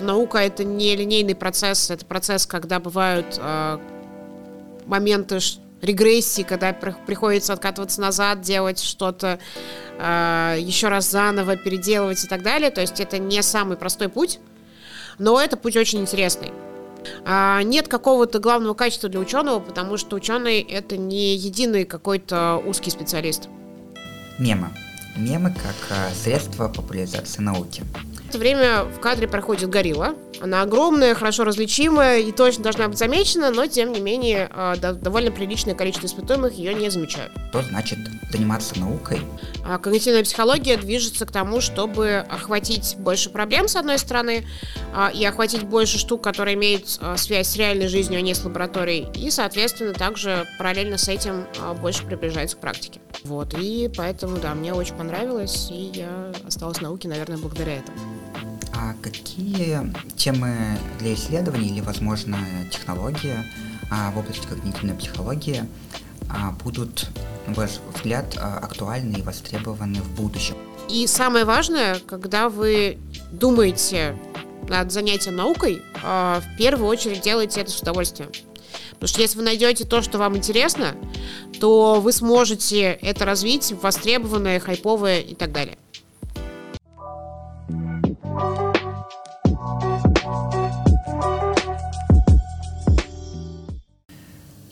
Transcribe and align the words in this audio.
Наука 0.00 0.38
это 0.38 0.64
не 0.64 0.96
линейный 0.96 1.36
процесс, 1.36 1.88
это 1.88 2.04
процесс, 2.04 2.46
когда 2.46 2.80
бывают 2.80 3.38
э, 3.38 3.78
моменты 4.86 5.38
регрессии, 5.82 6.42
когда 6.42 6.72
приходится 6.72 7.52
откатываться 7.52 8.00
назад, 8.00 8.40
делать 8.40 8.80
что-то 8.80 9.38
э, 9.96 10.56
еще 10.58 10.88
раз 10.88 11.08
заново, 11.08 11.54
переделывать 11.54 12.24
и 12.24 12.26
так 12.26 12.42
далее. 12.42 12.72
То 12.72 12.80
есть 12.80 12.98
это 12.98 13.18
не 13.18 13.40
самый 13.40 13.76
простой 13.76 14.08
путь, 14.08 14.40
но 15.20 15.40
это 15.40 15.56
путь 15.56 15.76
очень 15.76 16.00
интересный. 16.00 16.50
А, 17.24 17.62
нет 17.62 17.86
какого-то 17.86 18.40
главного 18.40 18.74
качества 18.74 19.08
для 19.08 19.20
ученого, 19.20 19.60
потому 19.60 19.96
что 19.96 20.16
ученый 20.16 20.60
это 20.60 20.96
не 20.96 21.36
единый 21.36 21.84
какой-то 21.84 22.60
узкий 22.66 22.90
специалист. 22.90 23.48
Мемы. 24.40 24.70
Мемы 25.16 25.50
как 25.54 25.76
а, 25.96 26.12
средство 26.12 26.66
популяризации 26.66 27.42
науки 27.42 27.84
это 28.34 28.40
время 28.40 28.84
в 28.84 28.98
кадре 28.98 29.28
проходит 29.28 29.70
горилла. 29.70 30.16
Она 30.40 30.62
огромная, 30.62 31.14
хорошо 31.14 31.44
различимая 31.44 32.18
и 32.18 32.32
точно 32.32 32.64
должна 32.64 32.88
быть 32.88 32.98
замечена, 32.98 33.52
но 33.52 33.66
тем 33.66 33.92
не 33.92 34.00
менее 34.00 34.50
а, 34.52 34.74
довольно 34.76 35.30
приличное 35.30 35.76
количество 35.76 36.08
испытуемых 36.08 36.52
ее 36.54 36.74
не 36.74 36.90
замечают. 36.90 37.32
Что 37.50 37.62
значит 37.62 37.98
заниматься 38.32 38.78
наукой? 38.80 39.20
А, 39.64 39.78
когнитивная 39.78 40.24
психология 40.24 40.76
движется 40.76 41.26
к 41.26 41.30
тому, 41.30 41.60
чтобы 41.60 42.26
охватить 42.28 42.96
больше 42.98 43.30
проблем, 43.30 43.68
с 43.68 43.76
одной 43.76 43.98
стороны, 44.00 44.44
а, 44.92 45.10
и 45.14 45.24
охватить 45.24 45.62
больше 45.62 45.98
штук, 45.98 46.24
которые 46.24 46.56
имеют 46.56 46.88
связь 47.16 47.46
с 47.46 47.56
реальной 47.56 47.86
жизнью, 47.86 48.18
а 48.18 48.22
не 48.22 48.34
с 48.34 48.44
лабораторией, 48.44 49.06
и, 49.14 49.30
соответственно, 49.30 49.92
также 49.92 50.48
параллельно 50.58 50.98
с 50.98 51.08
этим 51.08 51.46
больше 51.80 52.04
приближается 52.04 52.56
к 52.56 52.60
практике. 52.60 53.00
Вот, 53.22 53.54
и 53.56 53.88
поэтому, 53.96 54.38
да, 54.38 54.54
мне 54.54 54.74
очень 54.74 54.96
понравилось, 54.96 55.68
и 55.70 55.92
я 55.94 56.32
осталась 56.44 56.78
в 56.78 56.82
науке, 56.82 57.06
наверное, 57.06 57.38
благодаря 57.38 57.76
этому. 57.76 57.96
А 58.84 58.94
какие 59.00 59.80
темы 60.14 60.78
для 60.98 61.14
исследований 61.14 61.68
или, 61.68 61.80
возможно, 61.80 62.36
технологии 62.70 63.34
а, 63.90 64.10
в 64.10 64.18
области 64.18 64.46
когнитивной 64.46 64.94
психологии 64.94 65.64
а, 66.28 66.50
будут, 66.62 67.08
на 67.46 67.54
ваш 67.54 67.70
взгляд, 67.94 68.36
актуальны 68.36 69.16
и 69.16 69.22
востребованы 69.22 70.02
в 70.02 70.10
будущем? 70.14 70.56
И 70.90 71.06
самое 71.06 71.46
важное, 71.46 71.98
когда 72.00 72.50
вы 72.50 72.98
думаете 73.32 74.18
над 74.68 74.92
занятием 74.92 75.36
наукой, 75.36 75.80
в 76.02 76.44
первую 76.58 76.86
очередь 76.86 77.22
делайте 77.22 77.62
это 77.62 77.70
с 77.70 77.80
удовольствием. 77.80 78.30
Потому 78.90 79.08
что 79.08 79.22
если 79.22 79.38
вы 79.38 79.44
найдете 79.44 79.86
то, 79.86 80.02
что 80.02 80.18
вам 80.18 80.36
интересно, 80.36 80.94
то 81.58 82.02
вы 82.02 82.12
сможете 82.12 82.92
это 83.00 83.24
развить 83.24 83.72
востребованное, 83.80 84.60
хайповое 84.60 85.20
и 85.20 85.34
так 85.34 85.52
далее. 85.52 85.78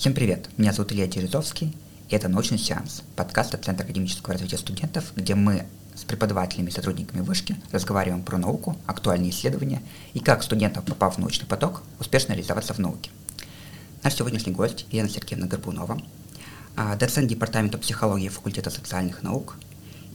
Всем 0.03 0.15
привет, 0.15 0.49
меня 0.57 0.73
зовут 0.73 0.91
Илья 0.91 1.07
Терезовский, 1.07 1.77
и 2.09 2.17
это 2.17 2.29
«Научный 2.29 2.59
сеанс», 2.59 3.05
подкаст 3.15 3.55
от 3.55 3.65
Центра 3.65 3.85
академического 3.85 4.33
развития 4.33 4.59
студентов, 4.59 5.13
где 5.15 5.37
мы 5.37 5.65
с 5.95 6.03
преподавателями 6.03 6.71
и 6.71 6.73
сотрудниками 6.73 7.21
вышки 7.21 7.55
разговариваем 7.71 8.25
про 8.25 8.37
науку, 8.37 8.77
актуальные 8.87 9.31
исследования 9.31 9.81
и 10.13 10.19
как 10.19 10.43
студентов, 10.43 10.85
попав 10.87 11.15
в 11.15 11.19
научный 11.19 11.47
поток, 11.47 11.85
успешно 12.01 12.33
реализоваться 12.33 12.75
в 12.75 12.81
науке. 12.81 13.13
Наш 14.03 14.17
сегодняшний 14.17 14.53
гость 14.53 14.87
Елена 14.91 15.09
Сергеевна 15.09 15.47
Горбунова, 15.47 16.03
а, 16.75 16.97
доцент 16.97 17.29
Департамента 17.29 17.79
психологии 17.79 18.29
факультета 18.29 18.71
социальных 18.71 19.23
наук 19.23 19.55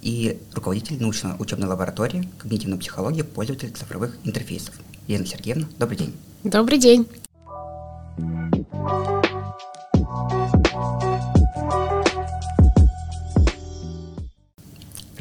и 0.01 0.37
руководитель 0.53 0.99
научно-учебной 0.99 1.69
лаборатории 1.69 2.29
когнитивной 2.39 2.77
психологии 2.77 3.21
пользователей 3.21 3.71
цифровых 3.71 4.17
интерфейсов. 4.25 4.75
Елена 5.07 5.25
Сергеевна, 5.25 5.69
добрый 5.79 5.97
день. 5.97 6.13
Добрый 6.43 6.77
день. 6.77 7.07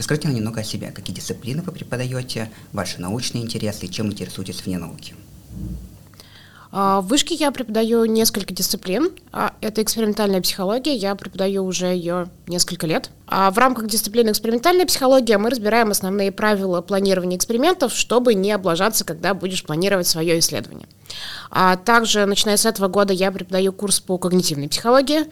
Расскажите 0.07 0.29
нам 0.29 0.37
немного 0.37 0.61
о 0.61 0.63
себе, 0.63 0.93
какие 0.93 1.17
дисциплины 1.17 1.63
вы 1.63 1.73
преподаете, 1.73 2.49
ваши 2.73 3.01
научные 3.01 3.43
интересы 3.43 3.89
чем 3.89 4.07
интересуетесь 4.07 4.65
вне 4.65 4.79
науки. 4.79 5.17
А, 6.71 7.01
в 7.01 7.09
вышке 7.09 7.35
я 7.35 7.51
преподаю 7.51 8.05
несколько 8.05 8.55
дисциплин. 8.55 9.11
А, 9.33 9.55
это 9.61 9.83
экспериментальная 9.83 10.41
психология, 10.41 10.95
я 10.95 11.17
преподаю 11.17 11.65
уже 11.65 11.87
ее 11.87 12.29
несколько 12.47 12.87
лет. 12.87 13.11
А 13.27 13.51
в 13.51 13.59
рамках 13.59 13.89
дисциплины 13.89 14.31
экспериментальная 14.31 14.87
психология 14.87 15.39
мы 15.39 15.51
разбираем 15.51 15.91
основные 15.91 16.31
правила 16.31 16.83
планирования 16.83 17.37
экспериментов, 17.37 17.93
чтобы 17.93 18.35
не 18.35 18.53
облажаться, 18.53 19.05
когда 19.05 19.35
будешь 19.35 19.65
планировать 19.65 20.07
свое 20.07 20.39
исследование. 20.39 20.87
Также, 21.85 22.27
начиная 22.27 22.57
с 22.57 22.65
этого 22.65 22.87
года, 22.87 23.13
я 23.13 23.33
преподаю 23.33 23.73
курс 23.73 23.99
по 23.99 24.19
когнитивной 24.19 24.69
психологии. 24.69 25.25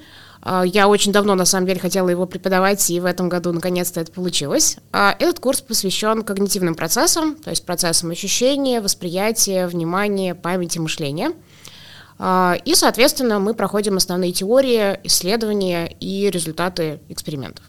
А, 0.45 0.63
я 0.63 0.89
очень 0.89 1.11
давно, 1.11 1.35
на 1.35 1.47
самом 1.47 1.67
деле, 1.67 1.81
хотела 1.81 2.09
его 2.11 2.27
преподавать, 2.27 2.89
и 2.91 3.01
в 3.01 3.07
этом 3.07 3.31
году, 3.31 3.53
наконец-то, 3.53 4.01
это 4.01 4.13
получилось. 4.13 4.77
А, 4.93 5.17
этот 5.19 5.41
курс 5.41 5.63
посвящен 5.63 6.23
когнитивным 6.23 6.75
процессам, 6.75 7.37
то 7.37 7.49
есть 7.51 7.65
процессам 7.65 8.11
ощущения, 8.11 8.83
восприятия, 8.83 9.67
внимания, 9.67 10.35
памяти, 10.35 10.79
мышления. 10.79 11.33
А, 12.19 12.57
и, 12.65 12.75
соответственно, 12.75 13.41
мы 13.41 13.55
проходим 13.55 13.97
основные 13.97 14.33
теории, 14.33 15.01
исследования 15.05 15.87
и 15.99 16.29
результаты 16.31 17.01
экспериментов. 17.09 17.65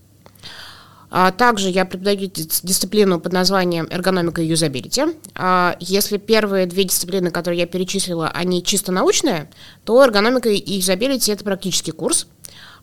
Также 1.38 1.69
я 1.69 1.85
преподаю 1.85 2.30
дисциплину 2.30 3.22
под 3.22 3.31
названием 3.31 3.88
эргономика 3.90 4.41
и 4.41 4.47
юзабилити. 4.47 5.03
Если 5.80 6.18
первые 6.18 6.66
две 6.66 6.84
дисциплины, 6.84 7.31
которые 7.31 7.59
я 7.62 7.68
перечислила, 7.68 8.28
они 8.28 8.62
чисто 8.62 8.91
научные, 8.91 9.50
то 9.85 10.03
эргономика 10.03 10.50
и 10.50 10.74
юзабилити– 10.74 11.31
это 11.31 11.46
практический 11.46 11.91
курс, 11.91 12.28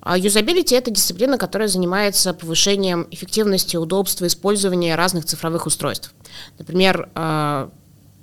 юзабилити– 0.04 0.74
это 0.76 0.90
дисциплина, 0.90 1.38
которая 1.38 1.68
занимается 1.68 2.34
повышением 2.34 3.06
эффективности, 3.10 3.76
удобства 3.76 4.26
использования 4.26 4.96
разных 4.96 5.24
цифровых 5.24 5.66
устройств. 5.66 6.12
Например, 6.58 7.08
а, 7.14 7.70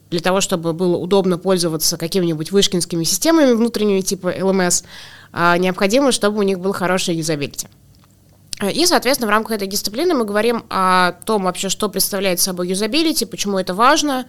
для 0.10 0.20
того, 0.20 0.42
чтобы 0.42 0.74
было 0.74 0.98
удобно 0.98 1.38
пользоваться 1.38 1.98
какими-нибудь 1.98 2.52
вышкинскими 2.52 3.04
системами 3.04 3.54
внутренними 3.54 4.02
типа 4.02 4.36
LMS, 4.36 4.84
а, 5.32 5.58
необходимо, 5.58 6.12
чтобы 6.12 6.40
у 6.40 6.44
них 6.44 6.60
был 6.60 6.74
хороший 6.74 7.16
юзабилити. 7.16 7.68
И, 8.74 8.86
соответственно, 8.86 9.28
в 9.28 9.30
рамках 9.30 9.54
этой 9.54 9.70
дисциплины 9.70 10.14
мы 10.14 10.26
говорим 10.26 10.66
о 10.70 11.14
том 11.24 11.44
вообще, 11.44 11.70
что 11.70 11.88
представляет 11.88 12.42
собой 12.42 12.68
юзабилити, 12.68 13.24
почему 13.24 13.58
это 13.58 13.74
важно, 13.74 14.26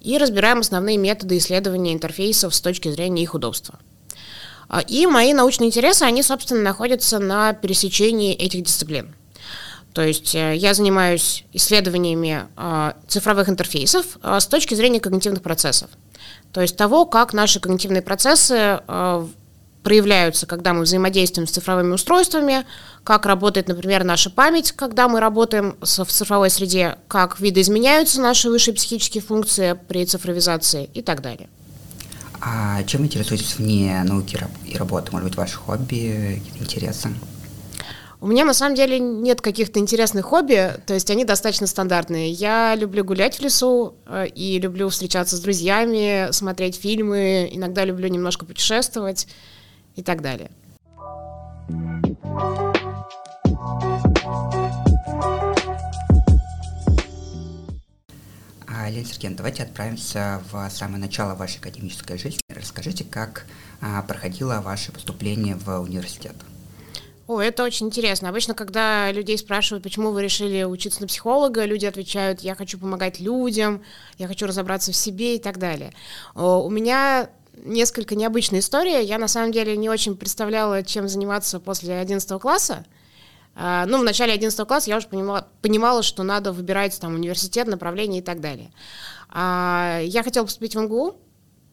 и 0.00 0.18
разбираем 0.18 0.60
основные 0.60 0.98
методы 0.98 1.38
исследования 1.38 1.92
интерфейсов 1.92 2.54
с 2.54 2.60
точки 2.60 2.92
зрения 2.92 3.24
их 3.24 3.34
удобства. 3.34 3.80
А, 4.72 4.80
и 4.80 5.06
мои 5.06 5.34
научные 5.34 5.68
интересы, 5.68 6.04
они, 6.04 6.22
собственно, 6.22 6.62
находятся 6.62 7.18
на 7.18 7.52
пересечении 7.52 8.34
этих 8.34 8.62
дисциплин. 8.62 9.14
То 9.92 10.00
есть 10.00 10.34
э, 10.34 10.56
я 10.56 10.72
занимаюсь 10.72 11.44
исследованиями 11.52 12.46
а, 12.56 12.96
цифровых 13.06 13.50
интерфейсов 13.50 14.16
а, 14.22 14.40
с 14.40 14.46
точки 14.46 14.74
зрения 14.74 14.98
когнитивных 14.98 15.42
процессов. 15.42 15.90
То 16.52 16.62
есть 16.62 16.74
того, 16.78 17.04
как 17.04 17.34
наши 17.34 17.60
когнитивные 17.60 18.00
процессы 18.02 18.80
проявляются, 19.82 20.46
когда 20.46 20.74
мы 20.74 20.82
взаимодействуем 20.82 21.48
с 21.48 21.50
цифровыми 21.50 21.94
устройствами, 21.94 22.64
как 23.04 23.26
работает, 23.26 23.68
например, 23.68 24.04
наша 24.04 24.30
память, 24.30 24.72
когда 24.72 25.08
мы 25.08 25.18
работаем 25.18 25.76
в 25.80 25.86
цифровой 25.86 26.50
среде, 26.50 26.98
как 27.08 27.40
видоизменяются 27.40 28.20
наши 28.20 28.48
высшие 28.48 28.74
психические 28.74 29.22
функции 29.22 29.78
при 29.88 30.06
цифровизации 30.06 30.88
и 30.94 31.02
так 31.02 31.20
далее. 31.20 31.48
А 32.44 32.82
чем 32.82 33.04
интересуетесь 33.04 33.56
вне 33.56 34.02
науки 34.02 34.36
и 34.66 34.76
работы? 34.76 35.12
Может 35.12 35.28
быть, 35.28 35.36
ваши 35.36 35.56
хобби, 35.56 36.42
интересы? 36.58 37.10
У 38.20 38.26
меня 38.26 38.44
на 38.44 38.52
самом 38.52 38.74
деле 38.74 38.98
нет 38.98 39.40
каких-то 39.40 39.78
интересных 39.78 40.26
хобби, 40.26 40.72
то 40.86 40.94
есть 40.94 41.08
они 41.10 41.24
достаточно 41.24 41.68
стандартные. 41.68 42.30
Я 42.30 42.74
люблю 42.74 43.04
гулять 43.04 43.36
в 43.36 43.40
лесу 43.42 43.94
э, 44.06 44.26
и 44.26 44.58
люблю 44.58 44.88
встречаться 44.88 45.36
с 45.36 45.40
друзьями, 45.40 46.32
смотреть 46.32 46.76
фильмы, 46.76 47.48
иногда 47.52 47.84
люблю 47.84 48.08
немножко 48.08 48.44
путешествовать 48.44 49.28
и 49.94 50.02
так 50.02 50.20
далее. 50.20 50.50
Лена 58.88 59.06
Сергеевна, 59.06 59.36
давайте 59.36 59.62
отправимся 59.62 60.42
в 60.50 60.68
самое 60.70 60.98
начало 60.98 61.34
вашей 61.34 61.58
академической 61.58 62.18
жизни. 62.18 62.40
Расскажите, 62.48 63.04
как 63.04 63.46
а, 63.80 64.02
проходило 64.02 64.60
ваше 64.60 64.92
поступление 64.92 65.56
в 65.56 65.80
университет. 65.80 66.34
О, 67.26 67.40
это 67.40 67.64
очень 67.64 67.86
интересно. 67.86 68.28
Обычно, 68.28 68.54
когда 68.54 69.10
людей 69.12 69.38
спрашивают, 69.38 69.82
почему 69.82 70.10
вы 70.10 70.22
решили 70.22 70.64
учиться 70.64 71.00
на 71.00 71.06
психолога, 71.06 71.64
люди 71.64 71.86
отвечают, 71.86 72.40
я 72.40 72.54
хочу 72.54 72.78
помогать 72.78 73.20
людям, 73.20 73.82
я 74.18 74.26
хочу 74.28 74.46
разобраться 74.46 74.92
в 74.92 74.96
себе 74.96 75.36
и 75.36 75.38
так 75.38 75.58
далее. 75.58 75.92
У 76.34 76.68
меня 76.68 77.30
несколько 77.64 78.16
необычная 78.16 78.60
история. 78.60 79.02
Я 79.02 79.18
на 79.18 79.28
самом 79.28 79.52
деле 79.52 79.76
не 79.76 79.88
очень 79.88 80.16
представляла, 80.16 80.82
чем 80.82 81.08
заниматься 81.08 81.60
после 81.60 81.98
11 81.98 82.40
класса. 82.40 82.84
А, 83.54 83.84
ну, 83.86 83.98
в 83.98 84.04
начале 84.04 84.32
11 84.32 84.66
класса 84.66 84.90
я 84.90 84.96
уже 84.96 85.08
понимала, 85.08 85.46
понимала, 85.60 86.02
что 86.02 86.22
надо 86.22 86.52
выбирать 86.52 86.98
там 87.00 87.14
университет, 87.14 87.66
направление 87.66 88.20
и 88.20 88.24
так 88.24 88.40
далее. 88.40 88.72
А, 89.28 90.00
я 90.04 90.22
хотела 90.22 90.44
поступить 90.44 90.74
в 90.74 90.80
МГУ, 90.80 91.16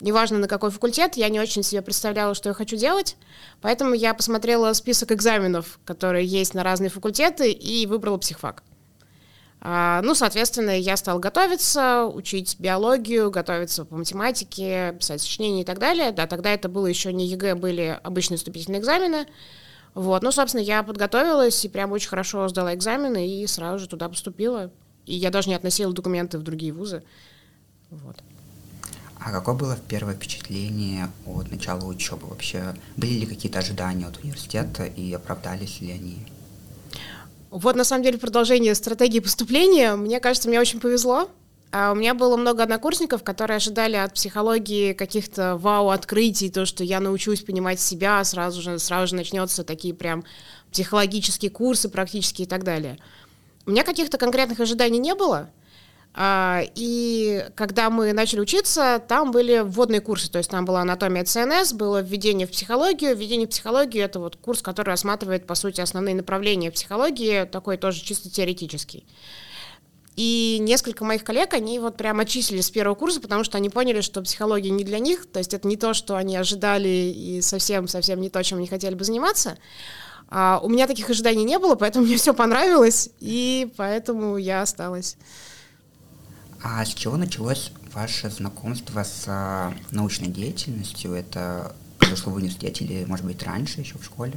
неважно 0.02 0.38
на 0.40 0.48
какой 0.48 0.72
факультет, 0.72 1.16
я 1.16 1.30
не 1.30 1.40
очень 1.40 1.64
себе 1.64 1.82
представляла, 1.82 2.34
что 2.34 2.50
я 2.50 2.54
хочу 2.54 2.76
делать, 2.76 3.18
поэтому 3.62 3.94
я 3.94 4.14
посмотрела 4.14 4.74
список 4.74 5.12
экзаменов, 5.12 5.80
которые 5.86 6.26
есть 6.26 6.54
на 6.54 6.64
разные 6.64 6.90
факультеты, 6.90 7.52
и 7.52 7.86
выбрала 7.86 8.18
психфак. 8.18 8.64
А, 9.62 10.02
ну, 10.04 10.16
соответственно, 10.16 10.80
я 10.80 10.96
стала 10.96 11.20
готовиться, 11.20 12.06
учить 12.06 12.58
биологию, 12.60 13.30
готовиться 13.30 13.84
по 13.84 13.98
математике, 13.98 14.96
писать 14.98 15.22
сочинения 15.22 15.62
и 15.62 15.66
так 15.66 15.80
далее. 15.80 16.12
Да, 16.12 16.28
тогда 16.28 16.52
это 16.52 16.70
было 16.70 16.88
еще 16.88 17.12
не 17.12 17.28
ЕГЭ, 17.28 17.56
были 17.56 18.00
обычные 18.02 18.38
вступительные 18.38 18.80
экзамены. 18.80 19.28
Вот, 19.94 20.24
ну, 20.24 20.32
собственно, 20.32 20.62
я 20.62 20.84
подготовилась 20.84 21.64
и 21.66 21.70
прям 21.70 21.92
очень 21.92 22.10
хорошо 22.10 22.48
сдала 22.48 22.74
экзамены 22.74 23.28
и 23.28 23.48
сразу 23.48 23.80
же 23.80 23.88
туда 23.88 24.08
поступила. 24.08 24.72
И 25.06 25.16
я 25.16 25.32
даже 25.32 25.50
не 25.50 25.56
относила 25.56 25.92
документы 25.94 26.38
в 26.38 26.44
другие 26.44 26.72
вузы. 26.72 27.04
Вот. 27.90 28.18
А 29.20 29.32
какое 29.32 29.56
было 29.56 29.78
первое 29.88 30.14
впечатление 30.14 31.10
от 31.26 31.52
начала 31.52 31.84
учебы? 31.86 32.28
Вообще 32.28 32.76
были 32.96 33.14
ли 33.20 33.26
какие-то 33.26 33.60
ожидания 33.60 34.06
от 34.06 34.18
университета 34.18 34.86
и 34.86 35.12
оправдались 35.12 35.82
ли 35.82 35.92
они? 35.92 36.18
Вот 37.50 37.76
на 37.76 37.84
самом 37.84 38.04
деле 38.04 38.18
продолжение 38.18 38.76
стратегии 38.76 39.20
поступления. 39.20 39.96
Мне 39.96 40.20
кажется, 40.20 40.48
мне 40.48 40.60
очень 40.60 40.80
повезло. 40.80 41.30
А 41.72 41.92
у 41.92 41.96
меня 41.96 42.16
было 42.16 42.36
много 42.36 42.64
однокурсников, 42.64 43.24
которые 43.24 43.58
ожидали 43.58 43.96
от 43.96 44.16
психологии 44.16 44.94
каких-то 44.94 45.56
вау-открытий, 45.56 46.50
то, 46.50 46.66
что 46.66 46.84
я 46.84 47.00
научусь 47.00 47.42
понимать 47.42 47.80
себя, 47.80 48.24
сразу 48.24 48.62
же, 48.62 48.80
сразу 48.80 49.08
же 49.08 49.16
начнется 49.16 49.64
такие 49.64 49.94
прям 49.94 50.24
психологические 50.72 51.52
курсы 51.52 51.88
практически 51.90 52.42
и 52.42 52.46
так 52.48 52.64
далее. 52.64 52.98
У 53.68 53.72
меня 53.72 53.84
каких-то 53.84 54.18
конкретных 54.18 54.60
ожиданий 54.60 54.98
не 54.98 55.14
было, 55.14 55.52
а, 56.16 56.64
и 56.76 57.46
когда 57.56 57.90
мы 57.90 58.14
начали 58.14 58.40
учиться, 58.40 59.02
там 59.08 59.32
были 59.32 59.60
вводные 59.60 60.02
курсы, 60.02 60.30
то 60.30 60.40
есть 60.40 60.50
там 60.50 60.66
была 60.66 60.82
анатомия 60.82 61.24
ЦНС, 61.24 61.74
было 61.74 62.02
введение 62.02 62.48
в 62.48 62.52
психологию. 62.52 63.16
Введение 63.16 63.48
в 63.48 63.52
психологию— 63.52 64.04
это 64.06 64.20
вот 64.20 64.36
курс, 64.36 64.62
который 64.62 64.90
рассматривает, 64.90 65.46
по 65.46 65.56
сути, 65.56 65.82
основные 65.82 66.16
направления 66.16 66.72
психологии, 66.72 67.46
такой 67.46 67.78
тоже 67.78 68.02
чисто 68.02 68.30
теоретический. 68.30 69.06
И 70.20 70.58
несколько 70.60 71.06
моих 71.06 71.24
коллег, 71.24 71.54
они 71.54 71.80
вот 71.80 71.96
прям 71.96 72.20
отчислили 72.20 72.60
с 72.60 72.70
первого 72.70 72.94
курса, 72.94 73.22
потому 73.22 73.46
что 73.46 73.58
они 73.58 73.70
поняли, 73.70 74.02
что 74.02 74.22
психология 74.22 74.70
не 74.70 74.84
для 74.84 75.00
них, 75.00 75.26
то 75.26 75.40
есть 75.40 75.54
это 75.54 75.66
не 75.66 75.78
то, 75.78 75.94
что 75.94 76.18
они 76.18 76.36
ожидали, 76.36 76.90
и 76.90 77.40
совсем-совсем 77.42 78.20
не 78.20 78.30
то, 78.30 78.44
чем 78.44 78.58
они 78.58 78.68
хотели 78.68 78.96
бы 78.96 79.06
заниматься. 79.06 79.58
А 80.28 80.60
у 80.62 80.68
меня 80.68 80.88
таких 80.88 81.10
ожиданий 81.10 81.46
не 81.46 81.58
было, 81.58 81.76
поэтому 81.76 82.06
мне 82.06 82.18
все 82.18 82.34
понравилось, 82.34 83.12
и 83.22 83.72
поэтому 83.78 84.36
я 84.36 84.62
осталась. 84.62 85.16
А 86.62 86.84
с 86.84 86.90
чего 86.90 87.16
началось 87.16 87.72
ваше 87.94 88.30
знакомство 88.30 89.04
с 89.04 89.24
а, 89.26 89.74
научной 89.92 90.28
деятельностью? 90.28 91.14
Это 91.14 91.74
произошло 91.98 92.34
в 92.34 92.36
университете 92.36 92.84
или, 92.84 93.06
может 93.06 93.26
быть, 93.26 93.42
раньше, 93.44 93.80
еще 93.80 93.98
в 93.98 94.04
школе? 94.04 94.34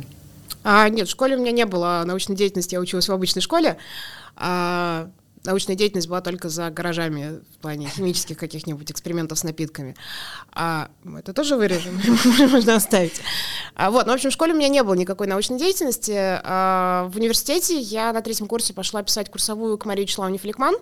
А, 0.62 0.88
нет, 0.88 1.08
в 1.08 1.10
школе 1.10 1.36
у 1.36 1.40
меня 1.40 1.50
не 1.50 1.66
было 1.66 2.04
научной 2.06 2.36
деятельности, 2.36 2.74
я 2.74 2.80
училась 2.80 3.08
в 3.08 3.12
обычной 3.12 3.42
школе. 3.42 3.78
А, 4.36 5.10
научная 5.44 5.76
деятельность 5.76 6.08
была 6.08 6.20
только 6.20 6.48
за 6.48 6.70
гаражами 6.70 7.40
в 7.54 7.58
плане 7.58 7.88
химических 7.88 8.36
каких-нибудь 8.36 8.90
экспериментов 8.90 9.38
с 9.38 9.44
напитками. 9.44 9.96
А, 10.52 10.90
это 11.18 11.32
тоже 11.32 11.56
вырежем, 11.56 12.00
можно 12.50 12.76
оставить. 12.76 13.20
А, 13.74 13.90
вот, 13.90 14.06
ну, 14.06 14.12
в 14.12 14.14
общем, 14.14 14.30
в 14.30 14.32
школе 14.32 14.52
у 14.52 14.56
меня 14.56 14.68
не 14.68 14.82
было 14.82 14.94
никакой 14.94 15.26
научной 15.26 15.58
деятельности. 15.58 16.14
А, 16.16 17.08
в 17.12 17.16
университете 17.16 17.78
я 17.78 18.12
на 18.12 18.22
третьем 18.22 18.46
курсе 18.46 18.72
пошла 18.72 19.02
писать 19.02 19.30
курсовую 19.30 19.78
к 19.78 19.84
Марии 19.84 20.02
Вячеславовне 20.02 20.38
Феликман. 20.38 20.74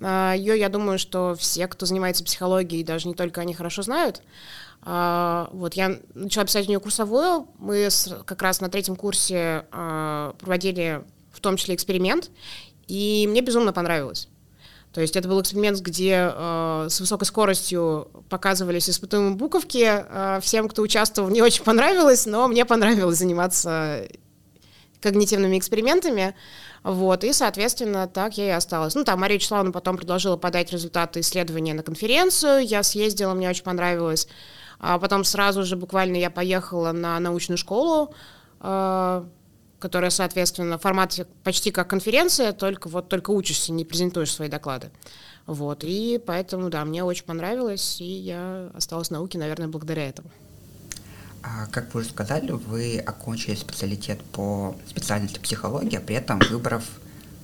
А, 0.00 0.34
Ее, 0.34 0.58
я 0.58 0.68
думаю, 0.68 0.98
что 0.98 1.34
все, 1.38 1.66
кто 1.68 1.86
занимается 1.86 2.24
психологией, 2.24 2.84
даже 2.84 3.08
не 3.08 3.14
только 3.14 3.40
они 3.40 3.54
хорошо 3.54 3.82
знают. 3.82 4.22
А, 4.82 5.48
вот 5.52 5.74
я 5.74 5.98
начала 6.14 6.46
писать 6.46 6.66
у 6.66 6.68
нее 6.68 6.80
курсовую. 6.80 7.48
Мы 7.58 7.88
как 8.24 8.42
раз 8.42 8.60
на 8.60 8.68
третьем 8.68 8.96
курсе 8.96 9.66
а, 9.70 10.34
проводили 10.38 11.04
в 11.32 11.40
том 11.40 11.56
числе 11.56 11.76
эксперимент, 11.76 12.30
и 12.88 13.26
мне 13.28 13.40
безумно 13.40 13.72
понравилось. 13.72 14.28
То 14.92 15.02
есть 15.02 15.16
это 15.16 15.28
был 15.28 15.40
эксперимент, 15.40 15.78
где 15.80 16.32
э, 16.34 16.86
с 16.88 16.98
высокой 16.98 17.24
скоростью 17.24 18.08
показывались 18.28 18.88
испытуемые 18.88 19.34
буковки. 19.34 19.84
Э, 19.86 20.40
всем, 20.42 20.68
кто 20.68 20.82
участвовал, 20.82 21.28
не 21.28 21.42
очень 21.42 21.62
понравилось, 21.62 22.26
но 22.26 22.48
мне 22.48 22.64
понравилось 22.64 23.18
заниматься 23.18 24.08
когнитивными 25.00 25.58
экспериментами. 25.58 26.34
Вот, 26.82 27.22
и, 27.24 27.32
соответственно, 27.32 28.08
так 28.08 28.38
я 28.38 28.46
и 28.46 28.50
осталась. 28.50 28.94
Ну, 28.94 29.04
там 29.04 29.20
Мария 29.20 29.36
Вячеславовна 29.36 29.72
потом 29.72 29.96
предложила 29.96 30.36
подать 30.36 30.72
результаты 30.72 31.20
исследования 31.20 31.74
на 31.74 31.82
конференцию. 31.82 32.64
Я 32.64 32.82
съездила, 32.82 33.34
мне 33.34 33.50
очень 33.50 33.64
понравилось. 33.64 34.26
А 34.80 34.98
потом 34.98 35.24
сразу 35.24 35.64
же 35.64 35.76
буквально 35.76 36.16
я 36.16 36.30
поехала 36.30 36.92
на 36.92 37.18
научную 37.18 37.58
школу, 37.58 38.14
э, 38.60 39.24
которая, 39.78 40.10
соответственно, 40.10 40.78
в 40.78 40.82
формате 40.82 41.26
почти 41.44 41.70
как 41.70 41.88
конференция, 41.88 42.52
только 42.52 42.88
вот 42.88 43.08
только 43.08 43.30
учишься, 43.30 43.72
не 43.72 43.84
презентуешь 43.84 44.32
свои 44.32 44.48
доклады. 44.48 44.90
Вот, 45.46 45.82
и 45.82 46.20
поэтому, 46.24 46.68
да, 46.68 46.84
мне 46.84 47.02
очень 47.04 47.24
понравилось, 47.24 48.00
и 48.00 48.04
я 48.04 48.70
осталась 48.74 49.08
в 49.08 49.12
науке, 49.12 49.38
наверное, 49.38 49.68
благодаря 49.68 50.08
этому. 50.08 50.30
А, 51.42 51.66
как 51.68 51.94
вы 51.94 52.00
уже 52.00 52.10
сказали, 52.10 52.50
вы 52.50 52.98
окончили 52.98 53.54
специалитет 53.54 54.22
по 54.32 54.76
специальности 54.86 55.38
психология, 55.38 56.00
при 56.00 56.16
этом 56.16 56.40
выбрав 56.50 56.84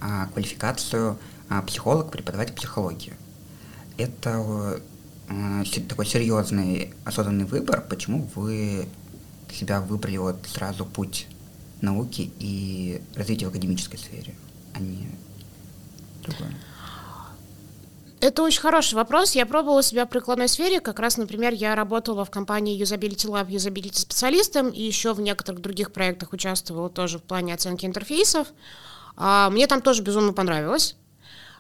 а, 0.01 0.27
квалификацию 0.27 1.19
а, 1.49 1.63
психолог, 1.63 2.11
преподаватель 2.11 2.55
психологии. 2.55 3.15
Это 3.97 4.81
а, 5.29 5.63
такой 5.89 6.07
серьезный 6.07 6.93
осознанный 7.05 7.45
выбор. 7.45 7.83
Почему 7.89 8.29
вы 8.35 8.87
себя 9.51 9.81
выбрали 9.81 10.17
вот 10.17 10.47
сразу 10.47 10.85
путь 10.85 11.27
науки 11.85 12.31
и 12.39 13.01
развития 13.15 13.47
в 13.47 13.51
академической 13.51 13.97
сфере, 13.97 14.35
а 14.75 14.81
не 14.81 15.09
другое? 16.23 16.53
Это 18.21 18.43
очень 18.43 18.63
хороший 18.63 18.95
вопрос. 18.95 19.33
Я 19.33 19.45
пробовала 19.45 19.83
себя 19.83 20.07
в 20.07 20.09
прикладной 20.09 20.49
сфере. 20.49 20.81
Как 20.81 20.99
раз, 20.99 21.19
например, 21.19 21.53
я 21.53 21.75
работала 21.75 22.25
в 22.25 22.31
компании 22.31 22.81
Usability 22.81 23.29
Lab 23.29 23.49
Usability 23.49 23.99
специалистом 23.99 24.71
и 24.71 24.81
еще 24.81 25.13
в 25.13 25.21
некоторых 25.21 25.61
других 25.61 25.93
проектах 25.93 26.33
участвовала 26.33 26.89
тоже 26.89 27.19
в 27.19 27.23
плане 27.23 27.53
оценки 27.53 27.85
интерфейсов. 27.85 28.49
А, 29.17 29.51
мне 29.51 29.67
там 29.67 29.83
тоже 29.83 30.03
безумно 30.03 30.33
понравилось. 30.33 30.97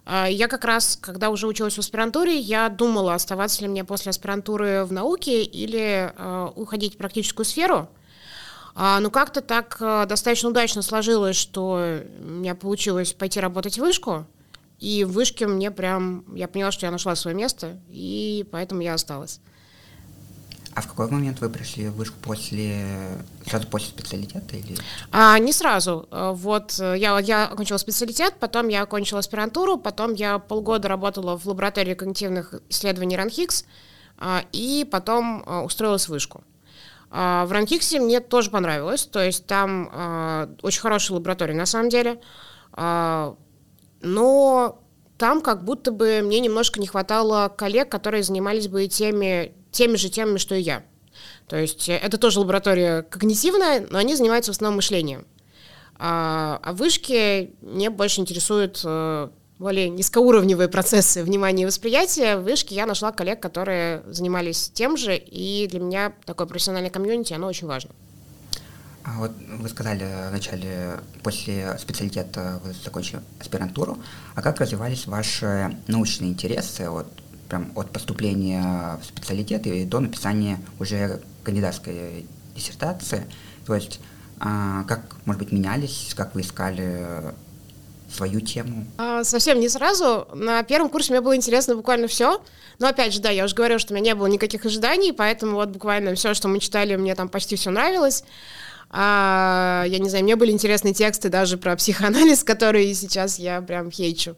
А, 0.06 0.26
я 0.26 0.48
как 0.48 0.64
раз, 0.64 0.98
когда 1.00 1.28
уже 1.28 1.46
училась 1.46 1.74
в 1.74 1.80
аспирантуре, 1.80 2.38
я 2.38 2.70
думала, 2.70 3.12
оставаться 3.12 3.60
ли 3.60 3.68
мне 3.68 3.84
после 3.84 4.10
аспирантуры 4.10 4.86
в 4.86 4.92
науке 4.92 5.42
или 5.42 6.12
а, 6.16 6.50
уходить 6.56 6.94
в 6.94 6.96
практическую 6.96 7.44
сферу. 7.44 7.90
Но 8.74 9.08
как-то 9.10 9.40
так 9.40 9.76
достаточно 10.08 10.48
удачно 10.48 10.82
сложилось, 10.82 11.36
что 11.36 12.02
у 12.18 12.28
меня 12.28 12.56
получилось 12.56 13.12
пойти 13.12 13.38
работать 13.38 13.76
в 13.76 13.80
вышку. 13.80 14.26
И 14.80 15.04
в 15.04 15.12
вышке 15.12 15.46
мне 15.46 15.70
прям, 15.70 16.24
я 16.34 16.48
поняла, 16.48 16.72
что 16.72 16.86
я 16.86 16.92
нашла 16.92 17.14
свое 17.14 17.36
место, 17.36 17.78
и 17.88 18.46
поэтому 18.50 18.80
я 18.80 18.94
осталась. 18.94 19.40
А 20.74 20.80
в 20.80 20.88
какой 20.88 21.08
момент 21.08 21.40
вы 21.40 21.48
пришли 21.48 21.88
в 21.88 21.94
вышку 21.94 22.16
после, 22.20 22.84
сразу 23.46 23.68
после 23.68 23.90
специалитета 23.90 24.56
или? 24.56 24.76
А, 25.12 25.38
не 25.38 25.52
сразу. 25.52 26.08
А, 26.10 26.32
вот 26.32 26.78
э, 26.80 26.96
я, 26.98 27.16
я 27.20 27.46
окончила 27.46 27.78
специалитет, 27.78 28.34
потом 28.40 28.66
я 28.66 28.82
окончила 28.82 29.20
аспирантуру, 29.20 29.78
потом 29.78 30.14
я 30.14 30.40
полгода 30.40 30.88
работала 30.88 31.38
в 31.38 31.46
лаборатории 31.46 31.94
когнитивных 31.94 32.54
исследований 32.68 33.16
РАНХИКС, 33.16 33.64
и 34.52 34.88
потом 34.90 35.44
а, 35.46 35.62
устроилась 35.62 36.06
в 36.06 36.08
вышку. 36.08 36.42
В 37.14 37.48
Ранхиксе 37.50 38.00
мне 38.00 38.18
тоже 38.18 38.50
понравилось, 38.50 39.06
то 39.06 39.22
есть 39.22 39.46
там 39.46 40.50
очень 40.62 40.80
хорошая 40.80 41.16
лаборатория 41.16 41.54
на 41.54 41.64
самом 41.64 41.88
деле 41.88 42.20
но 44.04 44.80
там 45.18 45.40
как 45.40 45.64
будто 45.64 45.90
бы 45.90 46.20
мне 46.22 46.40
немножко 46.40 46.78
не 46.78 46.86
хватало 46.86 47.48
коллег, 47.48 47.88
которые 47.88 48.22
занимались 48.22 48.68
бы 48.68 48.86
теми, 48.86 49.54
теми 49.72 49.96
же 49.96 50.10
темами, 50.10 50.38
что 50.38 50.54
и 50.54 50.60
я. 50.60 50.84
То 51.48 51.56
есть 51.56 51.88
это 51.88 52.18
тоже 52.18 52.40
лаборатория 52.40 53.02
когнитивная, 53.02 53.86
но 53.90 53.98
они 53.98 54.14
занимаются 54.14 54.52
в 54.52 54.56
основном 54.56 54.76
мышлением. 54.76 55.26
А, 55.96 56.60
а 56.62 56.72
вышки 56.72 57.54
мне 57.60 57.88
больше 57.88 58.20
интересуют 58.20 58.82
э, 58.84 59.28
более 59.58 59.88
низкоуровневые 59.88 60.68
процессы 60.68 61.22
внимания 61.22 61.62
и 61.62 61.66
восприятия. 61.66 62.36
В 62.36 62.42
вышке 62.42 62.74
я 62.74 62.86
нашла 62.86 63.12
коллег, 63.12 63.40
которые 63.40 64.02
занимались 64.06 64.70
тем 64.74 64.96
же, 64.96 65.16
и 65.16 65.68
для 65.68 65.80
меня 65.80 66.12
такое 66.24 66.46
профессиональное 66.46 66.90
комьюнити, 66.90 67.32
оно 67.32 67.46
очень 67.46 67.66
важно. 67.66 67.90
А 69.04 69.18
вот 69.18 69.32
вы 69.58 69.68
сказали 69.68 70.06
вначале, 70.30 70.98
после 71.22 71.76
специалитета 71.78 72.60
вы 72.64 72.72
закончили 72.72 73.20
аспирантуру, 73.38 73.98
а 74.34 74.40
как 74.40 74.60
развивались 74.60 75.06
ваши 75.06 75.76
научные 75.88 76.30
интересы 76.30 76.88
вот, 76.88 77.06
прям 77.48 77.70
от 77.74 77.90
поступления 77.90 78.98
в 79.02 79.04
специалитет 79.04 79.66
и 79.66 79.84
до 79.84 80.00
написания 80.00 80.58
уже 80.80 81.20
кандидатской 81.42 82.26
диссертации? 82.56 83.26
То 83.66 83.74
есть 83.74 84.00
а, 84.40 84.84
как, 84.84 85.16
может 85.26 85.42
быть, 85.42 85.52
менялись, 85.52 86.14
как 86.16 86.34
вы 86.34 86.40
искали 86.40 87.34
свою 88.14 88.40
тему? 88.40 88.86
А, 88.98 89.24
совсем 89.24 89.60
не 89.60 89.68
сразу. 89.68 90.28
На 90.34 90.62
первом 90.62 90.88
курсе 90.88 91.12
мне 91.12 91.20
было 91.20 91.36
интересно 91.36 91.76
буквально 91.76 92.06
все. 92.06 92.42
Но 92.78 92.88
опять 92.88 93.12
же, 93.12 93.20
да, 93.20 93.30
я 93.30 93.44
уже 93.44 93.54
говорила, 93.54 93.78
что 93.78 93.92
у 93.92 93.96
меня 93.96 94.12
не 94.12 94.14
было 94.14 94.26
никаких 94.26 94.64
ожиданий, 94.66 95.12
поэтому 95.12 95.54
вот 95.54 95.68
буквально 95.70 96.14
все, 96.14 96.34
что 96.34 96.48
мы 96.48 96.58
читали, 96.58 96.96
мне 96.96 97.14
там 97.14 97.28
почти 97.28 97.56
все 97.56 97.70
нравилось. 97.70 98.24
А, 98.96 99.84
я 99.88 99.98
не 99.98 100.08
знаю, 100.08 100.22
мне 100.22 100.36
были 100.36 100.52
интересны 100.52 100.94
тексты 100.94 101.28
даже 101.28 101.56
про 101.56 101.74
психоанализ, 101.74 102.44
которые 102.44 102.94
сейчас 102.94 103.40
я 103.40 103.60
прям 103.60 103.90
хейчу. 103.90 104.36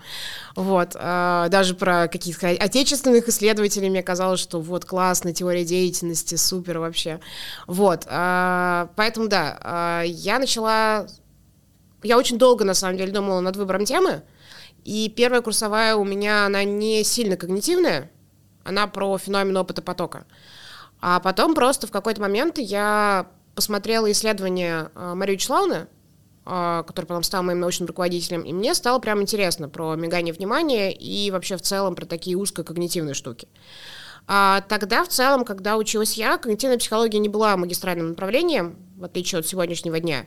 Вот. 0.55 0.93
А, 0.95 1.49
даже 1.51 1.75
про 1.75 2.09
каких-то 2.09 2.49
отечественных 2.49 3.29
исследователей 3.29 3.91
мне 3.91 4.03
казалось, 4.03 4.41
что 4.41 4.61
вот 4.61 4.87
классно, 4.87 5.35
теория 5.35 5.65
деятельности, 5.65 6.37
супер 6.37 6.79
вообще. 6.79 7.21
Вот. 7.67 8.05
А, 8.07 8.89
поэтому, 8.97 9.29
да, 9.29 9.59
а, 9.61 10.03
я 10.03 10.39
начала... 10.39 11.07
Я 12.03 12.19
очень 12.19 12.39
долго, 12.39 12.65
на 12.65 12.75
самом 12.75 12.97
деле, 12.97 13.13
думала 13.13 13.41
над 13.41 13.57
выбором 13.57 13.85
темы, 13.85 14.23
и 14.85 15.09
первая 15.09 15.43
курсовая 15.43 15.97
у 15.97 16.05
меня, 16.05 16.47
она 16.47 16.63
не 16.65 17.03
сильно 17.05 17.37
когнитивная, 17.37 18.11
она 18.65 18.87
про 18.87 19.19
феномен 19.19 19.57
опыта 19.57 19.83
потока. 19.83 20.27
А 21.01 21.21
потом 21.21 21.55
просто 21.55 21.87
в 21.87 21.91
какой-то 21.91 22.21
момент 22.21 22.59
я 22.59 23.29
посмотрела 23.55 24.11
исследование 24.13 24.91
э, 24.95 25.15
Марии 25.15 25.35
Вячеславовны, 25.35 25.89
э, 26.45 26.85
который 26.87 27.07
потом 27.07 27.23
стал 27.23 27.43
моим 27.43 27.61
научным 27.61 27.89
руководителем, 27.89 28.43
и 28.43 28.53
мне 28.53 28.75
стало 28.75 28.99
прям 28.99 29.23
интересно 29.23 29.69
про 29.69 29.95
мигание 29.97 30.33
внимания 30.33 30.93
и 30.93 31.31
вообще 31.31 31.57
в 31.57 31.63
целом 31.63 31.95
про 31.95 32.07
такие 32.07 32.37
узкокогнитивные 32.37 33.15
штуки. 33.15 33.49
А 34.29 34.63
тогда 34.63 35.05
в 35.05 35.09
целом, 35.09 35.45
когда 35.45 35.77
училась 35.77 36.15
я, 36.15 36.37
когнитивная 36.39 36.79
психология 36.79 37.19
не 37.19 37.29
была 37.29 37.57
магистральным 37.57 38.11
направлением, 38.11 38.77
в 38.97 39.05
отличие 39.05 39.39
от 39.39 39.47
сегодняшнего 39.47 40.01
дня. 40.01 40.27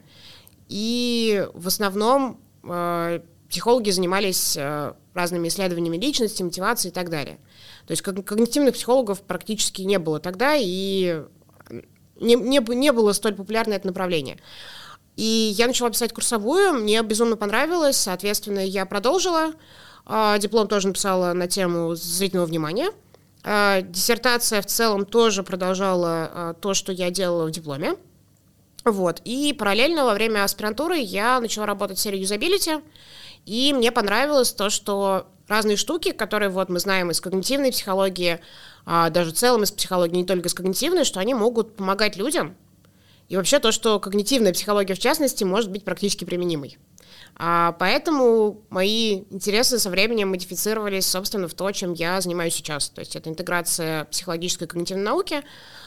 И 0.70 1.46
в 1.54 1.68
основном 1.68 2.40
э, 2.64 3.20
психологи 3.50 3.90
занимались 3.90 4.56
э, 4.56 4.94
разными 5.14 5.48
исследованиями 5.48 5.98
личности, 5.98 6.44
мотивации 6.44 6.90
и 6.90 6.92
так 6.92 7.10
далее. 7.10 7.40
То 7.88 7.92
есть 7.92 8.02
когнитивных 8.04 8.76
психологов 8.76 9.22
практически 9.22 9.82
не 9.82 10.00
было 10.00 10.20
тогда, 10.20 10.56
и 10.56 11.24
не, 12.20 12.36
не, 12.36 12.76
не 12.76 12.92
было 12.92 13.14
столь 13.14 13.34
популярно 13.34 13.74
это 13.74 13.88
направление. 13.88 14.38
И 15.16 15.54
я 15.58 15.68
начала 15.68 15.90
писать 15.90 16.14
курсовую, 16.14 16.74
мне 16.76 17.02
безумно 17.02 17.36
понравилось, 17.36 17.98
соответственно, 17.98 18.60
я 18.60 18.86
продолжила. 18.86 19.54
А, 20.06 20.38
диплом 20.38 20.68
тоже 20.68 20.88
написала 20.88 21.34
на 21.34 21.48
тему 21.48 21.96
зрительного 21.96 22.48
внимания. 22.48 22.92
А, 23.44 23.82
диссертация 23.82 24.62
в 24.62 24.66
целом 24.66 25.06
тоже 25.06 25.44
продолжала 25.44 26.32
а, 26.32 26.54
то, 26.54 26.74
что 26.74 26.92
я 26.92 27.12
делала 27.12 27.48
в 27.48 27.52
дипломе. 27.52 27.96
Вот. 28.86 29.22
И 29.26 29.54
параллельно 29.54 30.06
во 30.06 30.14
время 30.14 30.44
аспирантуры 30.44 30.98
я 30.98 31.40
начала 31.40 31.66
работать 31.66 31.98
в 31.98 32.02
серии 32.02 32.20
юзабилити, 32.20 32.80
и 33.46 33.74
мне 33.74 33.92
понравилось 33.92 34.54
то, 34.54 34.70
что 34.70 35.28
разные 35.48 35.78
штуки, 35.78 36.12
которые 36.12 36.50
вот 36.50 36.70
мы 36.70 36.80
знаем 36.80 37.12
из 37.12 37.20
когнитивной 37.20 37.72
психологии, 37.72 38.40
а, 38.86 39.10
даже 39.10 39.32
в 39.32 39.36
целом 39.36 39.64
из 39.64 39.72
психологии, 39.72 40.18
не 40.18 40.26
только 40.26 40.48
из 40.48 40.54
когнитивной, 40.54 41.04
что 41.04 41.20
они 41.20 41.34
могут 41.34 41.76
помогать 41.76 42.16
людям. 42.16 42.56
И 43.28 43.36
вообще 43.36 43.60
то, 43.60 43.72
что 43.72 44.00
когнитивная 44.00 44.54
психология 44.54 44.96
в 44.96 45.00
частности 45.00 45.44
может 45.44 45.70
быть 45.72 45.84
практически 45.84 46.26
применимой. 46.26 46.78
А, 47.36 47.74
поэтому 47.74 48.64
мои 48.70 49.24
интересы 49.30 49.80
со 49.80 49.90
временем 49.90 50.30
модифицировались, 50.30 51.06
собственно, 51.06 51.48
в 51.48 51.54
то, 51.54 51.72
чем 51.72 51.94
я 51.94 52.20
занимаюсь 52.22 52.56
сейчас. 52.56 52.90
То 52.90 53.00
есть 53.00 53.16
это 53.16 53.30
интеграция 53.30 54.06
психологической 54.06 54.66
и 54.66 54.70
когнитивной 54.70 55.04
науки 55.04 55.44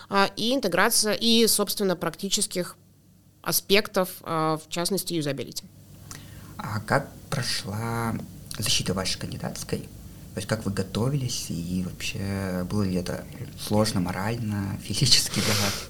а, 0.08 0.30
и 0.36 0.54
интеграция 0.54 1.14
и, 1.14 1.46
собственно, 1.46 1.96
практических 1.96 2.76
аспектов, 3.42 4.08
а, 4.22 4.56
в 4.56 4.68
частности, 4.68 5.14
юзабилити. 5.14 5.64
А 6.56 6.80
как 6.80 7.08
прошла 7.28 8.14
защита 8.58 8.94
вашей 8.94 9.18
кандидатской? 9.18 9.78
То 10.34 10.38
есть 10.38 10.48
как 10.48 10.64
вы 10.64 10.72
готовились 10.72 11.46
и 11.50 11.84
вообще 11.84 12.64
было 12.70 12.82
ли 12.82 12.94
это 12.94 13.24
сложно 13.60 14.00
морально, 14.00 14.78
физически 14.82 15.40
для 15.40 15.54
вас? 15.54 15.88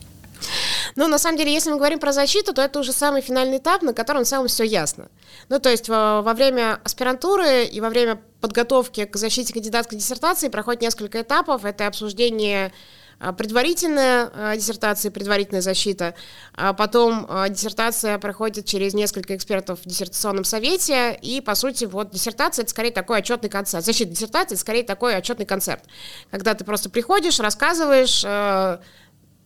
Ну, 0.97 1.09
на 1.09 1.19
самом 1.19 1.39
деле, 1.39 1.53
если 1.53 1.71
мы 1.71 1.77
говорим 1.77 1.99
про 1.99 2.13
защиту, 2.13 2.53
то 2.53 2.63
это 2.63 2.81
уже 2.81 2.93
самый 2.93 3.23
финальный 3.23 3.59
этап, 3.59 3.83
на 3.83 3.95
котором 3.95 4.25
в 4.25 4.27
целом 4.27 4.49
все 4.49 4.65
ясно. 4.65 5.09
Ну, 5.49 5.59
то 5.59 5.71
есть 5.71 5.89
во, 5.89 6.23
во 6.23 6.35
время 6.35 6.81
аспирантуры 6.85 7.65
и 7.65 7.81
во 7.81 7.89
время 7.89 8.21
подготовки 8.41 9.05
к 9.05 9.17
защите 9.17 9.53
кандидатской 9.53 9.99
диссертации 9.99 10.49
проходит 10.49 10.83
несколько 10.83 11.23
этапов. 11.23 11.65
Это 11.65 11.87
обсуждение 11.87 12.73
предварительная 13.38 14.31
а, 14.35 14.57
диссертация, 14.57 15.12
предварительная 15.12 15.61
защита, 15.61 16.14
а 16.55 16.73
потом 16.73 17.29
диссертация 17.50 18.19
проходит 18.19 18.67
через 18.67 18.95
несколько 18.95 19.37
экспертов 19.37 19.81
в 19.81 19.88
диссертационном 19.88 20.45
совете, 20.45 21.19
и, 21.23 21.41
по 21.41 21.55
сути, 21.55 21.85
вот 21.85 22.11
диссертация— 22.11 22.62
это 22.64 22.71
скорее 22.71 22.91
такой 22.91 23.19
отчетный 23.19 23.49
концерт. 23.49 23.85
Защита 23.85 24.11
диссертации— 24.11 24.55
это 24.57 24.61
скорее 24.61 24.83
такой 24.83 25.17
отчетный 25.17 25.47
концерт, 25.47 25.85
когда 26.31 26.55
ты 26.55 26.64
просто 26.64 26.91
приходишь, 26.91 27.38
рассказываешь, 27.38 28.25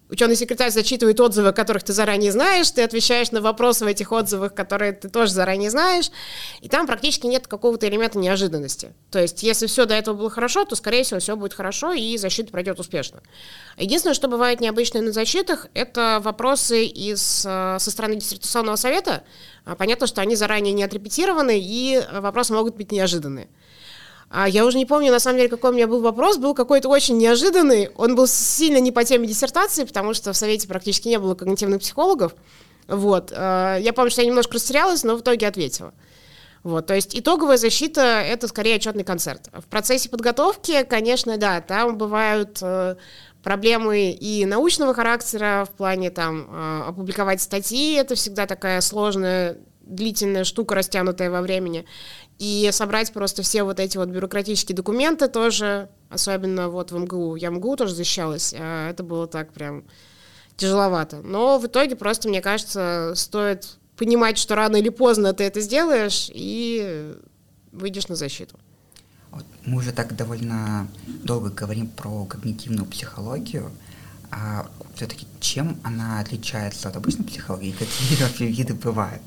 Ученый 0.09 0.37
секретарь 0.37 0.71
зачитывает 0.71 1.19
отзывы, 1.19 1.53
которых 1.53 1.83
ты 1.83 1.93
заранее 1.93 2.31
знаешь, 2.31 2.71
ты 2.71 2.83
отвечаешь 2.83 3.33
на 3.33 3.41
вопросы 3.41 3.85
в 3.85 3.89
этих 3.89 4.13
отзывах, 4.13 4.55
которые 4.55 4.93
ты 4.93 5.09
тоже 5.09 5.33
заранее 5.33 5.69
знаешь, 5.69 6.13
и 6.61 6.69
там 6.69 6.87
практически 6.87 7.27
нет 7.27 7.49
какого-то 7.49 7.89
элемента 7.89 8.19
неожиданности. 8.19 8.93
То 9.11 9.19
есть, 9.19 9.43
если 9.43 9.67
все 9.67 9.85
до 9.85 9.95
этого 9.95 10.17
было 10.17 10.31
хорошо, 10.31 10.65
то, 10.65 10.77
скорее 10.77 11.03
всего, 11.03 11.19
все 11.19 11.35
будет 11.35 11.55
хорошо, 11.55 11.93
и 11.93 12.17
защита 12.19 12.53
пройдет 12.53 12.79
успешно. 12.79 13.21
Единственное, 13.77 14.15
что 14.15 14.29
бывает 14.29 14.61
необычно 14.61 15.01
на 15.01 15.11
защитах, 15.11 15.67
это 15.75 16.21
вопросы 16.23 16.85
из, 16.85 17.45
э, 17.45 17.79
со 17.81 17.91
стороны 17.91 18.17
диссертационного 18.17 18.77
совета. 18.77 19.25
А 19.65 19.75
понятно, 19.75 20.07
что 20.07 20.21
они 20.21 20.37
заранее 20.37 20.73
не 20.73 20.85
отрепетированы, 20.85 21.59
и 21.61 22.01
вопросы 22.13 22.53
могут 22.53 22.77
быть 22.77 22.93
неожиданные. 22.93 23.49
А 24.28 24.49
я 24.49 24.66
уже 24.66 24.76
не 24.76 24.87
помню, 24.87 25.12
на 25.12 25.21
самом 25.21 25.38
деле, 25.38 25.49
какой 25.49 25.71
у 25.71 25.73
меня 25.75 25.87
был 25.87 26.00
вопрос. 26.00 26.37
Был 26.38 26.54
какой-то 26.54 26.88
очень 26.88 27.16
неожиданный. 27.16 27.90
Он 27.97 28.16
был 28.16 28.26
сильно 28.26 28.78
не 28.78 28.92
по 28.92 29.04
теме 29.04 29.26
диссертации, 29.28 29.85
потому 29.85 30.14
что 30.14 30.33
в 30.33 30.37
Совете 30.37 30.66
практически 30.66 31.09
не 31.09 31.18
было 31.18 31.35
когнитивных 31.35 31.80
психологов. 31.80 32.35
Вот. 32.88 33.33
А, 33.35 33.76
я 33.78 33.92
помню, 33.92 34.11
что 34.11 34.23
я 34.23 34.26
немножко 34.26 34.54
растерялась, 34.54 35.04
но 35.04 35.16
в 35.16 35.21
итоге 35.21 35.47
ответила. 35.47 35.95
Вот, 36.66 36.87
то 36.87 36.95
есть 36.97 37.16
итоговая 37.16 37.59
защита— 37.59 38.00
это 38.26 38.49
скорее 38.49 38.75
отчетный 38.75 39.04
концерт. 39.04 39.49
В 39.52 39.66
процессе 39.66 40.09
подготовки, 40.09 40.83
конечно, 40.83 41.37
да, 41.37 41.61
там 41.61 41.97
бывают 41.97 42.59
э, 42.61 42.97
проблемы 43.45 44.11
и 44.11 44.45
научного 44.47 44.92
характера 44.92 45.64
в 45.71 45.76
плане 45.76 46.11
там 46.11 46.49
э, 46.50 46.83
опубликовать 46.88 47.40
статьи, 47.40 47.95
это 47.95 48.16
всегда 48.16 48.47
такая 48.47 48.80
сложная 48.80 49.59
длительная 49.87 50.42
штука, 50.42 50.75
растянутая 50.75 51.30
во 51.30 51.40
времени. 51.40 51.87
И 52.38 52.69
собрать 52.73 53.12
просто 53.12 53.43
все 53.43 53.62
вот 53.62 53.81
эти 53.81 53.97
вот 53.97 54.09
бюрократические 54.09 54.76
документы 54.76 55.28
тоже, 55.28 55.88
особенно 56.11 56.69
вот 56.69 56.93
в 56.93 56.99
МГУ. 56.99 57.37
Я 57.37 57.49
МГУ 57.50 57.76
тоже 57.76 57.95
защищалась, 57.95 58.55
а 58.57 58.90
это 58.90 59.02
было 59.02 59.26
так 59.26 59.52
прям 59.52 59.85
тяжеловато. 60.57 61.23
Но 61.23 61.59
в 61.59 61.66
итоге 61.66 61.97
просто, 61.97 62.28
мне 62.28 62.43
кажется, 62.43 63.12
стоит 63.16 63.78
понимать, 63.97 64.37
что 64.37 64.55
рано 64.55 64.76
или 64.76 64.90
поздно 64.90 65.33
ты 65.33 65.45
это 65.45 65.61
сделаешь 65.61 66.31
и 66.33 67.14
выйдешь 67.73 68.09
на 68.09 68.16
защиту. 68.16 68.59
Мы 69.64 69.78
уже 69.78 69.93
так 69.93 70.14
довольно 70.14 70.88
долго 71.07 71.50
говорим 71.50 71.88
про 71.88 72.25
когнитивную 72.25 72.87
психологию. 72.87 73.71
А 74.31 74.66
все-таки 74.95 75.26
чем 75.40 75.78
она 75.83 76.21
отличается 76.21 76.88
от 76.88 76.97
обычной 76.97 77.25
психологии? 77.25 77.73
Какие 77.73 78.23
вообще 78.23 78.47
виды 78.47 78.75
бывают? 78.75 79.23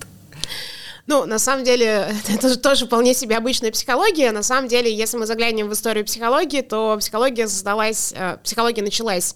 Ну, 1.10 1.25
на 1.25 1.39
самом 1.39 1.63
деле, 1.63 2.13
это 2.30 2.56
тоже 2.60 2.86
вполне 2.86 3.16
себе 3.16 3.36
обычная 3.36 3.72
психология. 3.72 4.32
На 4.32 4.44
самом 4.44 4.68
деле, 4.68 4.94
если 4.94 5.18
мы 5.18 5.25
заглянем 5.25 5.68
в 5.68 5.74
историю 5.74 6.06
психологии, 6.06 6.62
то 6.62 6.98
психология 7.00 7.48
создалась, 7.48 8.13
э, 8.16 8.38
психология 8.44 8.84
началась 8.84 9.34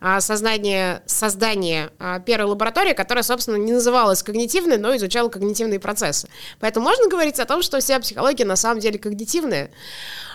а, 0.00 0.20
создание, 0.20 1.02
создание 1.06 1.90
а, 1.98 2.20
первой 2.20 2.50
лаборатории, 2.50 2.92
которая, 2.92 3.24
собственно, 3.24 3.56
не 3.56 3.72
называлась 3.72 4.22
когнитивной, 4.22 4.78
но 4.78 4.94
изучала 4.94 5.28
когнитивные 5.28 5.80
процессы. 5.80 6.28
Поэтому 6.60 6.86
можно 6.86 7.08
говорить 7.08 7.40
о 7.40 7.44
том, 7.44 7.60
что 7.60 7.80
вся 7.80 7.98
психология 7.98 8.44
на 8.44 8.54
самом 8.54 8.78
деле 8.78 8.96
когнитивная. 8.96 9.72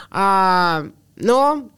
А, 0.10 0.88
но 1.16 1.70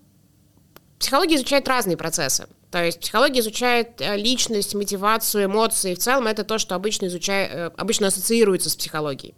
психология 0.97 1.35
изучает 1.35 1.67
разные 1.67 1.97
процессы. 1.97 2.47
То 2.73 2.83
есть 2.83 2.99
психология 3.01 3.41
изучает 3.41 4.01
э, 4.01 4.17
личность, 4.17 4.73
мотивацию, 4.73 5.45
эмоции. 5.45 5.93
В 5.93 5.99
целом 5.99 6.25
это 6.25 6.43
то, 6.43 6.57
что 6.57 6.73
обычно, 6.73 7.05
изучает, 7.05 7.51
э, 7.53 7.71
обычно 7.77 8.07
ассоциируется 8.07 8.71
с 8.71 8.75
психологией. 8.75 9.35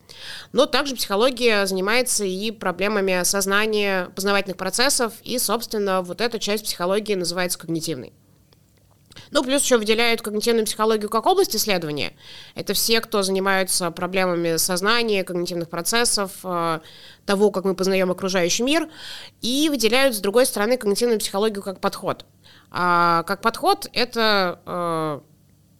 Но 0.54 0.68
также 0.68 0.96
психология 0.96 1.66
занимается 1.66 2.24
и 2.24 2.52
проблемами 2.52 3.24
сознания, 3.24 4.10
познавательных 4.16 4.56
процессов, 4.56 5.16
и, 5.22 5.38
собственно, 5.38 6.02
вот 6.02 6.22
эта 6.22 6.40
часть 6.40 6.64
психологии 6.64 7.14
называется 7.14 7.60
когнитивной. 7.60 8.14
Ну, 9.32 9.44
плюс 9.44 9.64
еще 9.64 9.78
выделяют 9.78 10.22
когнитивную 10.22 10.66
психологию 10.66 11.10
как 11.10 11.26
область 11.26 11.58
исследования. 11.58 12.14
Это 12.54 12.74
все, 12.74 13.02
кто 13.02 13.22
занимаются 13.22 13.92
проблемами 13.92 14.56
сознания, 14.56 15.26
когнитивных 15.26 15.70
процессов, 15.70 16.32
э, 16.46 16.80
того, 17.26 17.52
как 17.52 17.66
мы 17.66 17.76
познаем 17.76 18.12
окружающий 18.12 18.64
мир, 18.64 18.88
и 19.42 19.68
выделяют, 19.68 20.16
с 20.16 20.20
другой 20.20 20.46
стороны, 20.46 20.78
когнитивную 20.78 21.20
психологию 21.20 21.62
как 21.62 21.82
подход. 21.82 22.26
А 22.78 23.24
как 23.24 23.40
подход 23.40 23.88
это 23.94 24.60
э, 24.66 25.20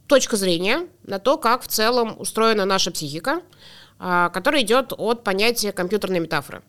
точка 0.08 0.38
зрения 0.38 0.88
на 1.04 1.20
то, 1.20 1.38
как 1.38 1.64
в 1.64 1.68
целом 1.68 2.16
устроена 2.18 2.64
наша 2.64 2.90
психика, 2.90 3.42
который 3.98 4.62
идет 4.62 4.94
от 4.98 5.26
понятия 5.26 5.74
компьютерной 5.74 6.20
метафоры. 6.22 6.62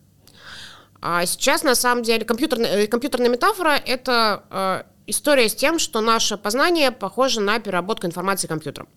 А 1.00 1.24
сейчас, 1.26 1.62
на 1.62 1.76
самом 1.76 2.02
деле, 2.02 2.24
компьютерная, 2.24 2.70
э, 2.70 2.86
компьютерная 2.88 3.28
метафора— 3.28 3.80
это 3.86 4.84
история 5.06 5.48
с 5.48 5.54
тем, 5.54 5.78
что 5.78 6.00
наше 6.00 6.36
познание 6.36 6.90
похоже 6.90 7.40
на 7.40 7.60
переработку 7.60 8.08
информации 8.08 8.48
компьютером. 8.48 8.88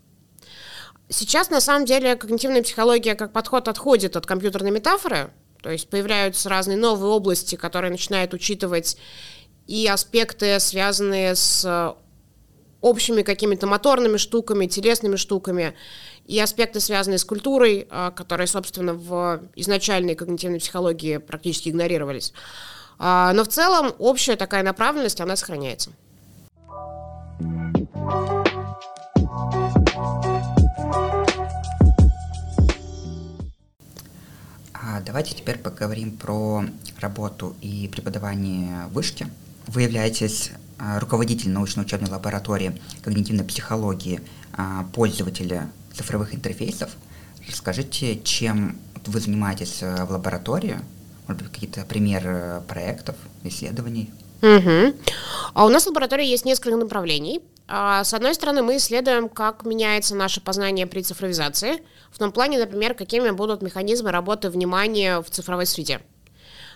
Сейчас, 1.09 1.51
на 1.51 1.62
самом 1.62 1.86
деле, 1.86 2.15
когнитивная 2.15 2.63
психология 2.63 3.13
как 3.13 3.33
подход 3.33 3.67
отходит 3.67 4.15
от 4.15 4.25
компьютерной 4.25 4.71
метафоры, 4.71 5.31
то 5.62 5.69
есть 5.69 5.89
появляются 5.89 6.50
разные 6.50 6.77
новые 6.77 7.12
области, 7.12 7.55
которые 7.55 7.91
начинают 7.91 8.33
учитывать 8.33 8.98
и 9.69 9.88
аспекты, 9.88 10.59
связанные 10.59 11.35
с 11.35 11.95
общими 12.81 13.21
какими-то 13.21 13.67
моторными 13.67 14.17
штуками, 14.17 14.65
телесными 14.65 15.15
штуками, 15.15 15.75
и 16.25 16.39
аспекты, 16.39 16.79
связанные 16.79 17.19
с 17.19 17.23
культурой, 17.23 17.88
а, 17.91 18.09
которые, 18.09 18.47
собственно, 18.47 18.95
в 18.95 19.41
изначальной 19.55 20.15
когнитивной 20.15 20.59
психологии 20.59 21.17
практически 21.17 21.69
игнорировались. 21.69 22.33
А, 22.97 23.31
но 23.33 23.43
в 23.43 23.47
целом 23.47 23.93
общая 23.99 24.38
такая 24.38 24.63
направленность, 24.63 25.21
она 25.21 25.35
сохраняется. 25.35 25.91
А 34.73 35.01
давайте 35.05 35.35
теперь 35.35 35.59
поговорим 35.59 36.17
про 36.17 36.65
работу 36.99 37.55
и 37.61 37.88
преподавание 37.88 38.88
в 38.88 38.93
вышке. 38.93 39.27
Вы 39.71 39.83
являетесь 39.83 40.49
а, 40.79 40.99
руководителем 40.99 41.53
научно-учебной 41.53 42.09
лаборатории 42.09 42.75
когнитивной 43.03 43.45
психологии 43.45 44.19
а, 44.53 44.85
пользователя 44.93 45.69
цифровых 45.93 46.33
интерфейсов. 46.33 46.89
Расскажите, 47.47 48.19
чем 48.21 48.79
вы 49.05 49.19
занимаетесь 49.19 49.81
в 49.81 50.11
лаборатории, 50.11 50.79
может 51.27 51.43
быть, 51.43 51.51
какие-то 51.51 51.85
примеры 51.85 52.63
проектов, 52.67 53.15
исследований? 53.43 54.09
Угу. 54.41 54.95
А 55.53 55.65
у 55.65 55.69
нас 55.69 55.83
в 55.83 55.88
лаборатории 55.88 56.25
есть 56.25 56.45
несколько 56.45 56.75
направлений. 56.75 57.41
А, 57.67 58.03
с 58.03 58.15
одной 58.15 58.33
стороны, 58.33 58.63
мы 58.63 58.77
исследуем, 58.77 59.29
как 59.29 59.65
меняется 59.65 60.15
наше 60.15 60.41
познание 60.41 60.88
при 60.88 61.03
цифровизации, 61.03 61.83
в 62.11 62.17
том 62.17 62.31
плане, 62.31 62.57
например, 62.57 62.95
какими 62.95 63.29
будут 63.29 63.61
механизмы 63.61 64.09
работы 64.09 64.49
внимания 64.49 65.21
в 65.21 65.29
цифровой 65.29 65.67
среде. 65.67 65.99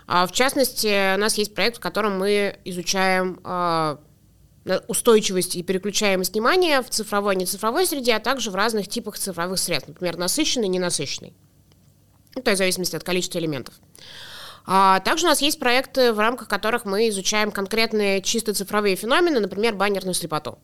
А, 0.08 0.28
в 0.28 0.32
частности, 0.32 1.16
у 1.16 1.20
нас 1.20 1.38
есть 1.38 1.54
проект, 1.56 1.78
в 1.78 1.80
котором 1.80 2.20
мы 2.20 2.58
изучаем 2.66 3.40
а, 3.44 4.00
устойчивость 4.88 5.56
и 5.56 5.64
переключаемость 5.64 6.34
внимания 6.34 6.82
в 6.82 6.90
цифровой 6.90 7.36
и 7.36 7.38
нецифровой 7.38 7.86
среде, 7.86 8.16
а 8.16 8.20
также 8.20 8.52
в 8.52 8.56
разных 8.56 8.88
типах 8.88 9.18
цифровых 9.18 9.60
средств, 9.60 9.90
например, 9.90 10.18
насыщенный 10.18 10.68
и 10.68 10.70
ненасыщенный. 10.70 11.34
Ну, 12.36 12.42
то 12.42 12.52
есть 12.52 12.60
в 12.60 12.64
зависимости 12.64 12.96
от 12.96 13.04
количества 13.04 13.40
элементов. 13.40 13.76
А 14.66 15.02
также 15.02 15.26
у 15.26 15.30
нас 15.30 15.42
есть 15.42 15.60
проекты, 15.60 16.14
в 16.14 16.20
рамках 16.20 16.48
которых 16.48 16.86
мы 16.86 17.10
изучаем 17.10 17.52
конкретные 17.52 18.22
чисто 18.22 18.54
цифровые 18.54 18.96
феномены, 18.96 19.40
например, 19.42 19.76
баннерную 19.76 20.14
слепоту. 20.14 20.58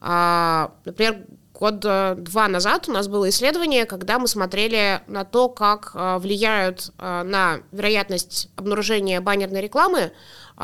Например, 0.00 1.24
год 1.62 1.78
два 1.78 2.48
назад 2.48 2.88
у 2.88 2.92
нас 2.92 3.06
было 3.06 3.28
исследование, 3.28 3.86
когда 3.86 4.18
мы 4.18 4.26
смотрели 4.26 5.00
на 5.06 5.24
то, 5.24 5.48
как 5.48 5.92
а, 5.94 6.18
влияют 6.18 6.90
а, 6.98 7.22
на 7.22 7.60
вероятность 7.70 8.48
обнаружения 8.56 9.20
баннерной 9.20 9.60
рекламы 9.60 10.12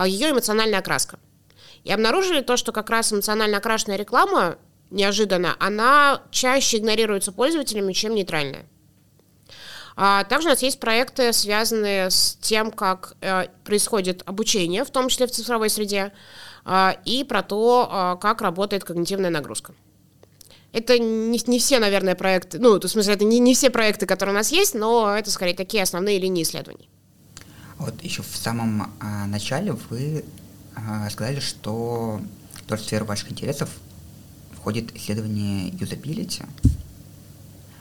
ее 0.05 0.31
эмоциональная 0.31 0.81
окраска. 0.81 1.21
И 1.85 1.93
обнаружили 1.93 2.41
то, 2.41 2.57
что 2.57 2.73
как 2.73 2.91
раз 2.91 3.13
эмоционально 3.13 3.59
окрашенная 3.59 3.97
реклама, 3.97 4.59
неожиданно, 4.91 5.55
она 5.61 6.23
чаще 6.33 6.79
игнорируется 6.79 7.31
пользователями, 7.31 7.93
чем 7.93 8.17
нейтральная. 8.17 8.67
А 9.95 10.25
также 10.25 10.49
у 10.49 10.51
нас 10.51 10.63
есть 10.63 10.81
проекты, 10.81 11.33
связанные 11.33 12.11
с 12.11 12.37
тем, 12.41 12.73
как 12.73 13.15
э, 13.21 13.47
происходит 13.65 14.23
обучение, 14.27 14.85
в 14.85 14.91
том 14.91 15.09
числе 15.09 15.29
в 15.29 15.31
цифровой 15.31 15.71
среде, 15.71 16.13
э, 16.65 16.91
и 17.05 17.23
про 17.23 17.43
то, 17.45 17.89
э, 17.89 18.21
как 18.21 18.41
работает 18.43 18.83
когнитивная 18.83 19.31
нагрузка. 19.31 19.75
Это 20.73 20.99
не, 20.99 21.41
не 21.47 21.59
все, 21.59 21.79
наверное, 21.79 22.15
проекты, 22.15 22.59
ну, 22.59 22.79
в 22.79 22.89
смысле, 22.89 23.15
это 23.15 23.25
не, 23.25 23.39
не 23.39 23.55
все 23.55 23.71
проекты, 23.71 24.07
которые 24.07 24.35
у 24.35 24.39
нас 24.39 24.53
есть, 24.53 24.75
но 24.75 25.17
это 25.17 25.31
скорее 25.31 25.55
такие 25.55 25.83
основные 25.83 26.19
линии 26.19 26.43
исследований. 26.43 26.89
Вот 27.79 28.03
еще 28.03 28.23
в 28.23 28.37
самом 28.37 28.93
а, 29.01 29.27
начале 29.27 29.73
вы 29.73 30.25
а, 30.75 31.09
сказали, 31.11 31.41
что 31.41 32.21
тоже 32.67 32.83
в 32.83 32.85
сферу 32.87 33.07
ваших 33.07 33.31
интересов 33.33 33.71
входит 34.53 34.95
исследование 34.95 35.69
юзабилити. 35.69 36.43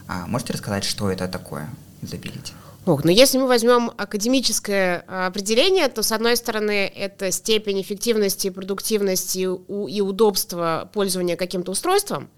А 0.07 0.25
можете 0.27 0.53
рассказать, 0.53 0.85
что 0.85 1.11
это 1.11 1.27
такое? 1.27 1.69
юзабилити? 2.01 2.53
Ох, 2.85 3.03
но 3.03 3.11
если 3.11 3.37
мы 3.37 3.47
возьмем 3.47 3.91
академическое 3.97 5.03
а, 5.07 5.27
определение, 5.27 5.89
то, 5.89 6.03
с 6.03 6.13
одной 6.13 6.37
стороны, 6.37 6.87
это 6.87 7.31
степень 7.31 7.81
эффективности, 7.81 8.49
продуктивности 8.49 9.39
и 9.39 10.01
удобства 10.01 10.89
пользования 10.93 11.35
каким-то 11.35 11.71
устройством. 11.71 12.29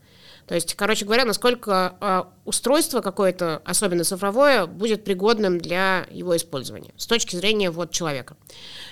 То 0.50 0.56
есть, 0.56 0.74
короче 0.74 1.06
говоря, 1.06 1.26
насколько 1.26 1.96
э, 2.02 2.24
устройство 2.44 3.02
какое-то, 3.02 3.62
особенно 3.66 4.04
цифровое, 4.04 4.66
будет 4.66 5.04
пригодным 5.04 5.60
для 5.60 6.08
его 6.10 6.36
использования 6.36 6.92
с 6.98 7.06
точки 7.06 7.36
зрения 7.36 7.70
вот, 7.70 7.92
человека. 7.92 8.36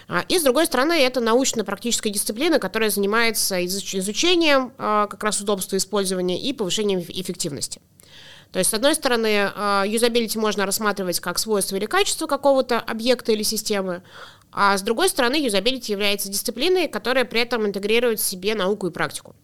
А, 0.07 0.23
и, 0.29 0.37
с 0.37 0.43
другой 0.43 0.67
стороны, 0.67 0.93
это 0.93 1.19
научно-практическая 1.19 2.11
дисциплина, 2.11 2.59
которая 2.59 2.91
занимается 2.91 3.65
изучением 3.65 4.71
э, 4.77 5.07
как 5.09 5.23
раз 5.23 5.41
удобства 5.41 5.77
использования 5.77 6.39
и 6.39 6.53
повышением 6.53 6.99
эффективности. 6.99 7.81
То 8.51 8.59
есть, 8.59 8.69
с 8.69 8.75
одной 8.75 8.93
стороны, 8.93 9.51
а, 9.55 9.83
юзабилити 9.83 10.37
можно 10.37 10.63
рассматривать 10.63 11.19
как 11.19 11.39
свойство 11.39 11.75
или 11.75 11.87
качество 11.87 12.27
какого-то 12.27 12.79
объекта 12.79 13.31
или 13.31 13.41
системы, 13.41 14.03
а 14.51 14.77
с 14.77 14.83
другой 14.83 15.09
стороны, 15.09 15.43
юзабилити 15.43 15.91
является 15.91 16.29
дисциплиной, 16.29 16.87
которая 16.87 17.25
при 17.25 17.41
этом 17.41 17.65
интегрирует 17.65 18.19
в 18.19 18.23
себе 18.23 18.53
науку 18.53 18.85
и 18.85 18.91
практику. 18.91 19.35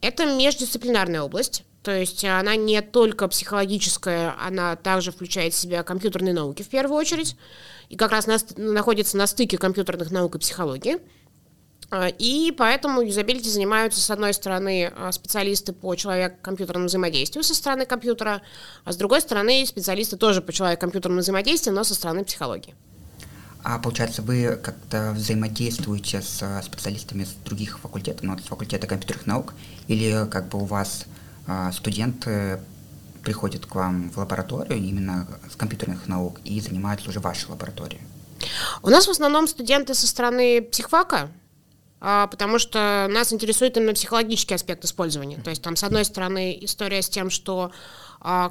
Это 0.00 0.26
междисциплинарная 0.26 1.22
область, 1.22 1.64
то 1.82 1.92
есть 1.92 2.24
она 2.24 2.56
не 2.56 2.82
только 2.82 3.28
психологическая, 3.28 4.34
она 4.40 4.76
также 4.76 5.12
включает 5.12 5.54
в 5.54 5.56
себя 5.56 5.82
компьютерные 5.82 6.34
науки 6.34 6.62
в 6.62 6.68
первую 6.68 6.98
очередь, 6.98 7.36
и 7.88 7.96
как 7.96 8.10
раз 8.10 8.26
находится 8.56 9.16
на 9.16 9.26
стыке 9.26 9.56
компьютерных 9.56 10.10
наук 10.10 10.34
и 10.34 10.38
психологии. 10.38 10.98
А, 11.90 12.08
и 12.08 12.50
поэтому 12.50 13.02
юзабилити 13.02 13.48
занимаются, 13.48 14.00
с 14.00 14.10
одной 14.10 14.34
стороны, 14.34 14.92
а, 14.96 15.12
специалисты 15.12 15.72
по 15.72 15.94
человек-компьютерному 15.94 16.88
взаимодействию 16.88 17.44
со 17.44 17.54
стороны 17.54 17.86
компьютера, 17.86 18.42
а 18.84 18.92
с 18.92 18.96
другой 18.96 19.20
стороны, 19.20 19.64
специалисты 19.64 20.16
тоже 20.16 20.42
по 20.42 20.52
человек-компьютерному 20.52 21.20
взаимодействию, 21.20 21.74
но 21.74 21.84
со 21.84 21.94
стороны 21.94 22.24
психологии. 22.24 22.74
А 23.68 23.80
получается, 23.80 24.22
вы 24.22 24.60
как-то 24.62 25.10
взаимодействуете 25.10 26.22
с 26.22 26.62
специалистами 26.62 27.24
с 27.24 27.32
других 27.44 27.80
факультетов, 27.80 28.22
ну, 28.22 28.38
с 28.38 28.42
факультета 28.42 28.86
компьютерных 28.86 29.26
наук, 29.26 29.54
или 29.88 30.24
как 30.30 30.50
бы 30.50 30.62
у 30.62 30.66
вас 30.66 31.06
студенты 31.72 32.60
приходят 33.24 33.66
к 33.66 33.74
вам 33.74 34.08
в 34.10 34.18
лабораторию 34.18 34.78
именно 34.78 35.26
с 35.50 35.56
компьютерных 35.56 36.06
наук 36.06 36.38
и 36.44 36.60
занимаются 36.60 37.10
уже 37.10 37.18
вашей 37.18 37.50
лаборатории? 37.50 38.00
У 38.82 38.88
нас 38.88 39.08
в 39.08 39.10
основном 39.10 39.48
студенты 39.48 39.94
со 39.94 40.06
стороны 40.06 40.62
психфака, 40.62 41.28
а, 42.00 42.28
потому 42.28 42.60
что 42.60 43.08
нас 43.10 43.32
интересует 43.32 43.76
именно 43.76 43.94
психологический 43.94 44.54
аспект 44.54 44.84
использования. 44.84 45.38
То 45.38 45.50
есть 45.50 45.62
там, 45.62 45.74
с 45.74 45.82
одной 45.82 46.04
стороны, 46.04 46.56
история 46.60 47.02
с 47.02 47.08
тем, 47.08 47.30
что 47.30 47.72
а, 47.72 47.72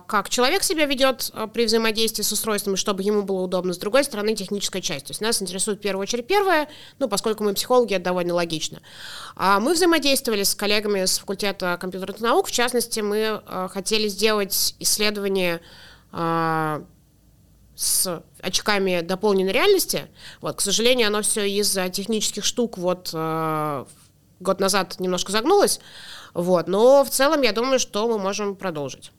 как 0.08 0.30
человек 0.30 0.64
себя 0.64 0.86
ведет 0.86 1.32
а, 1.34 1.48
при 1.48 1.66
взаимодействии 1.66 2.24
с 2.24 2.32
устройством, 2.32 2.78
чтобы 2.78 3.04
ему 3.04 3.24
было 3.24 3.42
удобно, 3.42 3.74
с 3.74 3.78
другой 3.78 4.06
стороны, 4.06 4.34
техническая 4.34 4.82
часть. 4.82 5.08
То 5.08 5.12
есть 5.12 5.20
нас 5.20 5.42
интересует 5.42 5.80
в 5.80 5.82
первую 5.82 6.04
очередь 6.04 6.28
первое, 6.28 6.70
ну, 7.00 7.10
поскольку 7.10 7.44
мы 7.44 7.54
психологи, 7.54 7.94
это 7.94 8.06
довольно 8.06 8.34
логично. 8.34 8.82
А 9.36 9.60
мы 9.60 9.74
взаимодействовали 9.74 10.44
с 10.44 10.56
коллегами 10.56 11.04
с 11.04 11.20
факультета 11.20 11.78
компьютерных 11.80 12.22
наук, 12.22 12.48
в 12.48 12.52
частности, 12.52 13.02
мы 13.02 13.42
хотели 13.70 14.08
сделать 14.08 14.76
исследование 14.80 15.60
с 17.76 18.24
очками 18.42 19.02
дополненной 19.02 19.52
реальности. 19.52 20.08
Вот, 20.42 20.56
к 20.56 20.62
сожалению, 20.62 21.08
оно 21.08 21.22
все 21.22 21.46
из-за 21.50 21.90
технических 21.90 22.46
штук 22.46 22.78
вот 22.78 23.10
э, 23.14 23.86
год 24.40 24.60
назад 24.62 25.00
немножко 25.00 25.34
загнулось. 25.34 25.82
Вот, 26.34 26.68
но 26.68 27.04
в 27.04 27.10
целом 27.10 27.42
я 27.42 27.52
думаю, 27.52 27.80
что 27.80 28.08
мы 28.08 28.18
можем 28.18 28.56
продолжить. 28.56 29.12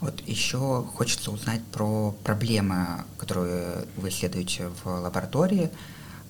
Вот 0.00 0.20
еще 0.26 0.84
хочется 0.94 1.30
узнать 1.30 1.62
про 1.72 2.14
проблемы, 2.24 3.04
которые 3.18 3.84
вы 3.96 4.08
исследуете 4.08 4.70
в 4.82 4.88
лаборатории, 4.88 5.70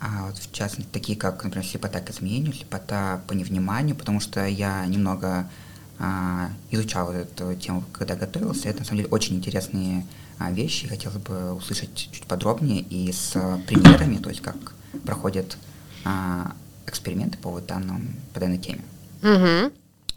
а 0.01 0.27
вот 0.27 0.39
в 0.39 0.53
частности 0.53 0.91
такие 0.91 1.17
как, 1.17 1.45
например, 1.45 1.67
слепота 1.67 2.01
к 2.01 2.11
изменению, 2.11 2.53
слепота 2.53 3.23
по 3.29 3.33
невниманию, 3.33 3.95
потому 3.95 4.19
что 4.19 4.45
я 4.47 4.85
немного 4.87 5.49
а, 5.99 6.49
изучал 6.71 7.13
эту 7.13 7.55
тему, 7.55 7.85
когда 7.93 8.17
готовился. 8.17 8.69
Это 8.71 8.81
на 8.81 8.85
самом 8.87 9.03
деле 9.03 9.11
очень 9.11 9.37
интересные 9.37 10.07
а, 10.39 10.51
вещи. 10.51 10.89
Хотелось 10.89 11.19
бы 11.19 11.53
услышать 11.53 11.95
чуть 11.95 12.25
подробнее 12.25 12.81
и 12.81 13.13
с 13.13 13.33
примерами, 13.67 14.17
то 14.17 14.31
есть 14.31 14.41
как 14.41 14.57
проходят 15.05 15.59
а, 16.05 16.55
эксперименты 16.87 17.37
по, 17.37 17.51
вот 17.51 17.67
данным, 17.67 18.17
по 18.33 18.41
данной 18.41 18.59
теме. 18.59 18.83
Угу. 19.23 19.73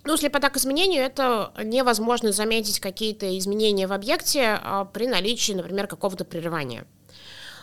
Ну, 0.05 0.17
слепота 0.17 0.49
к 0.49 0.57
изменению– 0.57 1.01
это 1.05 1.53
невозможно 1.63 2.33
заметить 2.33 2.81
какие-то 2.81 3.37
изменения 3.37 3.87
в 3.87 3.93
объекте 3.93 4.59
а, 4.61 4.83
при 4.83 5.07
наличии, 5.07 5.53
например, 5.53 5.87
какого-то 5.87 6.25
прерывания. 6.25 6.85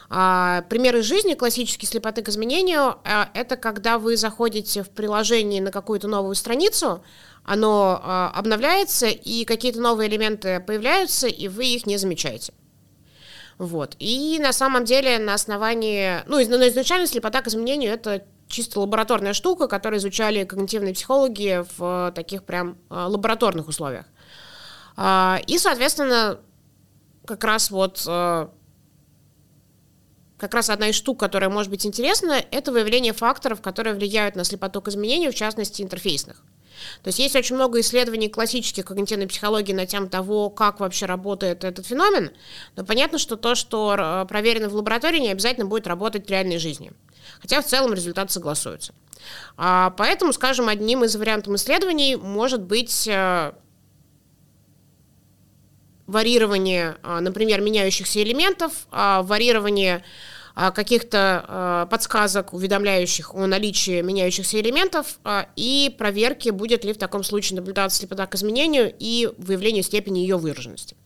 А, 0.09 0.63
примеры 0.71 1.03
жизни 1.03 1.35
классической 1.35 1.85
слепоты 1.85 2.23
к 2.23 2.31
изменению 2.31 2.97
а,– 3.05 3.29
это 3.35 3.57
когда 3.57 3.99
вы 3.99 4.17
заходите 4.17 4.83
в 4.83 4.89
приложение 4.89 5.61
на 5.61 5.71
какую-то 5.71 6.09
новую 6.09 6.35
страницу, 6.35 7.05
оно 7.45 8.01
обновляется, 8.35 9.07
и 9.07 9.45
какие-то 9.45 9.81
новые 9.81 10.09
элементы 10.09 10.61
появляются, 10.61 11.27
и 11.27 11.49
вы 11.49 11.67
их 11.67 11.87
не 11.87 11.97
замечаете. 11.97 12.53
Вот. 13.59 13.97
И 13.99 14.39
на 14.41 14.53
самом 14.53 14.85
деле 14.85 15.19
на 15.19 15.35
основании... 15.35 16.23
Ну, 16.27 16.41
изначально 16.41 17.07
слепота 17.07 17.43
к 17.43 17.49
изменению– 17.49 17.93
это 17.95 18.25
чисто 18.51 18.81
лабораторная 18.81 19.33
штука, 19.33 19.69
которую 19.69 20.01
изучали 20.01 20.45
когнитивные 20.45 20.93
психологи 20.93 21.65
в 21.79 22.13
таких 22.15 22.45
прям 22.45 22.77
а, 22.91 23.07
лабораторных 23.07 23.69
условиях. 23.69 24.07
А, 24.97 25.41
и, 25.47 25.57
соответственно, 25.59 26.39
как 27.25 27.45
раз 27.45 27.71
вот 27.71 28.05
а, 28.07 28.51
как 30.37 30.55
раз 30.55 30.71
одна 30.71 30.89
из 30.89 30.95
штук, 30.95 31.21
которая 31.21 31.51
может 31.51 31.71
быть 31.71 31.87
интересна, 31.87 32.43
это 32.51 32.73
выявление 32.73 33.13
факторов, 33.13 33.61
которые 33.61 33.95
влияют 33.95 34.37
на 34.37 34.45
слепоту 34.45 34.83
к 34.83 34.89
изменению, 34.89 35.33
в 35.33 35.35
частности, 35.35 35.83
интерфейсных. 35.83 36.43
То 37.03 37.09
есть 37.09 37.19
есть 37.19 37.37
очень 37.37 37.57
много 37.57 37.79
исследований 37.81 38.31
классических 38.31 38.87
когнитивной 38.87 39.27
психологии 39.27 39.75
на 39.75 39.85
тему 39.85 40.09
того, 40.09 40.49
как 40.49 40.81
вообще 40.81 41.05
работает 41.05 41.63
этот 41.63 41.87
феномен, 41.87 42.33
но 42.75 42.87
понятно, 42.87 43.19
что 43.19 43.37
то, 43.37 43.55
что 43.55 44.25
проверено 44.31 44.71
в 44.71 44.75
лаборатории, 44.75 45.19
не 45.19 45.31
обязательно 45.31 45.67
будет 45.67 45.87
работать 45.87 46.27
в 46.27 46.31
реальной 46.31 46.57
жизни 46.57 46.91
хотя 47.41 47.61
в 47.63 47.67
целом 47.67 47.95
результаты 47.95 48.33
согласуются. 48.33 48.95
А, 49.57 49.91
поэтому, 49.97 50.33
скажем, 50.33 50.69
одним 50.69 51.05
из 51.05 51.17
вариантов 51.17 51.55
исследований 51.55 52.17
может 52.17 52.63
быть 52.63 53.09
а, 53.11 53.55
варьирование, 56.07 56.97
а, 57.03 57.21
например, 57.21 57.61
меняющихся 57.61 58.23
элементов, 58.23 58.87
а, 58.91 59.23
варьирование 59.23 60.03
а, 60.55 60.73
каких-то 60.73 61.45
а, 61.47 61.87
подсказок, 61.87 62.53
уведомляющих 62.53 63.35
о 63.35 63.47
наличии 63.47 64.03
меняющихся 64.03 64.61
элементов, 64.61 65.19
а, 65.25 65.49
и 65.57 65.95
проверки, 65.97 66.51
будет 66.51 66.85
ли 66.85 66.93
в 66.93 66.99
таком 66.99 67.23
случае 67.23 67.57
наблюдаться 67.57 67.99
слепота 67.99 68.27
к 68.27 68.35
изменению 68.35 68.93
и 68.99 69.31
выявлению 69.39 69.83
степени 69.83 70.19
ее 70.19 70.37
выраженности. 70.37 70.97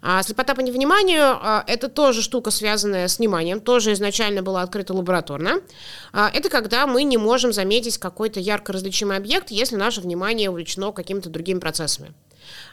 А 0.00 0.22
слепота 0.22 0.54
по 0.54 0.60
невниманию 0.60 1.22
а,– 1.22 1.64
это 1.66 1.88
тоже 1.88 2.22
штука, 2.22 2.50
связанная 2.50 3.08
с 3.08 3.18
вниманием, 3.18 3.60
тоже 3.60 3.92
изначально 3.92 4.42
была 4.42 4.62
открыта 4.62 4.94
лабораторно. 4.94 5.60
А, 6.12 6.30
это 6.32 6.48
когда 6.48 6.86
мы 6.86 7.02
не 7.02 7.16
можем 7.16 7.52
заметить 7.52 7.98
какой-то 7.98 8.40
ярко 8.40 8.72
различимый 8.72 9.16
объект, 9.16 9.50
если 9.50 9.76
наше 9.76 10.00
внимание 10.00 10.50
увлечено 10.50 10.92
какими-то 10.92 11.30
другими 11.30 11.58
процессами. 11.58 12.12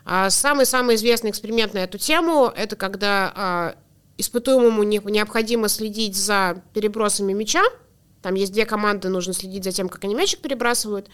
А, 0.05 0.29
самый-самый 0.29 0.95
известный 0.95 1.31
эксперимент 1.31 1.73
на 1.73 1.79
эту 1.79 1.97
тему– 1.97 2.51
это 2.55 2.75
когда 2.75 3.31
а, 3.35 3.75
испытуемому 4.17 4.83
необходимо 4.83 5.67
следить 5.67 6.15
за 6.15 6.61
перебросами 6.73 7.33
мяча, 7.33 7.63
там 8.25 8.33
есть 8.33 8.51
две 8.51 8.65
команды, 8.65 9.07
нужно 9.09 9.33
следить 9.33 9.63
за 9.63 9.71
тем, 9.71 9.87
как 9.87 10.03
они 10.03 10.15
мячик 10.15 10.39
перебрасывают, 10.39 11.09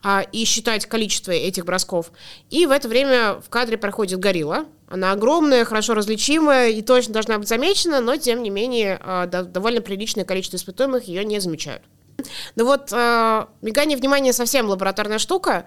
а, 0.00 0.24
и 0.30 0.44
считать 0.44 0.86
количество 0.86 1.32
этих 1.32 1.64
бросков. 1.64 2.12
И 2.50 2.66
в 2.66 2.70
это 2.70 2.86
время 2.86 3.40
в 3.44 3.50
кадре 3.50 3.76
проходит 3.76 4.20
горилла. 4.20 4.66
Она 4.86 5.10
огромная, 5.10 5.64
хорошо 5.64 5.94
различимая 5.94 6.70
и 6.70 6.80
точно 6.80 7.14
должна 7.14 7.36
быть 7.40 7.48
замечена, 7.48 8.00
но, 8.00 8.14
тем 8.14 8.44
не 8.44 8.50
менее, 8.50 9.00
а, 9.02 9.26
довольно 9.26 9.80
приличное 9.80 10.24
количество 10.24 10.56
испытуемых 10.56 11.08
ее 11.08 11.24
не 11.24 11.40
замечают. 11.40 11.82
Ну 12.54 12.64
вот, 12.64 12.92
э, 12.92 13.46
мигание 13.60 13.98
внимания 13.98 14.32
совсем 14.32 14.68
лабораторная 14.68 15.18
штука. 15.18 15.64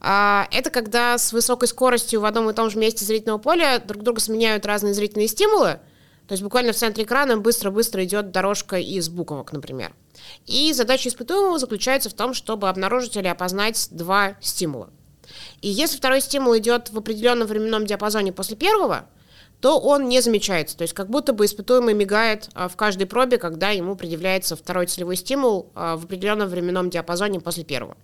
Э, 0.00 0.44
это 0.50 0.70
когда 0.70 1.18
с 1.18 1.34
высокой 1.34 1.68
скоростью 1.68 2.22
в 2.22 2.24
одном 2.24 2.48
и 2.48 2.54
том 2.54 2.70
же 2.70 2.78
месте 2.78 3.04
зрительного 3.04 3.36
поля 3.36 3.82
друг 3.84 4.02
друга 4.02 4.18
сменяют 4.18 4.64
разные 4.64 4.94
зрительные 4.94 5.28
стимулы. 5.28 5.80
То 6.26 6.32
есть 6.32 6.42
буквально 6.42 6.72
в 6.72 6.76
центре 6.76 7.04
экрана 7.04 7.38
быстро-быстро 7.38 8.04
идет 8.04 8.30
дорожка 8.30 8.76
из 8.76 9.08
буквок, 9.08 9.52
например. 9.52 9.92
И 10.46 10.72
задача 10.72 11.08
испытуемого 11.08 11.58
заключается 11.58 12.10
в 12.10 12.14
том, 12.14 12.34
чтобы 12.34 12.68
обнаружить 12.68 13.16
или 13.16 13.28
опознать 13.28 13.88
два 13.90 14.36
стимула. 14.40 14.90
И 15.60 15.68
если 15.68 15.96
второй 15.96 16.20
стимул 16.20 16.56
идет 16.56 16.90
в 16.90 16.98
определенном 16.98 17.46
временном 17.46 17.86
диапазоне 17.86 18.32
после 18.32 18.56
первого, 18.56 19.06
то 19.60 19.78
он 19.78 20.08
не 20.08 20.20
замечается. 20.20 20.76
То 20.76 20.82
есть 20.82 20.94
как 20.94 21.10
будто 21.10 21.32
бы 21.32 21.44
испытуемый 21.44 21.94
мигает 21.94 22.48
а, 22.54 22.68
в 22.68 22.76
каждой 22.76 23.06
пробе, 23.06 23.38
когда 23.38 23.70
ему 23.70 23.96
предъявляется 23.96 24.56
второй 24.56 24.86
целевой 24.86 25.16
стимул 25.16 25.70
а, 25.74 25.96
в 25.96 26.04
определенном 26.04 26.48
временном 26.48 26.90
диапазоне 26.90 27.40
после 27.40 27.64
первого. 27.64 27.96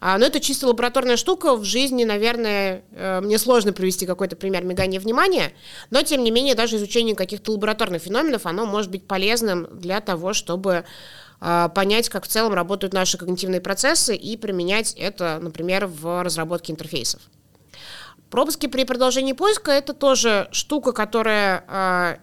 А, 0.00 0.16
но 0.16 0.24
это 0.24 0.40
чисто 0.40 0.66
лабораторная 0.66 1.16
штука. 1.16 1.54
В 1.54 1.64
жизни, 1.64 2.04
наверное, 2.04 2.82
э, 2.92 3.20
мне 3.20 3.36
сложно 3.36 3.74
привести 3.74 4.06
какой-то 4.06 4.34
пример 4.34 4.64
мигания 4.64 4.98
внимания, 4.98 5.52
но, 5.90 6.00
тем 6.02 6.24
не 6.24 6.30
менее, 6.30 6.54
даже 6.54 6.76
изучение 6.76 7.14
каких-то 7.14 7.52
лабораторных 7.52 8.02
феноменов, 8.02 8.46
оно 8.46 8.64
может 8.64 8.90
быть 8.90 9.06
полезным 9.06 9.68
для 9.78 10.00
того, 10.00 10.32
чтобы 10.32 10.84
понять, 11.40 12.08
как 12.10 12.24
в 12.24 12.28
целом 12.28 12.52
работают 12.52 12.92
наши 12.92 13.16
когнитивные 13.16 13.60
процессы 13.62 14.14
и 14.14 14.36
применять 14.36 14.92
это, 14.92 15.38
например, 15.40 15.86
в 15.86 16.22
разработке 16.22 16.72
интерфейсов. 16.72 17.22
Пропуски 18.30 18.66
при 18.66 18.84
продолжении 18.84 19.32
поиска– 19.32 19.70
это 19.72 19.94
тоже 19.94 20.48
штука, 20.52 20.92
которая 20.92 21.64
а, 21.66 22.18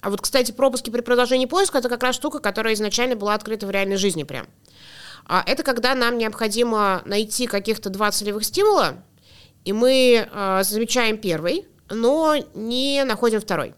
а 0.00 0.10
вот, 0.10 0.20
кстати, 0.20 0.52
пропуски 0.52 0.90
при 0.90 1.00
продолжении 1.00 1.46
поиска– 1.46 1.78
это 1.80 1.88
как 1.88 2.02
раз 2.02 2.14
штука, 2.14 2.38
которая 2.38 2.74
изначально 2.74 3.16
была 3.16 3.34
открыта 3.34 3.66
в 3.66 3.70
реальной 3.70 3.96
жизни 3.96 4.22
прям. 4.22 4.46
А 5.26 5.42
это 5.44 5.62
когда 5.62 5.94
нам 5.94 6.18
необходимо 6.18 7.02
найти 7.04 7.46
каких-то 7.46 7.90
два 7.90 8.10
целевых 8.10 8.44
стимула, 8.44 9.02
и 9.64 9.72
мы 9.72 10.28
замечаем 10.62 11.18
первый, 11.18 11.66
но 11.90 12.36
не 12.54 13.04
находим 13.04 13.40
второй. 13.40 13.74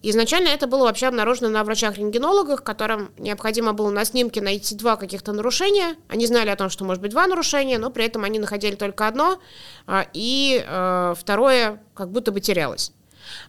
Изначально 0.00 0.48
это 0.48 0.68
было 0.68 0.84
вообще 0.84 1.08
обнаружено 1.08 1.48
на 1.48 1.64
врачах-рентгенологах, 1.64 2.62
которым 2.62 3.10
необходимо 3.18 3.72
было 3.72 3.90
на 3.90 4.04
снимке 4.04 4.40
найти 4.40 4.76
два 4.76 4.96
каких-то 4.96 5.32
нарушения. 5.32 5.96
Они 6.06 6.24
знали 6.26 6.50
о 6.50 6.56
том, 6.56 6.70
что 6.70 6.84
может 6.84 7.02
быть 7.02 7.10
два 7.10 7.26
нарушения, 7.26 7.78
но 7.78 7.90
при 7.90 8.04
этом 8.04 8.22
они 8.22 8.38
находили 8.38 8.76
только 8.76 9.08
одно, 9.08 9.40
а, 9.86 10.06
и 10.12 10.64
э, 10.64 11.14
второе 11.18 11.82
как 11.94 12.12
будто 12.12 12.30
бы 12.30 12.40
терялось. 12.40 12.92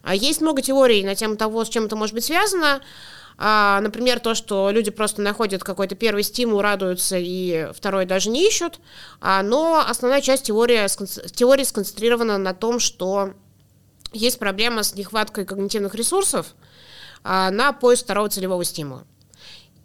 А 0.02 0.14
есть 0.14 0.40
много 0.40 0.60
теорий 0.60 1.04
на 1.04 1.14
тему 1.14 1.36
того, 1.36 1.64
с 1.64 1.68
чем 1.68 1.84
это 1.84 1.94
может 1.94 2.14
быть 2.14 2.24
связано. 2.24 2.80
А, 3.38 3.80
например, 3.80 4.18
то, 4.18 4.34
что 4.34 4.70
люди 4.70 4.90
просто 4.90 5.22
находят 5.22 5.62
какой-то 5.62 5.94
первый 5.94 6.24
стимул, 6.24 6.60
радуются, 6.60 7.16
и 7.16 7.68
второй 7.72 8.06
даже 8.06 8.28
не 8.28 8.46
ищут. 8.46 8.80
Но 9.22 9.82
основная 9.88 10.20
часть 10.20 10.44
теории, 10.44 10.86
теории 11.30 11.64
сконцентрирована 11.64 12.36
на 12.36 12.52
том, 12.52 12.80
что 12.80 13.32
есть 14.12 14.38
проблема 14.38 14.82
с 14.82 14.94
нехваткой 14.94 15.44
когнитивных 15.44 15.94
ресурсов 15.94 16.54
а, 17.22 17.50
на 17.50 17.72
поиск 17.72 18.04
второго 18.04 18.28
целевого 18.28 18.64
стимула. 18.64 19.04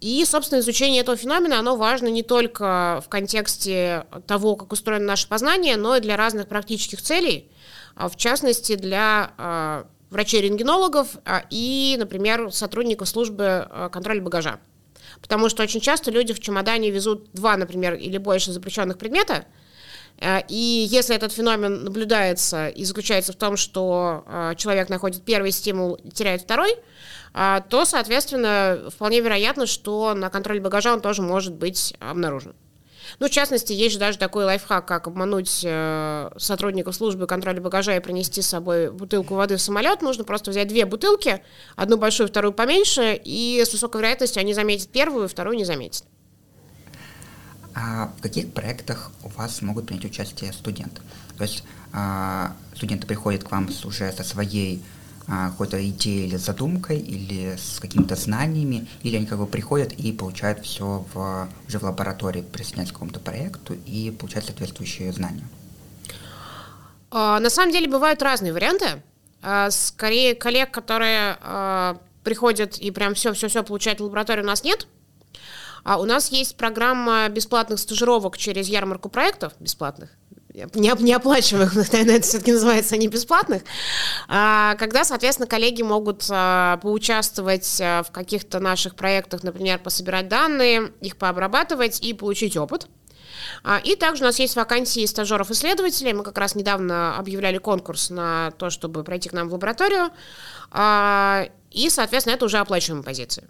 И, 0.00 0.24
собственно, 0.26 0.60
изучение 0.60 1.00
этого 1.00 1.16
феномена, 1.16 1.58
оно 1.58 1.76
важно 1.76 2.08
не 2.08 2.22
только 2.22 3.02
в 3.04 3.08
контексте 3.08 4.06
того, 4.26 4.56
как 4.56 4.72
устроено 4.72 5.06
наше 5.06 5.26
познание, 5.26 5.76
но 5.76 5.96
и 5.96 6.00
для 6.00 6.16
разных 6.16 6.48
практических 6.48 7.00
целей, 7.00 7.50
а 7.94 8.08
в 8.08 8.16
частности, 8.16 8.74
для 8.74 9.32
а, 9.38 9.86
врачей-рентгенологов 10.10 11.16
и, 11.50 11.96
например, 11.98 12.52
сотрудников 12.52 13.08
службы 13.08 13.68
контроля 13.90 14.20
багажа. 14.20 14.60
Потому 15.20 15.48
что 15.48 15.62
очень 15.62 15.80
часто 15.80 16.10
люди 16.10 16.32
в 16.32 16.40
чемодане 16.40 16.90
везут 16.90 17.30
два, 17.32 17.56
например, 17.56 17.94
или 17.94 18.18
больше 18.18 18.52
запрещенных 18.52 18.98
предмета, 18.98 19.46
и 20.20 20.86
если 20.90 21.14
этот 21.14 21.32
феномен 21.32 21.84
наблюдается 21.84 22.68
и 22.68 22.84
заключается 22.84 23.32
в 23.32 23.36
том, 23.36 23.56
что 23.56 24.24
человек 24.56 24.88
находит 24.88 25.24
первый 25.24 25.50
стимул 25.50 25.98
теряет 26.12 26.42
второй, 26.42 26.74
то, 27.34 27.84
соответственно, 27.84 28.88
вполне 28.94 29.20
вероятно, 29.20 29.66
что 29.66 30.14
на 30.14 30.30
контроле 30.30 30.60
багажа 30.60 30.94
он 30.94 31.02
тоже 31.02 31.20
может 31.20 31.52
быть 31.52 31.94
обнаружен. 32.00 32.54
Ну, 33.18 33.28
в 33.28 33.30
частности, 33.30 33.72
есть 33.72 33.94
же 33.94 33.98
даже 33.98 34.18
такой 34.18 34.44
лайфхак, 34.44 34.86
как 34.86 35.06
обмануть 35.06 35.62
э, 35.64 36.30
сотрудников 36.36 36.94
службы 36.94 37.26
контроля 37.26 37.60
багажа 37.60 37.96
и 37.96 38.00
принести 38.00 38.42
с 38.42 38.48
собой 38.48 38.90
бутылку 38.90 39.34
воды 39.34 39.56
в 39.56 39.60
самолет. 39.60 40.02
Нужно 40.02 40.24
просто 40.24 40.50
взять 40.50 40.68
две 40.68 40.86
бутылки, 40.86 41.42
одну 41.76 41.96
большую, 41.96 42.28
вторую 42.28 42.52
поменьше, 42.52 43.18
и 43.24 43.62
с 43.64 43.72
высокой 43.72 43.98
вероятностью 43.98 44.40
они 44.40 44.54
заметят 44.54 44.88
первую, 44.88 45.28
вторую 45.28 45.56
не 45.56 45.64
заметят. 45.64 46.04
А 47.78 48.10
в 48.16 48.22
каких 48.22 48.54
проектах 48.54 49.12
у 49.22 49.28
вас 49.28 49.60
могут 49.60 49.86
принять 49.86 50.06
участие 50.06 50.50
студенты? 50.54 51.02
То 51.36 51.44
есть 51.44 51.62
а, 51.92 52.56
студенты 52.74 53.06
приходят 53.06 53.44
к 53.44 53.50
вам 53.50 53.68
уже 53.84 54.10
со 54.12 54.24
своей 54.24 54.82
а, 55.28 55.50
какой-то 55.50 55.86
идеей 55.90 56.26
или 56.26 56.36
задумкой, 56.36 56.98
или 56.98 57.54
с 57.56 57.78
какими-то 57.78 58.16
знаниями, 58.16 58.88
или 59.02 59.16
они 59.16 59.26
как 59.26 59.38
бы 59.38 59.46
приходят 59.46 59.92
и 59.92 60.10
получают 60.10 60.64
все 60.64 61.04
в, 61.12 61.48
уже 61.68 61.78
в 61.78 61.82
лаборатории, 61.82 62.40
присоединяются 62.40 62.94
к 62.94 62.96
какому-то 62.96 63.20
проекту 63.20 63.74
и 63.84 64.10
получают 64.10 64.46
соответствующие 64.46 65.12
знания? 65.12 65.46
А, 67.10 67.38
на 67.40 67.50
самом 67.50 67.72
деле 67.72 67.90
бывают 67.90 68.22
разные 68.22 68.54
варианты. 68.54 69.02
А, 69.42 69.70
скорее, 69.70 70.34
коллег, 70.34 70.70
которые 70.70 71.36
приходят 72.24 72.78
и 72.78 72.90
прям 72.90 73.14
все-все-все 73.14 73.62
получают 73.62 74.00
в 74.00 74.04
лаборатории, 74.04 74.40
у 74.40 74.46
нас 74.46 74.64
нет. 74.64 74.88
А 75.86 75.98
у 75.98 76.04
нас 76.04 76.32
есть 76.32 76.56
программа 76.56 77.28
бесплатных 77.28 77.78
стажировок 77.78 78.36
через 78.36 78.66
ярмарку 78.66 79.08
проектов 79.08 79.52
бесплатных 79.60 80.10
неоплачиваемых, 80.74 81.74
наверное, 81.92 82.16
это 82.16 82.26
все-таки 82.26 82.50
называется 82.50 82.96
не 82.96 83.08
бесплатных, 83.08 83.62
а, 84.26 84.74
когда, 84.76 85.04
соответственно, 85.04 85.46
коллеги 85.46 85.82
могут 85.82 86.26
а, 86.30 86.78
поучаствовать 86.78 87.78
а, 87.80 88.02
в 88.02 88.10
каких-то 88.10 88.58
наших 88.58 88.94
проектах, 88.96 89.42
например, 89.42 89.78
пособирать 89.78 90.28
данные, 90.28 90.92
их 91.02 91.18
пообрабатывать 91.18 92.00
и 92.00 92.14
получить 92.14 92.56
опыт. 92.56 92.88
И 93.84 93.96
также 93.96 94.22
у 94.22 94.26
нас 94.26 94.38
есть 94.38 94.56
вакансии 94.56 95.04
стажеров-исследователей. 95.04 96.14
Мы 96.14 96.24
как 96.24 96.38
раз 96.38 96.54
недавно 96.54 97.18
объявляли 97.18 97.58
конкурс 97.58 98.08
на 98.08 98.50
то, 98.52 98.70
чтобы 98.70 99.04
пройти 99.04 99.28
к 99.28 99.34
нам 99.34 99.48
в 99.48 99.52
лабораторию. 99.52 100.08
И, 101.70 101.90
соответственно, 101.90 102.34
это 102.34 102.46
уже 102.46 102.58
оплачиваемые 102.58 103.04
позиции. 103.04 103.46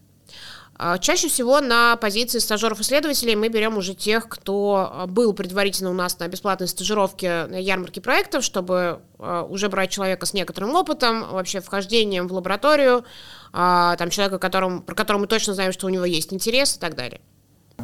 А, 0.78 0.98
чаще 0.98 1.28
всего 1.28 1.60
на 1.60 1.96
позиции 1.96 2.38
стажеров-исследователей 2.38 3.34
мы 3.34 3.48
берем 3.48 3.78
уже 3.78 3.94
тех, 3.94 4.28
кто 4.28 4.90
а, 4.92 5.06
был 5.06 5.32
предварительно 5.32 5.90
у 5.90 5.94
нас 5.94 6.18
на 6.18 6.28
бесплатной 6.28 6.68
стажировке 6.68 7.46
на 7.46 7.56
ярмарке 7.56 8.00
проектов, 8.00 8.44
чтобы 8.44 9.00
а, 9.18 9.42
уже 9.44 9.70
брать 9.70 9.90
человека 9.90 10.26
с 10.26 10.34
некоторым 10.34 10.74
опытом, 10.74 11.24
вообще 11.30 11.60
вхождением 11.60 12.28
в 12.28 12.32
лабораторию, 12.32 13.04
там 13.52 14.10
человека, 14.10 14.38
которым, 14.38 14.82
про 14.82 14.94
которого 14.94 15.22
мы 15.22 15.26
точно 15.28 15.54
знаем, 15.54 15.72
что 15.72 15.86
у 15.86 15.88
него 15.88 16.04
есть 16.04 16.30
интерес 16.30 16.76
и 16.76 16.78
так 16.78 16.94
далее. 16.94 17.22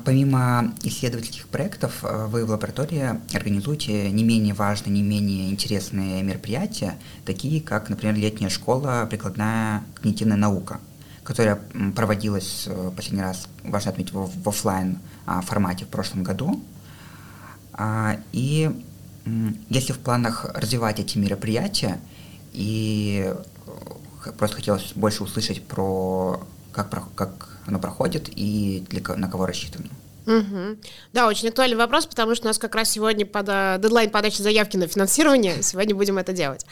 Помимо 0.05 0.75
исследовательских 0.83 1.49
проектов, 1.49 2.03
вы 2.03 2.45
в 2.45 2.51
лаборатории 2.51 3.21
организуете 3.35 4.11
не 4.11 4.23
менее 4.23 4.53
важные, 4.53 4.93
не 4.93 5.03
менее 5.03 5.51
интересные 5.51 6.23
мероприятия, 6.23 6.99
такие 7.25 7.63
как, 7.63 7.89
например, 7.89 8.17
летняя 8.17 8.51
школа 8.51 9.07
«Прикладная 9.09 9.83
когнитивная 9.95 10.37
наука», 10.37 10.79
которая 11.25 11.61
проводилась 11.95 12.65
э, 12.67 12.91
последний 12.97 13.23
раз, 13.23 13.49
важно 13.65 13.93
отметить, 13.93 14.13
в, 14.13 14.49
офлайн 14.49 14.99
а, 15.27 15.41
формате 15.41 15.85
в 15.85 15.89
прошлом 15.89 16.25
году. 16.25 16.61
А, 17.73 18.19
и 18.33 18.71
если 19.69 19.93
в 19.93 20.01
планах 20.01 20.47
развивать 20.55 20.99
эти 20.99 21.19
мероприятия, 21.19 22.01
и 22.53 23.33
э, 23.67 24.31
просто 24.33 24.57
хотелось 24.57 24.93
больше 24.95 25.23
услышать 25.23 25.65
про 25.65 26.45
как, 26.73 26.91
как 27.15 27.61
оно 27.67 27.79
проходит 27.79 28.29
и 28.35 28.85
для, 28.91 29.17
на 29.17 29.31
кого 29.31 29.47
рассчитано. 29.47 29.87
Угу. 30.27 30.79
Да, 31.13 31.27
очень 31.29 31.49
актуальный 31.49 31.77
вопрос, 31.77 32.07
потому 32.07 32.35
что 32.35 32.45
у 32.45 32.49
нас 32.49 32.59
как 32.59 32.75
раз 32.75 32.91
сегодня 32.91 33.27
под, 33.27 33.47
дедлайн 33.81 34.11
подачи 34.11 34.41
заявки 34.43 34.77
на 34.77 34.87
финансирование. 34.87 35.63
Сегодня 35.63 35.95
будем 35.95 36.19
это 36.19 36.33
делать. 36.33 36.67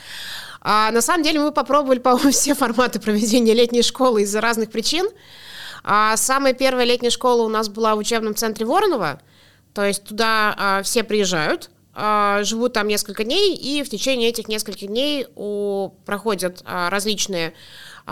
А, 0.61 0.90
на 0.90 1.01
самом 1.01 1.23
деле 1.25 1.40
мы 1.40 1.53
попробовали, 1.53 1.99
по-моему, 2.01 2.31
все 2.31 2.55
форматы 2.55 3.01
проведения 3.01 3.55
летней 3.55 3.83
школы 3.83 4.23
из-за 4.23 4.40
разных 4.40 4.70
причин. 4.70 5.09
А, 5.83 6.16
самая 6.16 6.53
первая 6.53 6.85
летняя 6.85 7.11
школа 7.11 7.42
у 7.42 7.49
нас 7.49 7.68
была 7.68 7.94
в 7.94 7.99
учебном 7.99 8.35
центре 8.35 8.66
Воронова. 8.66 9.20
То 9.73 9.85
есть 9.85 10.05
туда 10.05 10.55
а, 10.59 10.83
все 10.83 11.05
приезжают, 11.05 11.70
а, 11.94 12.42
живут 12.42 12.73
там 12.73 12.88
несколько 12.88 13.25
дней, 13.25 13.55
и 13.55 13.83
в 13.83 13.88
течение 13.88 14.29
этих 14.29 14.49
нескольких 14.49 14.88
дней 14.88 15.27
у, 15.37 15.90
проходят 16.07 16.62
а, 16.64 16.90
различные 16.90 17.55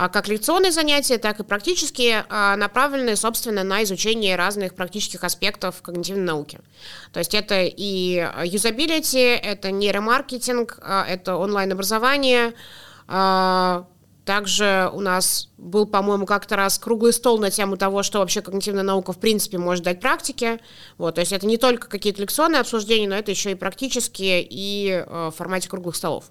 как 0.07 0.29
лекционные 0.29 0.71
занятия, 0.71 1.17
так 1.17 1.41
и 1.41 1.43
практические, 1.43 2.25
а, 2.29 2.55
направленные, 2.55 3.17
собственно, 3.17 3.65
на 3.65 3.83
изучение 3.83 4.37
разных 4.37 4.73
практических 4.73 5.25
аспектов 5.25 5.81
когнитивной 5.81 6.23
науки. 6.23 6.61
То 7.11 7.19
есть 7.19 7.35
это 7.35 7.63
и 7.63 8.25
юзабилити, 8.45 9.19
это 9.19 9.71
нейромаркетинг, 9.71 10.79
а, 10.81 11.05
это 11.05 11.35
онлайн-образование, 11.35 12.53
также 14.25 14.89
у 14.93 15.01
нас 15.01 15.49
был, 15.57 15.87
по-моему, 15.87 16.27
как-то 16.27 16.55
раз 16.55 16.77
круглый 16.77 17.11
стол 17.11 17.39
на 17.39 17.49
тему 17.49 17.75
того, 17.75 18.03
что 18.03 18.19
вообще 18.19 18.41
когнитивная 18.43 18.83
наука 18.83 19.11
в 19.11 19.17
принципе 19.17 19.57
может 19.57 19.83
дать 19.83 19.99
практике. 19.99 20.59
Вот, 20.99 21.15
то 21.15 21.21
есть 21.21 21.33
это 21.33 21.47
не 21.47 21.57
только 21.57 21.89
какие-то 21.89 22.21
лекционные 22.21 22.61
обсуждения, 22.61 23.09
но 23.09 23.15
это 23.15 23.31
еще 23.31 23.51
и 23.51 23.55
практические 23.55 24.45
и 24.47 25.03
в 25.07 25.31
формате 25.35 25.67
круглых 25.67 25.95
столов. 25.95 26.25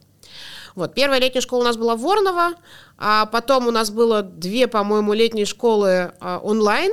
Вот, 0.79 0.95
первая 0.95 1.19
летняя 1.19 1.41
школа 1.41 1.63
у 1.63 1.65
нас 1.65 1.77
была 1.77 1.97
в 1.97 2.01
Воронова, 2.03 2.53
а 2.99 3.27
потом 3.27 3.67
у 3.67 3.73
нас 3.73 3.91
было 3.91 4.23
две, 4.23 4.69
по-моему, 4.69 5.13
летние 5.13 5.45
школы 5.45 6.13
а, 6.21 6.39
онлайн, 6.39 6.93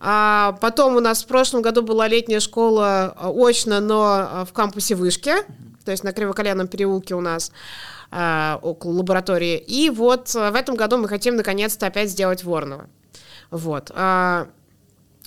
а 0.00 0.58
потом 0.60 0.96
у 0.96 1.00
нас 1.00 1.22
в 1.22 1.26
прошлом 1.26 1.62
году 1.62 1.80
была 1.80 2.08
летняя 2.08 2.40
школа 2.40 3.14
а, 3.16 3.30
очно, 3.30 3.80
но 3.80 4.04
а, 4.04 4.44
в 4.44 4.52
кампусе 4.52 4.96
Вышки, 4.96 5.32
то 5.82 5.92
есть 5.92 6.04
на 6.04 6.12
Кривоколенном 6.12 6.68
переулке 6.68 7.14
у 7.14 7.22
нас 7.22 7.52
а, 8.10 8.58
около 8.60 8.98
лаборатории. 8.98 9.56
И 9.56 9.88
вот 9.88 10.34
в 10.34 10.54
этом 10.54 10.74
году 10.74 10.98
мы 10.98 11.08
хотим 11.08 11.36
наконец-то 11.36 11.86
опять 11.86 12.10
сделать 12.10 12.44
Воронова. 12.44 12.90
Вот. 13.50 13.90
А, 13.94 14.48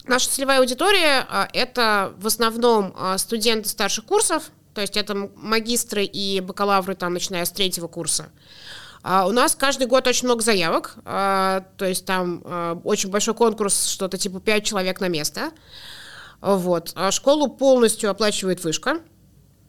наша 0.05 0.29
целевая 0.29 0.59
аудитория 0.59 1.25
а, 1.27 1.47
это 1.53 2.13
в 2.19 2.27
основном 2.27 2.95
студенты 3.17 3.67
старших 3.67 4.05
курсов, 4.05 4.51
то 4.73 4.81
есть 4.81 4.97
это 4.97 5.29
магистры 5.35 6.03
и 6.03 6.39
бакалавры 6.39 6.95
там, 6.95 7.13
начиная 7.13 7.45
с 7.45 7.51
третьего 7.51 7.87
курса. 7.87 8.29
А 9.03 9.27
у 9.27 9.31
нас 9.31 9.55
каждый 9.55 9.87
год 9.87 10.07
очень 10.07 10.27
много 10.27 10.41
заявок, 10.41 10.95
а, 11.03 11.65
то 11.77 11.85
есть 11.85 12.05
там 12.05 12.41
а, 12.45 12.79
очень 12.83 13.09
большой 13.09 13.33
конкурс, 13.33 13.87
что-то 13.87 14.17
типа 14.17 14.39
5 14.39 14.65
человек 14.65 15.01
на 15.01 15.09
место. 15.09 15.51
Вот. 16.39 16.91
А 16.95 17.11
школу 17.11 17.49
полностью 17.49 18.09
оплачивает 18.09 18.63
вышка. 18.63 18.99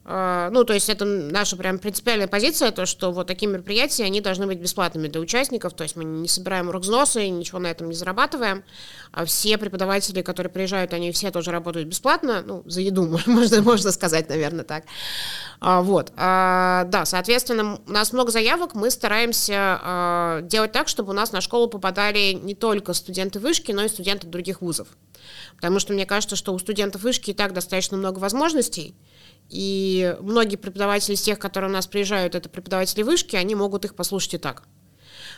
А, 0.06 0.50
ну, 0.50 0.64
то 0.64 0.74
есть 0.74 0.90
это 0.90 1.06
наша 1.06 1.56
прям 1.56 1.78
принципиальная 1.78 2.28
позиция, 2.28 2.70
то, 2.72 2.84
что 2.84 3.10
вот 3.10 3.26
такие 3.26 3.50
мероприятия, 3.50 4.04
они 4.04 4.20
должны 4.20 4.46
быть 4.46 4.58
бесплатными 4.58 5.08
для 5.08 5.18
участников, 5.18 5.72
то 5.72 5.82
есть 5.82 5.96
мы 5.96 6.04
не 6.04 6.28
собираем 6.28 6.70
рукзносы, 6.70 7.28
ничего 7.28 7.58
на 7.58 7.68
этом 7.68 7.88
не 7.88 7.94
зарабатываем, 7.94 8.64
а 9.12 9.24
все 9.24 9.56
преподаватели, 9.56 10.20
которые 10.20 10.52
приезжают, 10.52 10.92
они 10.92 11.10
все 11.10 11.30
тоже 11.30 11.52
работают 11.52 11.88
бесплатно, 11.88 12.42
ну, 12.44 12.62
за 12.66 12.82
еду, 12.82 13.06
можно, 13.26 13.62
можно 13.62 13.92
сказать, 13.92 14.28
наверное, 14.28 14.64
так. 14.64 14.84
А, 15.60 15.80
вот, 15.80 16.12
а, 16.16 16.84
да, 16.84 17.06
соответственно, 17.06 17.80
у 17.86 17.90
нас 17.90 18.12
много 18.12 18.30
заявок, 18.30 18.74
мы 18.74 18.90
стараемся 18.90 19.80
а, 19.82 20.40
делать 20.42 20.72
так, 20.72 20.88
чтобы 20.88 21.10
у 21.10 21.14
нас 21.14 21.32
на 21.32 21.40
школу 21.40 21.66
попадали 21.66 22.32
не 22.32 22.54
только 22.54 22.92
студенты 22.92 23.40
вышки, 23.40 23.72
но 23.72 23.84
и 23.84 23.88
студенты 23.88 24.26
других 24.26 24.60
вузов. 24.60 24.88
Потому 25.56 25.78
что 25.78 25.94
мне 25.94 26.04
кажется, 26.04 26.36
что 26.36 26.52
у 26.52 26.58
студентов 26.58 27.02
вышки 27.02 27.30
и 27.30 27.34
так 27.34 27.54
достаточно 27.54 27.96
много 27.96 28.18
возможностей, 28.18 28.94
и 29.48 30.16
многие 30.20 30.56
преподаватели 30.56 31.14
из 31.14 31.22
тех, 31.22 31.38
которые 31.38 31.70
у 31.70 31.72
нас 31.72 31.86
приезжают, 31.86 32.34
это 32.34 32.48
преподаватели 32.48 33.02
вышки, 33.02 33.36
они 33.36 33.54
могут 33.54 33.84
их 33.84 33.94
послушать 33.94 34.34
и 34.34 34.38
так. 34.38 34.64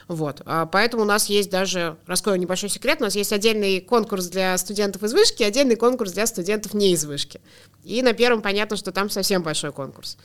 Вот. 0.08 0.42
А 0.44 0.66
поэтому 0.66 1.02
у 1.02 1.06
нас 1.06 1.26
есть 1.26 1.50
даже, 1.50 1.96
раскрою 2.06 2.38
небольшой 2.38 2.68
секрет, 2.68 2.98
у 3.00 3.04
нас 3.04 3.16
есть 3.16 3.32
отдельный 3.32 3.80
конкурс 3.80 4.28
для 4.28 4.56
студентов 4.56 5.02
из 5.02 5.12
вышки, 5.12 5.42
отдельный 5.42 5.76
конкурс 5.76 6.12
для 6.12 6.26
студентов 6.26 6.74
не 6.74 6.92
из 6.92 7.04
вышки. 7.04 7.40
И 7.82 8.02
на 8.02 8.12
первом 8.12 8.40
понятно, 8.40 8.76
что 8.76 8.92
там 8.92 9.10
совсем 9.10 9.42
большой 9.42 9.72
конкурс. 9.72 10.16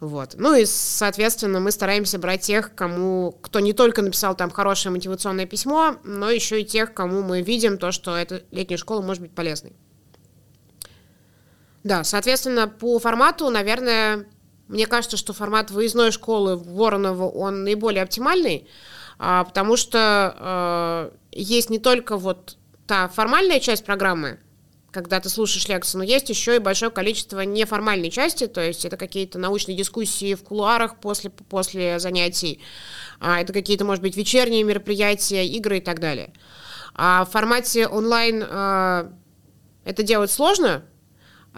Вот. 0.00 0.34
Ну 0.34 0.54
и, 0.54 0.64
соответственно, 0.66 1.60
мы 1.60 1.70
стараемся 1.70 2.18
брать 2.18 2.42
тех, 2.42 2.74
кому, 2.74 3.32
кто 3.40 3.60
не 3.60 3.72
только 3.72 4.02
написал 4.02 4.36
там 4.36 4.50
хорошее 4.50 4.92
мотивационное 4.92 5.46
письмо, 5.46 5.96
но 6.02 6.30
еще 6.30 6.60
и 6.60 6.64
тех, 6.64 6.92
кому 6.92 7.22
мы 7.22 7.42
видим 7.42 7.78
то, 7.78 7.92
что 7.92 8.16
эта 8.16 8.42
летняя 8.50 8.76
школа 8.76 9.02
может 9.02 9.22
быть 9.22 9.34
полезной. 9.34 9.76
Да, 11.88 12.04
соответственно, 12.04 12.68
по 12.68 12.98
формату, 12.98 13.48
наверное, 13.48 14.26
мне 14.68 14.86
кажется, 14.86 15.16
что 15.16 15.32
формат 15.32 15.70
выездной 15.70 16.10
школы 16.10 16.56
Воронова, 16.56 17.30
он 17.30 17.64
наиболее 17.64 18.02
оптимальный, 18.02 18.68
а, 19.18 19.44
потому 19.44 19.78
что 19.78 20.34
а, 20.38 21.12
есть 21.32 21.70
не 21.70 21.78
только 21.78 22.18
вот 22.18 22.58
та 22.86 23.08
формальная 23.08 23.58
часть 23.58 23.86
программы, 23.86 24.38
когда 24.90 25.18
ты 25.18 25.30
слушаешь 25.30 25.66
лекции, 25.66 25.96
но 25.96 26.04
есть 26.04 26.28
еще 26.28 26.56
и 26.56 26.58
большое 26.58 26.90
количество 26.90 27.40
неформальной 27.40 28.10
части, 28.10 28.48
то 28.48 28.60
есть 28.60 28.84
это 28.84 28.98
какие-то 28.98 29.38
научные 29.38 29.74
дискуссии 29.74 30.34
в 30.34 30.44
кулуарах 30.44 31.00
после, 31.00 31.30
после 31.30 31.98
занятий, 31.98 32.60
а, 33.18 33.40
это 33.40 33.54
какие-то, 33.54 33.86
может 33.86 34.02
быть, 34.02 34.14
вечерние 34.14 34.62
мероприятия, 34.62 35.46
игры 35.46 35.78
и 35.78 35.80
так 35.80 36.00
далее. 36.00 36.34
А 36.94 37.24
в 37.24 37.30
формате 37.30 37.86
онлайн 37.86 38.42
это 39.84 40.02
делать 40.02 40.30
сложно, 40.30 40.84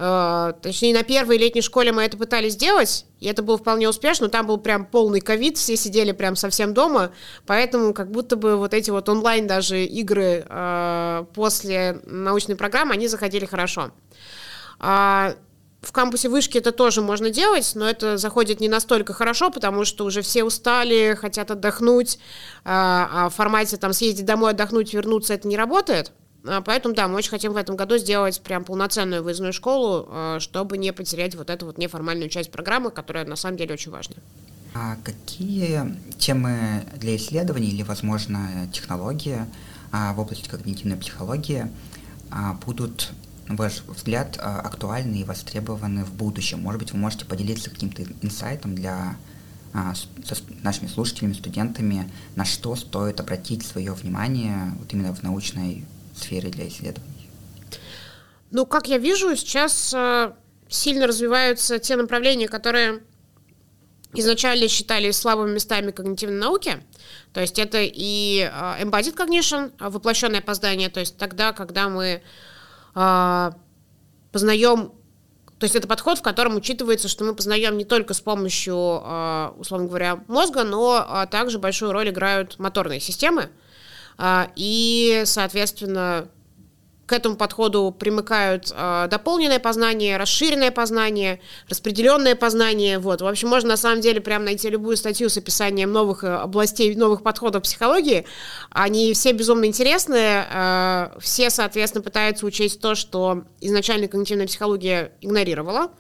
точнее, 0.01 0.95
на 0.95 1.03
первой 1.03 1.37
летней 1.37 1.61
школе 1.61 1.93
мы 1.93 2.03
это 2.05 2.17
пытались 2.17 2.55
сделать, 2.55 3.05
и 3.19 3.27
это 3.27 3.43
было 3.43 3.59
вполне 3.59 3.87
успешно. 3.87 4.31
Там 4.31 4.47
был 4.47 4.57
прям 4.57 4.87
полный 4.87 5.21
ковид, 5.21 5.59
все 5.59 5.77
сидели 5.77 6.13
прям 6.13 6.37
совсем 6.37 6.73
дома, 6.73 7.13
поэтому 7.45 7.93
как 7.93 8.11
будто 8.11 8.37
бы 8.37 8.57
вот 8.57 8.73
эти 8.73 8.91
вот 8.91 9.11
онлайн 9.11 9.47
даже 9.47 9.85
игры 9.85 10.47
uh, 10.49 11.27
после 11.35 12.01
научной 12.07 12.57
программы, 12.57 12.95
они 12.95 13.09
заходили 13.09 13.45
хорошо. 13.45 13.91
Uh, 14.79 15.37
в 15.83 15.93
кампусе 15.93 16.29
вышки 16.29 16.59
это 16.59 16.73
тоже 16.73 17.03
можно 17.03 17.31
делать, 17.31 17.73
но 17.75 17.89
это 17.89 18.17
заходит 18.17 18.61
не 18.61 18.69
настолько 18.69 19.13
хорошо, 19.13 19.51
потому 19.51 19.85
что 19.85 20.05
уже 20.05 20.23
все 20.23 20.45
устали, 20.45 21.17
хотят 21.19 21.51
отдохнуть, 21.51 22.19
а 22.65 23.29
в 23.31 23.35
формате 23.35 23.77
там 23.77 23.93
съездить 23.93 24.27
домой, 24.27 24.53
отдохнуть, 24.53 24.93
вернуться 24.93 25.35
это 25.35 25.49
не 25.49 25.57
работает. 25.57 26.13
А, 26.45 26.61
поэтому, 26.61 26.95
да, 26.95 27.09
мы 27.09 27.17
очень 27.17 27.31
хотим 27.31 27.53
в 27.53 27.57
этом 27.57 27.77
году 27.77 27.99
сделать 27.99 28.41
прям 28.41 28.65
полноценную 28.65 29.23
выездную 29.23 29.53
школу, 29.53 30.07
а, 30.09 30.41
чтобы 30.41 30.79
не 30.79 30.93
потерять 30.93 31.35
вот 31.35 31.51
эту 31.51 31.67
вот 31.67 31.79
неформальную 31.79 32.29
часть 32.29 32.51
программы, 32.51 32.91
которая 32.91 33.25
на 33.25 33.37
самом 33.37 33.57
деле 33.57 33.75
очень 33.75 33.91
важна. 33.91 34.17
А 34.75 34.97
какие 35.03 35.97
темы 36.19 36.85
для 36.97 37.17
исследований 37.17 37.71
или, 37.71 37.83
возможно, 37.83 38.69
технологии 38.73 39.47
в 39.91 40.21
области 40.21 40.49
когнитивной 40.49 40.97
психологии 40.97 41.69
а, 42.31 42.55
будут, 42.65 43.11
на 43.49 43.57
ваш 43.57 43.83
взгляд, 43.89 44.39
а, 44.41 44.61
актуальны 44.61 45.17
и 45.17 45.25
востребованы 45.25 46.05
в 46.05 46.13
будущем? 46.13 46.61
Может 46.61 46.81
быть, 46.81 46.93
вы 46.93 46.99
можете 46.99 47.25
поделиться 47.25 47.71
каким-то 47.71 48.05
инсайтом 48.23 48.75
для 48.75 49.17
а, 49.73 49.95
со 49.95 50.37
нашими 50.63 50.89
слушателями, 50.89 51.33
студентами, 51.33 52.11
на 52.37 52.45
что 52.45 52.77
стоит 52.77 53.21
обратить 53.21 53.65
свое 53.65 53.93
внимание 53.93 54.73
вот 54.79 54.93
именно 54.93 55.15
в 55.15 55.23
научной 55.23 55.85
сфере 56.21 56.51
для 56.51 56.69
исследований? 56.69 57.29
Ну, 58.51 58.67
как 58.67 58.89
я 58.89 58.99
вижу, 58.99 59.35
сейчас 59.37 59.95
э, 59.95 60.33
сильно 60.69 61.07
развиваются 61.07 61.79
те 61.79 61.97
направления, 61.97 62.49
которые 62.49 63.03
изначально 64.15 64.69
считались 64.69 65.17
слабыми 65.17 65.53
местами 65.53 65.91
когнитивной 65.91 66.39
науки. 66.39 66.83
То 67.33 67.41
есть 67.41 67.59
это 67.59 67.79
и 67.81 68.41
uh, 68.41 68.83
embodied 68.83 69.15
cognition, 69.15 69.73
воплощенное 69.79 70.41
познание, 70.41 70.89
то 70.89 71.01
есть 71.01 71.17
тогда, 71.17 71.53
когда 71.53 71.89
мы 71.89 72.23
uh, 72.95 73.55
познаем 74.33 74.93
то 75.59 75.65
есть 75.65 75.77
это 75.77 75.87
подход, 75.87 76.19
в 76.19 76.23
котором 76.23 76.57
учитывается, 76.57 77.07
что 77.07 77.23
мы 77.23 77.35
познаем 77.35 77.77
не 77.77 77.85
только 77.85 78.15
с 78.15 78.21
помощью, 78.23 78.75
условно 79.59 79.89
говоря, 79.89 80.25
мозга, 80.27 80.65
но 80.65 81.27
также 81.31 81.59
большую 81.59 81.93
роль 81.93 82.09
играют 82.09 82.59
моторные 82.59 82.99
системы. 82.99 83.51
И, 84.57 85.23
соответственно, 85.25 86.29
к 87.11 87.13
этому 87.13 87.35
подходу 87.35 87.91
примыкают 87.91 88.73
э, 88.73 89.09
дополненное 89.11 89.59
познание, 89.59 90.17
расширенное 90.17 90.71
познание, 90.71 91.41
распределенное 91.69 92.37
познание. 92.37 93.01
Вот. 93.01 93.21
В 93.21 93.27
общем, 93.27 93.49
можно 93.49 93.71
на 93.71 93.77
самом 93.77 94.01
деле 94.01 94.21
прям 94.21 94.45
найти 94.45 94.71
любую 94.71 94.97
статью 94.97 95.29
с 95.29 95.37
описанием 95.37 95.91
новых 95.91 96.23
э, 96.23 96.29
областей, 96.29 96.95
новых 96.95 97.25
подходов 97.25 97.65
психологии. 97.65 98.27
Они 98.71 99.13
все 99.13 99.33
безумно 99.33 99.65
интересные. 99.65 100.47
Э, 100.53 101.09
все, 101.19 101.51
соответственно, 101.51 102.05
пытаются 102.05 102.47
учесть 102.47 102.81
то, 102.81 102.95
что 102.95 103.43
изначально 103.61 104.07
когнитивная 104.07 104.47
психология 104.47 105.11
игнорировала. 105.21 105.91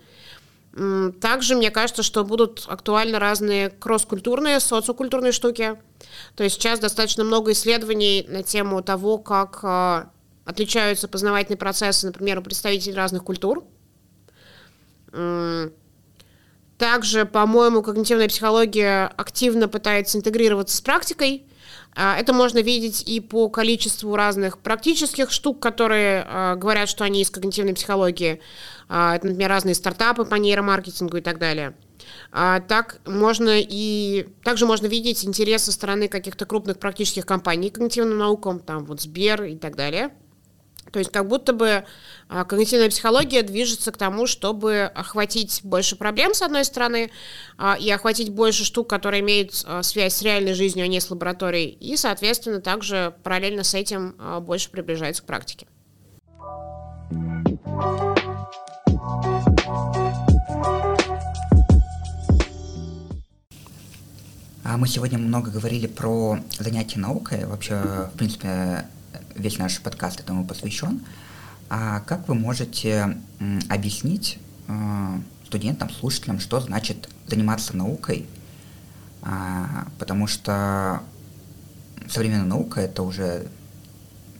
Также 1.20 1.56
мне 1.56 1.70
кажется, 1.70 2.02
что 2.02 2.24
будут 2.24 2.64
актуальны 2.68 3.18
разные 3.18 3.70
кросс-культурные, 3.70 4.60
социокультурные 4.60 5.32
штуки. 5.32 5.76
То 6.36 6.44
есть 6.44 6.56
сейчас 6.56 6.78
достаточно 6.78 7.24
много 7.24 7.52
исследований 7.52 8.24
на 8.28 8.44
тему 8.44 8.80
того, 8.82 9.18
как 9.18 9.60
э, 9.64 10.04
отличаются 10.44 11.08
познавательные 11.08 11.58
процессы, 11.58 12.06
например, 12.06 12.38
у 12.38 12.42
представителей 12.42 12.94
разных 12.94 13.24
культур. 13.24 13.64
Также, 16.78 17.26
по-моему, 17.26 17.82
когнитивная 17.82 18.28
психология 18.28 19.12
активно 19.16 19.68
пытается 19.68 20.16
интегрироваться 20.16 20.76
с 20.76 20.80
практикой. 20.80 21.44
А, 21.94 22.16
это 22.16 22.32
можно 22.32 22.60
видеть 22.60 23.02
и 23.06 23.20
по 23.20 23.48
количеству 23.48 24.16
разных 24.16 24.58
практических 24.58 25.30
штук, 25.30 25.60
которые 25.60 26.24
а, 26.26 26.54
говорят, 26.56 26.88
что 26.88 27.04
они 27.04 27.20
из 27.20 27.30
когнитивной 27.30 27.74
психологии. 27.74 28.40
А, 28.92 29.14
это, 29.14 29.28
например, 29.28 29.48
разные 29.48 29.76
стартапы 29.76 30.24
по 30.24 30.34
нейромаркетингу 30.34 31.18
и 31.18 31.20
так 31.20 31.38
далее. 31.38 31.74
Так 32.32 33.00
можно 33.06 33.60
и 33.60 34.26
также 34.42 34.66
можно 34.66 34.86
видеть 34.86 35.24
интерес 35.24 35.64
со 35.64 35.72
стороны 35.72 36.08
каких-то 36.08 36.44
крупных 36.46 36.78
практических 36.78 37.26
компаний 37.26 37.70
когнитивным 37.70 38.18
наукам, 38.18 38.58
там 38.58 38.84
вот 38.84 39.00
Сбер 39.00 39.44
и 39.44 39.56
так 39.56 39.76
далее. 39.76 40.10
То 40.92 40.98
есть 40.98 41.12
как 41.12 41.28
будто 41.28 41.52
бы 41.52 41.84
а, 42.28 42.44
когнитивная 42.44 42.88
психология 42.88 43.42
движется 43.42 43.92
к 43.92 43.96
тому, 43.96 44.26
чтобы 44.26 44.90
охватить 44.94 45.60
больше 45.62 45.96
проблем, 45.96 46.34
с 46.34 46.42
одной 46.42 46.64
стороны, 46.64 47.10
а, 47.58 47.76
и 47.78 47.90
охватить 47.90 48.30
больше 48.30 48.64
штук, 48.64 48.88
которые 48.88 49.20
имеют 49.20 49.52
а, 49.64 49.82
связь 49.82 50.14
с 50.14 50.22
реальной 50.22 50.54
жизнью, 50.54 50.84
а 50.84 50.88
не 50.88 51.00
с 51.00 51.10
лабораторией, 51.10 51.70
и, 51.70 51.96
соответственно, 51.96 52.60
также 52.60 53.14
параллельно 53.22 53.62
с 53.62 53.74
этим 53.74 54.16
больше 54.40 54.70
приближается 54.70 55.22
к 55.22 55.26
практике. 55.26 55.66
Мы 64.76 64.86
сегодня 64.86 65.18
много 65.18 65.50
говорили 65.50 65.88
про 65.88 66.38
занятия 66.58 67.00
наукой. 67.00 67.44
Вообще, 67.44 68.08
в 68.14 68.16
принципе, 68.16 68.86
весь 69.34 69.58
наш 69.58 69.80
подкаст 69.80 70.20
этому 70.20 70.46
посвящен. 70.46 71.00
А 71.68 72.00
как 72.00 72.28
вы 72.28 72.34
можете 72.34 73.18
объяснить 73.68 74.38
э, 74.68 75.18
студентам, 75.44 75.90
слушателям, 75.90 76.38
что 76.38 76.60
значит 76.60 77.08
заниматься 77.26 77.76
наукой? 77.76 78.26
А, 79.22 79.88
потому 79.98 80.28
что 80.28 81.02
современная 82.08 82.46
наука 82.46 82.80
это 82.80 83.02
уже, 83.02 83.48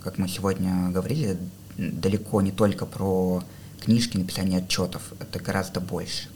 как 0.01 0.19
мы 0.19 0.29
сегодня 0.29 0.90
говорили, 0.90 1.38
далеко 1.77 2.40
не 2.40 2.53
только 2.53 2.87
про 2.87 3.43
книжки, 3.81 4.16
написание 4.16 4.61
отчетов, 4.61 5.12
это 5.19 5.40
гораздо 5.40 5.81
больше. 5.81 6.29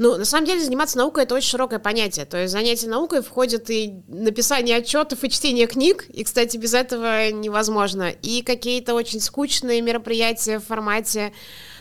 Ну, 0.00 0.16
на 0.16 0.24
самом 0.24 0.46
деле, 0.46 0.64
заниматься 0.64 0.96
наукой— 0.96 1.22
это 1.24 1.34
очень 1.34 1.50
широкое 1.50 1.78
понятие. 1.78 2.24
То 2.24 2.38
есть 2.38 2.54
занятие 2.54 2.88
наукой 2.88 3.20
входит 3.20 3.68
и 3.68 4.00
написание 4.08 4.78
отчетов, 4.78 5.22
и 5.22 5.28
чтение 5.28 5.66
книг. 5.66 6.06
И, 6.08 6.24
кстати, 6.24 6.56
без 6.56 6.72
этого 6.72 7.30
невозможно. 7.30 8.08
И 8.08 8.40
какие-то 8.40 8.94
очень 8.94 9.20
скучные 9.20 9.82
мероприятия 9.82 10.58
в 10.58 10.64
формате 10.64 11.34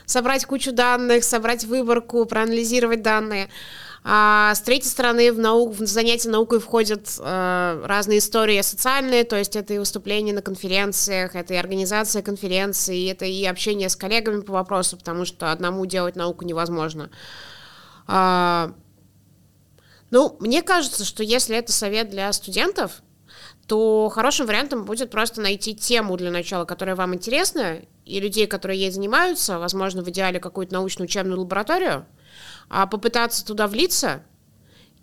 собрать 0.06 0.46
кучу 0.46 0.74
данных, 0.74 1.24
собрать 1.24 1.64
выборку, 1.64 2.26
проанализировать 2.26 3.02
данные. 3.02 3.48
А 4.04 4.54
с 4.54 4.60
третьей 4.60 4.90
стороны, 4.90 5.32
в, 5.32 5.40
наук, 5.40 5.76
в 5.76 5.86
занятия 5.86 6.28
наукой 6.28 6.60
входят 6.60 7.08
э, 7.20 7.84
разные 7.86 8.20
истории 8.20 8.62
социальные, 8.62 9.24
то 9.24 9.38
есть 9.38 9.56
это 9.56 9.74
и 9.74 9.78
выступления 9.78 10.34
на 10.34 10.42
конференциях, 10.42 11.36
это 11.36 11.54
и 11.54 11.58
организация 11.58 12.22
конференций, 12.22 13.02
это 13.06 13.24
и 13.24 13.46
общение 13.46 13.88
с 13.88 13.96
коллегами 13.96 14.42
по 14.42 14.52
вопросу, 14.52 14.98
потому 14.98 15.24
что 15.24 15.54
одному 15.54 15.86
делать 15.86 16.18
науку 16.18 16.44
невозможно. 16.44 17.10
А, 18.12 18.74
ну, 20.10 20.36
мне 20.40 20.64
кажется, 20.64 21.06
что 21.06 21.22
если 21.22 21.56
это 21.56 21.72
совет 21.72 22.10
для 22.10 22.34
студентов, 22.34 23.04
то 23.68 24.10
хорошим 24.10 24.48
вариантом 24.48 24.84
будет 24.84 25.12
просто 25.12 25.42
найти 25.42 25.76
тему 25.76 26.18
для 26.18 26.32
начала, 26.32 26.66
которая 26.66 26.96
вам 26.96 27.14
интересна, 27.14 27.84
и 28.06 28.20
людей, 28.20 28.48
которые 28.48 28.80
ей 28.80 28.90
занимаются, 28.90 29.60
возможно, 29.60 30.02
в 30.02 30.10
идеале 30.10 30.40
какую-то 30.40 30.74
научную 30.74 31.06
учебную 31.06 31.40
лабораторию, 31.40 32.08
а 32.68 32.88
попытаться 32.88 33.46
туда 33.46 33.68
влиться, 33.68 34.24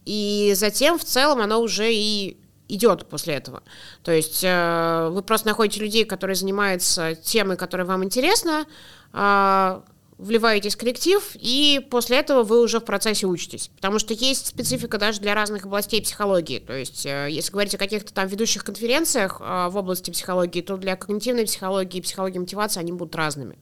и 0.05 0.53
затем 0.57 0.99
в 0.99 1.05
целом 1.05 1.41
оно 1.41 1.61
уже 1.61 1.95
и 1.95 2.37
идет 2.67 3.07
после 3.07 3.35
этого. 3.35 3.63
То 4.03 4.11
есть 4.11 4.43
э, 4.43 5.09
вы 5.13 5.23
просто 5.23 5.47
находите 5.47 5.81
людей, 5.81 6.05
которые 6.05 6.35
занимаются 6.35 7.15
темой, 7.15 7.57
которая 7.57 7.87
вам 7.87 8.03
интересна, 8.03 8.67
э, 9.13 9.81
вливаетесь 10.19 10.75
в 10.75 10.79
коллектив, 10.79 11.23
и 11.35 11.87
после 11.91 12.19
этого 12.19 12.43
вы 12.43 12.63
уже 12.63 12.81
в 12.81 12.85
процессе 12.85 13.27
учитесь. 13.27 13.69
Потому 13.77 13.99
что 13.99 14.15
есть 14.15 14.47
специфика 14.47 14.99
даже 14.99 15.21
для 15.21 15.35
разных 15.35 15.67
областей 15.67 16.01
психологии. 16.01 16.59
То 16.59 16.73
есть, 16.73 17.05
э, 17.05 17.29
если 17.31 17.53
говорить 17.53 17.75
о 17.75 17.79
каких-то 17.79 18.15
там 18.15 18.27
ведущих 18.27 18.65
конференциях 18.65 19.41
э, 19.41 19.69
в 19.69 19.77
области 19.77 20.11
психологии, 20.11 20.63
то 20.63 20.77
для 20.77 20.97
когнитивной 20.97 21.45
психологии 21.45 21.99
и 21.99 22.03
психологии 22.03 22.39
мотивации 22.39 22.81
они 22.81 22.93
будут 22.93 23.15
разными. 23.15 23.59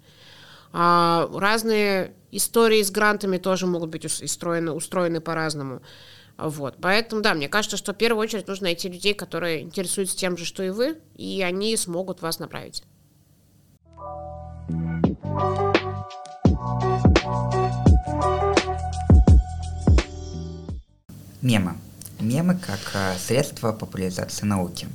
А, 0.77 1.29
разные 1.33 2.14
истории 2.33 2.83
с 2.83 2.90
грантами 2.90 3.38
тоже 3.38 3.67
могут 3.67 3.90
быть 3.90 4.05
устроены, 4.05 4.73
устроены 4.73 5.21
по-разному. 5.21 5.83
Вот. 6.37 6.77
Поэтому, 6.81 7.23
да, 7.23 7.35
мне 7.35 7.49
кажется, 7.49 7.77
что 7.77 7.93
в 7.93 7.97
первую 7.97 8.23
очередь 8.23 8.49
нужно 8.49 8.64
найти 8.64 8.88
людей, 8.88 9.14
которые 9.14 9.62
интересуются 9.62 10.17
тем 10.17 10.37
же, 10.37 10.45
что 10.45 10.64
и 10.64 10.71
вы, 10.71 10.99
и 11.14 11.43
они 11.43 11.77
смогут 11.77 12.23
вас 12.23 12.40
направить. 12.40 12.83
Мемы. 21.44 21.76
Мемы 22.20 22.54
как 22.54 22.80
э, 22.94 23.18
средство 23.18 23.72
популяризации 23.72 24.46
науки. 24.46 24.88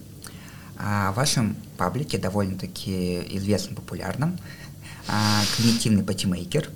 А 0.80 1.12
в 1.12 1.16
вашем 1.18 1.56
паблике 1.78 2.18
довольно-таки 2.18 3.20
известным, 3.38 3.76
популярным 3.76 4.36
а, 5.08 5.44
когнитивный 5.56 6.04
патимейкер. 6.04 6.72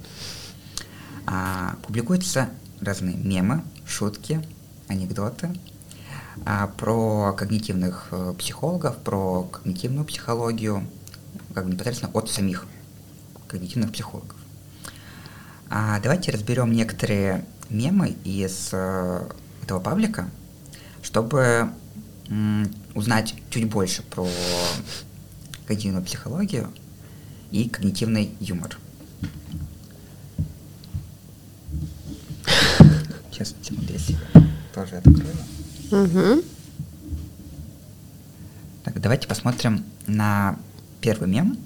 А, 1.26 1.76
публикуются 1.88 2.52
разные 2.82 3.16
мемы, 3.16 3.64
шутки, 3.88 4.48
анекдоты 4.88 5.50
про 6.78 7.34
когнитивных 7.34 8.10
э, 8.12 8.36
психологов, 8.38 8.98
про 8.98 9.42
когнитивную 9.42 10.06
психологию, 10.06 10.88
как 11.56 11.66
бы 11.66 11.72
непосредственно 11.72 12.12
от 12.14 12.30
самих 12.30 12.68
когнитивных 13.48 13.92
психологов. 13.92 14.36
Давайте 15.70 16.32
разберем 16.32 16.72
некоторые 16.72 17.44
мемы 17.70 18.10
из 18.24 18.70
э, 18.72 19.28
этого 19.64 19.80
паблика, 19.80 20.30
чтобы 21.02 21.70
узнать 22.94 23.36
чуть 23.50 23.70
больше 23.70 24.04
про 24.04 24.28
когнитивную 25.66 26.04
психологию 26.04 26.72
и 27.52 27.70
когнитивный 27.70 28.36
юмор. 28.40 28.78
Сейчас, 33.32 33.56
секунду, 33.62 33.94
я 33.94 34.44
тоже 34.74 34.98
открою. 34.98 35.36
Угу. 35.92 36.44
Так, 38.84 39.02
давайте 39.02 39.28
посмотрим 39.28 39.86
на 40.08 40.58
первый 41.02 41.30
мем. 41.30 41.58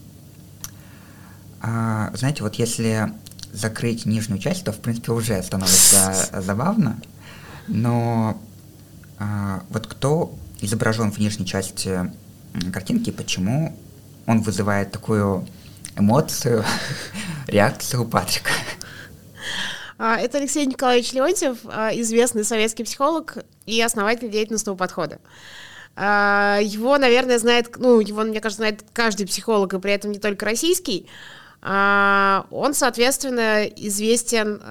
А, 1.62 2.12
знаете, 2.16 2.44
вот 2.44 2.56
если 2.56 3.12
закрыть 3.52 4.06
нижнюю 4.06 4.40
часть, 4.40 4.64
то, 4.64 4.72
в 4.72 4.80
принципе, 4.80 5.12
уже 5.12 5.42
становится 5.42 6.42
забавно. 6.42 7.02
Но 7.68 8.42
а, 9.20 9.64
вот 9.70 9.88
кто 9.88 10.36
изображен 10.62 11.12
в 11.12 11.18
нижней 11.20 11.46
части 11.46 12.12
картинки, 12.72 13.12
почему 13.12 13.78
он 14.26 14.42
вызывает 14.42 14.92
такую 14.92 15.48
эмоцию, 15.96 16.64
реакцию 17.48 18.04
у 18.04 18.06
Патрика? 18.06 18.52
А, 19.98 20.18
это 20.18 20.38
Алексей 20.38 20.66
Николаевич 20.66 21.12
Леонтьев, 21.14 21.58
а, 21.66 21.90
известный 21.94 22.44
советский 22.44 22.84
психолог 22.84 23.38
и 23.66 23.82
основатель 23.82 24.30
деятельностного 24.30 24.76
подхода. 24.76 25.20
А, 25.96 26.60
его, 26.62 26.98
наверное, 26.98 27.40
знает, 27.40 27.76
ну, 27.78 28.00
его, 28.00 28.22
мне 28.22 28.40
кажется, 28.40 28.62
знает 28.62 28.84
каждый 28.94 29.26
психолог, 29.26 29.74
и 29.74 29.80
при 29.80 29.92
этом 29.92 30.12
не 30.12 30.20
только 30.20 30.46
российский. 30.46 31.08
Он, 31.60 32.74
соответственно, 32.74 33.66
известен 33.66 34.62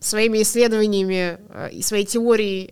своими 0.00 0.42
исследованиями 0.42 1.38
и 1.72 1.82
своей 1.82 2.04
теорией 2.04 2.70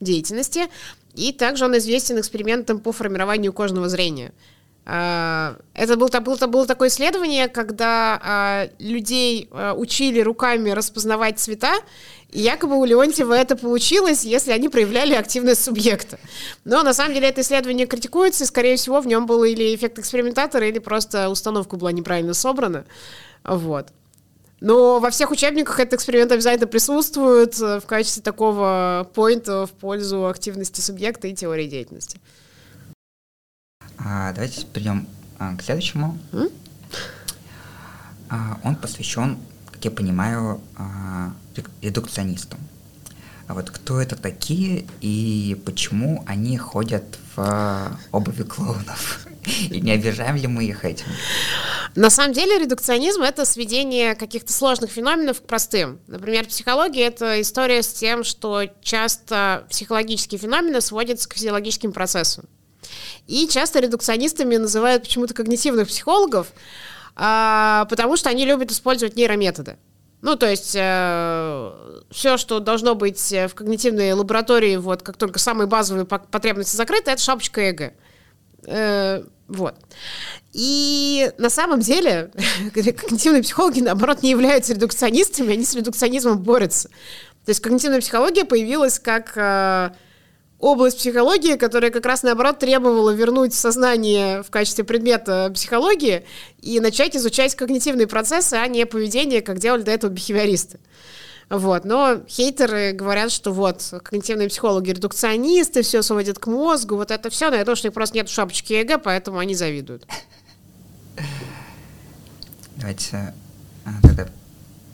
деятельности, 0.00 0.68
и 1.14 1.32
также 1.32 1.64
он 1.64 1.76
известен 1.78 2.20
экспериментом 2.20 2.78
по 2.78 2.92
формированию 2.92 3.52
кожного 3.52 3.88
зрения– 3.88 4.32
а, 4.90 5.56
это 5.74 5.98
было, 5.98 6.08
было, 6.08 6.46
было 6.46 6.66
такое 6.66 6.88
исследование, 6.88 7.48
когда 7.48 8.70
людей 8.78 9.50
учили 9.76 10.20
руками 10.20 10.70
распознавать 10.70 11.38
цвета, 11.38 11.74
и 12.30 12.40
якобы 12.40 12.74
у 12.76 12.84
Леонтьева 12.86 13.34
это 13.34 13.54
получилось, 13.54 14.24
если 14.24 14.50
они 14.50 14.70
проявляли 14.70 15.12
активность 15.12 15.62
субъекта. 15.62 16.18
Но 16.64 16.82
на 16.82 16.94
самом 16.94 17.12
деле 17.12 17.28
это 17.28 17.42
исследование 17.42 17.86
критикуется, 17.86 18.44
и, 18.44 18.46
скорее 18.46 18.76
всего, 18.76 19.00
в 19.00 19.06
нем 19.06 19.26
был 19.26 19.44
или 19.44 19.74
эффект 19.74 19.98
экспериментатора, 19.98 20.66
или 20.66 20.78
просто 20.78 21.28
установка 21.28 21.76
была 21.76 21.92
неправильно 21.92 22.32
собрана. 22.32 22.86
Вот. 23.44 23.88
Но 24.60 24.98
во 24.98 25.10
всех 25.10 25.30
учебниках 25.30 25.78
этот 25.78 25.94
эксперимент 25.94 26.32
обязательно 26.32 26.66
присутствует 26.66 27.60
э, 27.60 27.80
в 27.80 27.86
качестве 27.86 28.22
такого 28.22 29.08
поинта 29.14 29.66
в 29.66 29.70
пользу 29.70 30.26
активности 30.26 30.80
субъекта 30.80 31.28
и 31.28 31.34
теории 31.34 31.68
деятельности. 31.68 32.20
А, 33.98 34.32
давайте 34.32 34.66
перейдем 34.66 35.06
а, 35.38 35.56
к 35.56 35.62
следующему. 35.62 36.18
Mm? 36.32 36.52
А, 38.30 38.58
он 38.64 38.76
посвящен, 38.76 39.38
как 39.70 39.84
я 39.84 39.90
понимаю, 39.90 40.60
а, 40.76 41.32
редукционистам. 41.80 42.58
А 43.46 43.54
вот 43.54 43.70
кто 43.70 44.00
это 44.00 44.14
такие 44.16 44.86
и 45.00 45.60
почему 45.64 46.22
они 46.26 46.58
ходят 46.58 47.18
в 47.34 47.98
обуви 48.12 48.42
клоунов? 48.42 49.26
И 49.70 49.80
не 49.80 49.92
обижаем 49.92 50.36
ли 50.36 50.46
мы 50.46 50.64
их 50.64 50.84
этим? 50.84 51.06
На 51.94 52.10
самом 52.10 52.32
деле 52.32 52.58
редукционизм— 52.58 53.22
это 53.22 53.44
сведение 53.44 54.14
каких-то 54.14 54.52
сложных 54.52 54.90
феноменов 54.90 55.40
к 55.40 55.44
простым. 55.46 56.00
Например, 56.06 56.46
психология— 56.46 57.02
это 57.06 57.40
история 57.40 57.82
с 57.82 57.92
тем, 57.92 58.24
что 58.24 58.64
часто 58.82 59.66
психологические 59.70 60.38
феномены 60.38 60.80
сводятся 60.80 61.28
к 61.28 61.34
физиологическим 61.34 61.92
процессам. 61.92 62.44
И 63.26 63.48
часто 63.48 63.80
редукционистами 63.80 64.56
называют 64.56 65.02
почему-то 65.02 65.34
когнитивных 65.34 65.88
психологов, 65.88 66.52
а, 67.16 67.86
потому 67.90 68.16
что 68.16 68.30
они 68.30 68.44
любят 68.46 68.70
использовать 68.70 69.16
нейрометоды. 69.16 69.76
Ну, 70.20 70.34
то 70.34 70.50
есть 70.50 70.74
э, 70.76 72.00
все, 72.10 72.38
что 72.38 72.58
должно 72.58 72.96
быть 72.96 73.30
в 73.30 73.50
когнитивной 73.54 74.12
лаборатории, 74.12 74.76
вот 74.76 75.02
как 75.02 75.16
только 75.16 75.38
самые 75.38 75.68
базовые 75.68 76.06
потребности 76.06 76.74
закрыты, 76.74 77.12
это 77.12 77.22
шапочка 77.22 77.60
эго. 77.60 77.92
Вот. 78.66 79.74
И 80.52 81.30
на 81.38 81.50
самом 81.50 81.80
деле 81.80 82.30
когнитивные 82.74 83.42
психологи, 83.42 83.80
наоборот, 83.80 84.22
не 84.22 84.30
являются 84.30 84.74
редукционистами, 84.74 85.54
они 85.54 85.64
с 85.64 85.74
редукционизмом 85.74 86.38
борются. 86.38 86.88
То 87.44 87.50
есть 87.50 87.60
когнитивная 87.60 88.00
психология 88.00 88.44
появилась 88.44 88.98
как 88.98 89.32
э, 89.36 89.90
область 90.58 90.98
психологии, 90.98 91.56
которая 91.56 91.90
как 91.90 92.04
раз 92.04 92.22
наоборот 92.22 92.58
требовала 92.58 93.10
вернуть 93.10 93.54
сознание 93.54 94.42
в 94.42 94.50
качестве 94.50 94.84
предмета 94.84 95.50
психологии 95.54 96.26
и 96.60 96.80
начать 96.80 97.16
изучать 97.16 97.54
когнитивные 97.54 98.06
процессы, 98.06 98.54
а 98.54 98.66
не 98.66 98.84
поведение, 98.84 99.40
как 99.40 99.58
делали 99.58 99.82
до 99.82 99.92
этого 99.92 100.10
бихевиористы. 100.10 100.78
Вот. 101.50 101.84
Но 101.84 102.20
хейтеры 102.28 102.92
говорят, 102.92 103.32
что 103.32 103.52
вот, 103.52 103.82
когнитивные 104.02 104.48
психологи 104.48 104.90
редукционисты, 104.90 105.82
все 105.82 106.02
сводят 106.02 106.38
к 106.38 106.46
мозгу, 106.46 106.96
вот 106.96 107.10
это 107.10 107.30
все, 107.30 107.50
но 107.50 107.56
я 107.56 107.64
думаю, 107.64 107.76
что 107.76 107.88
у 107.88 107.89
них 107.89 107.94
просто 107.94 108.16
нет 108.16 108.28
шапочки 108.28 108.74
ЭЭГ, 108.74 108.98
поэтому 108.98 109.38
они 109.38 109.54
завидуют. 109.54 110.06
Давайте 112.76 113.34
а, 113.84 113.90
тогда 114.02 114.28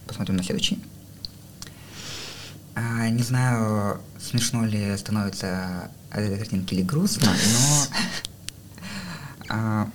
посмотрим 0.07 0.37
на 0.37 0.45
следующий. 0.45 0.83
А, 2.75 3.09
не 3.09 3.23
знаю, 3.23 4.01
смешно 4.19 4.65
ли 4.65 4.97
становится 4.97 5.91
от 6.11 6.21
этой 6.21 6.39
картинки 6.39 6.75
или 6.75 6.83
грустно, 6.83 7.29
но 7.33 7.87
а, 9.49 9.91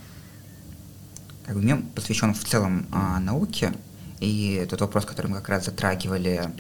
как 1.46 1.56
бы 1.56 1.64
мем 1.64 1.84
посвящен 1.96 2.34
в 2.34 2.44
целом 2.44 2.88
а, 2.92 3.20
науке, 3.20 3.74
и 4.20 4.66
тот 4.70 4.82
вопрос, 4.82 5.06
который 5.06 5.28
мы 5.28 5.38
как 5.38 5.50
раз 5.50 5.66
затрагивали, 5.66 6.52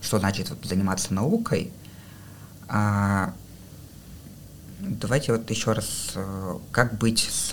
что 0.00 0.18
значит 0.18 0.52
заниматься 0.62 1.12
наукой, 1.12 1.72
а, 2.68 3.34
давайте 4.80 5.32
вот 5.32 5.50
еще 5.50 5.72
раз, 5.72 6.12
э, 6.14 6.58
как 6.70 6.98
быть 6.98 7.28
с, 7.30 7.52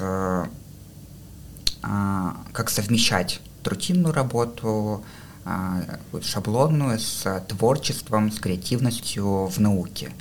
а, 1.82 2.38
как 2.54 2.70
совмещать 2.70 3.42
рутинную 3.64 4.14
работу, 4.14 5.04
а, 5.44 5.82
шаблонную 6.22 7.00
с 7.00 7.44
творчеством, 7.48 8.32
с 8.32 8.40
креативностью 8.40 9.48
в 9.48 9.60
науке. 9.60 10.12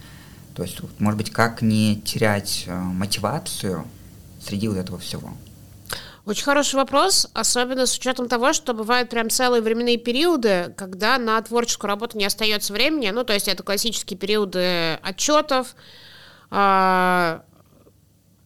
То 0.54 0.62
есть, 0.62 0.80
может 0.98 1.18
быть, 1.18 1.30
как 1.30 1.62
не 1.62 2.00
терять 2.00 2.64
э, 2.66 2.74
мотивацию 2.74 3.84
среди 4.40 4.68
вот 4.68 4.78
этого 4.78 4.98
всего? 4.98 5.34
Очень 6.26 6.42
хороший 6.42 6.74
вопрос, 6.74 7.28
особенно 7.34 7.86
с 7.86 7.96
учетом 7.96 8.28
того, 8.28 8.52
что 8.52 8.74
бывают 8.74 9.08
прям 9.08 9.30
целые 9.30 9.62
временные 9.62 9.96
периоды, 9.96 10.74
когда 10.76 11.18
на 11.18 11.40
творческую 11.40 11.88
работу 11.88 12.18
не 12.18 12.24
остается 12.24 12.72
времени. 12.72 13.10
Ну, 13.10 13.22
то 13.22 13.32
есть 13.32 13.46
это 13.46 13.62
классические 13.62 14.18
периоды 14.18 14.94
отчетов, 15.04 15.76
а, 16.50 17.44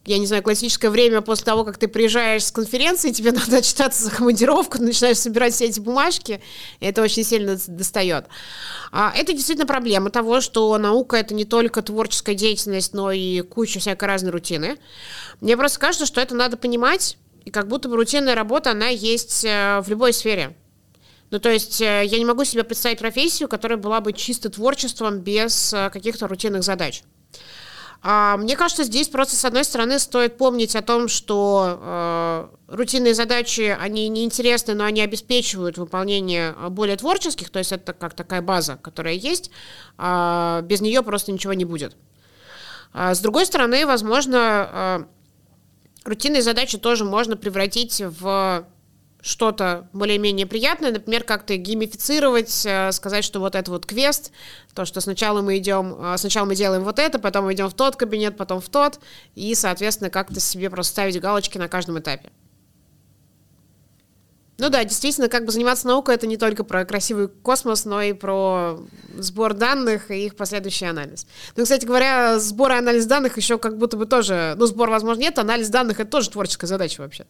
я 0.05 0.19
не 0.19 0.27
знаю, 0.27 0.43
классическое 0.43 0.91
время 0.91 1.21
после 1.21 1.45
того, 1.45 1.63
как 1.63 1.79
ты 1.79 1.87
приезжаешь 1.87 2.45
с 2.45 2.51
конференции, 2.51 3.09
тебе 3.09 3.31
надо 3.31 3.57
отчитаться 3.57 4.03
за 4.03 4.11
командировку, 4.11 4.79
начинаешь 4.79 5.17
собирать 5.17 5.55
все 5.55 5.65
эти 5.65 5.79
бумажки, 5.79 6.39
и 6.81 6.85
это 6.85 7.01
очень 7.01 7.23
сильно 7.23 7.57
достает. 7.67 8.25
А 8.91 9.11
это 9.15 9.33
действительно 9.33 9.65
проблема 9.65 10.11
того, 10.11 10.41
что 10.41 10.77
наука— 10.77 11.17
это 11.17 11.33
не 11.33 11.45
только 11.45 11.81
творческая 11.81 12.35
деятельность, 12.35 12.93
но 12.93 13.11
и 13.11 13.41
куча 13.41 13.79
всякой 13.79 14.05
разной 14.05 14.31
рутины. 14.31 14.77
Мне 15.39 15.57
просто 15.57 15.79
кажется, 15.79 16.05
что 16.05 16.21
это 16.21 16.35
надо 16.35 16.57
понимать, 16.57 17.17
и 17.45 17.51
как 17.51 17.67
будто 17.67 17.89
бы 17.89 17.95
рутинная 17.95 18.35
работа, 18.35 18.71
она 18.71 18.87
есть 18.87 19.43
э, 19.45 19.81
в 19.81 19.89
любой 19.89 20.13
сфере. 20.13 20.55
Ну, 21.31 21.39
то 21.39 21.49
есть 21.49 21.81
э, 21.81 22.03
я 22.05 22.17
не 22.17 22.25
могу 22.25 22.43
себе 22.43 22.63
представить 22.63 22.99
профессию, 22.99 23.47
которая 23.47 23.77
была 23.77 24.01
бы 24.01 24.13
чисто 24.13 24.49
творчеством 24.49 25.19
без 25.19 25.73
э, 25.73 25.89
каких-то 25.89 26.27
рутинных 26.27 26.63
задач. 26.63 27.03
А, 28.03 28.35
мне 28.37 28.55
кажется, 28.57 28.83
здесь 28.83 29.09
просто, 29.09 29.35
с 29.35 29.45
одной 29.45 29.63
стороны, 29.63 29.99
стоит 29.99 30.37
помнить 30.37 30.75
о 30.75 30.81
том, 30.81 31.07
что 31.07 31.79
э, 31.79 32.47
рутинные 32.67 33.13
задачи, 33.13 33.77
они 33.79 34.09
неинтересны, 34.09 34.73
но 34.73 34.85
они 34.85 35.01
обеспечивают 35.01 35.77
выполнение 35.77 36.55
э, 36.57 36.69
более 36.69 36.97
творческих, 36.97 37.51
то 37.51 37.59
есть 37.59 37.71
это 37.71 37.93
как 37.93 38.15
такая 38.15 38.41
база, 38.41 38.77
которая 38.81 39.13
есть, 39.13 39.51
э, 39.99 40.61
без 40.63 40.81
нее 40.81 41.03
просто 41.03 41.31
ничего 41.31 41.53
не 41.53 41.65
будет. 41.65 41.95
А, 42.91 43.13
с 43.13 43.19
другой 43.19 43.45
стороны, 43.45 43.85
возможно, 43.85 44.69
э, 44.71 45.03
рутинные 46.03 46.41
задачи 46.41 46.77
тоже 46.77 47.05
можно 47.05 47.37
превратить 47.37 48.01
в 48.01 48.65
что-то 49.21 49.87
более-менее 49.93 50.47
приятное, 50.47 50.91
например, 50.91 51.23
как-то 51.23 51.55
геймифицировать, 51.55 52.65
э, 52.65 52.91
сказать, 52.91 53.23
что 53.23 53.39
вот 53.39 53.55
это 53.55 53.69
вот 53.69 53.85
квест, 53.85 54.31
то, 54.73 54.83
что 54.85 54.99
сначала 54.99 55.41
мы 55.41 55.57
идем, 55.59 55.95
э, 55.99 56.17
сначала 56.17 56.45
мы 56.45 56.55
делаем 56.55 56.83
вот 56.83 56.97
это, 56.97 57.19
потом 57.19 57.45
мы 57.45 57.53
идем 57.53 57.69
в 57.69 57.73
тот 57.73 57.95
кабинет, 57.95 58.35
потом 58.35 58.61
в 58.61 58.69
тот, 58.69 58.99
и, 59.35 59.53
соответственно, 59.53 60.09
как-то 60.09 60.39
себе 60.39 60.69
просто 60.69 60.93
ставить 60.93 61.19
галочки 61.19 61.57
на 61.59 61.67
каждом 61.67 61.99
этапе. 61.99 62.31
Ну 64.61 64.69
да, 64.69 64.83
действительно, 64.83 65.27
как 65.27 65.45
бы 65.45 65.51
заниматься 65.51 65.87
наукой 65.87 66.13
это 66.13 66.27
не 66.27 66.37
только 66.37 66.63
про 66.63 66.85
красивый 66.85 67.29
космос, 67.29 67.83
но 67.83 67.99
и 67.99 68.13
про 68.13 68.79
сбор 69.17 69.55
данных 69.55 70.11
и 70.11 70.27
их 70.27 70.35
последующий 70.35 70.87
анализ. 70.87 71.25
Ну, 71.55 71.63
кстати 71.63 71.83
говоря, 71.83 72.37
сбор 72.37 72.73
и 72.73 72.75
анализ 72.75 73.07
данных 73.07 73.37
еще 73.37 73.57
как 73.57 73.79
будто 73.79 73.97
бы 73.97 74.05
тоже, 74.05 74.53
ну, 74.59 74.67
сбор, 74.67 74.91
возможно, 74.91 75.21
нет, 75.21 75.39
анализ 75.39 75.69
данных 75.69 75.99
это 75.99 76.11
тоже 76.11 76.29
творческая 76.29 76.67
задача 76.67 77.01
вообще. 77.01 77.25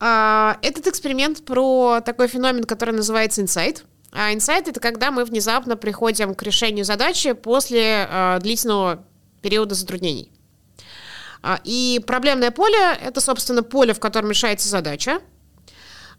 А, 0.00 0.58
этот 0.60 0.86
эксперимент 0.86 1.46
про 1.46 2.02
такой 2.04 2.28
феномен, 2.28 2.64
который 2.64 2.94
называется 2.94 3.40
инсайт. 3.40 3.86
А 4.12 4.34
инсайт— 4.34 4.68
это 4.68 4.80
когда 4.80 5.10
мы 5.10 5.24
внезапно 5.24 5.78
приходим 5.78 6.34
к 6.34 6.42
решению 6.42 6.84
задачи 6.84 7.32
после 7.32 8.06
а, 8.06 8.38
длительного 8.38 9.02
периода 9.40 9.74
затруднений. 9.74 10.30
А, 11.42 11.60
и 11.64 12.00
проблемное 12.06 12.50
поле— 12.50 12.78
это, 13.02 13.20
собственно, 13.20 13.62
поле, 13.62 13.94
в 13.94 14.00
котором 14.00 14.30
решается 14.30 14.68
задача. 14.68 15.20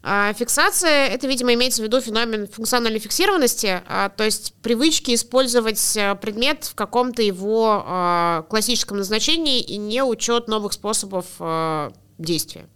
А 0.04 0.32
фиксация— 0.32 1.06
это, 1.08 1.28
видимо, 1.28 1.54
имеется 1.54 1.80
в 1.80 1.84
виду 1.84 2.00
феномен 2.00 2.48
функциональной 2.48 2.98
фиксированности, 2.98 3.82
а, 3.86 4.08
то 4.08 4.24
есть 4.24 4.52
привычки 4.60 5.14
использовать 5.14 5.96
а, 5.96 6.16
предмет 6.16 6.64
в 6.64 6.74
каком-то 6.74 7.22
его 7.22 7.84
а, 7.86 8.42
классическом 8.50 8.96
назначении 8.98 9.60
и 9.60 9.76
не 9.76 10.02
учет 10.02 10.48
новых 10.48 10.72
способов 10.72 11.26
а, 11.38 11.92
действия. 12.18 12.66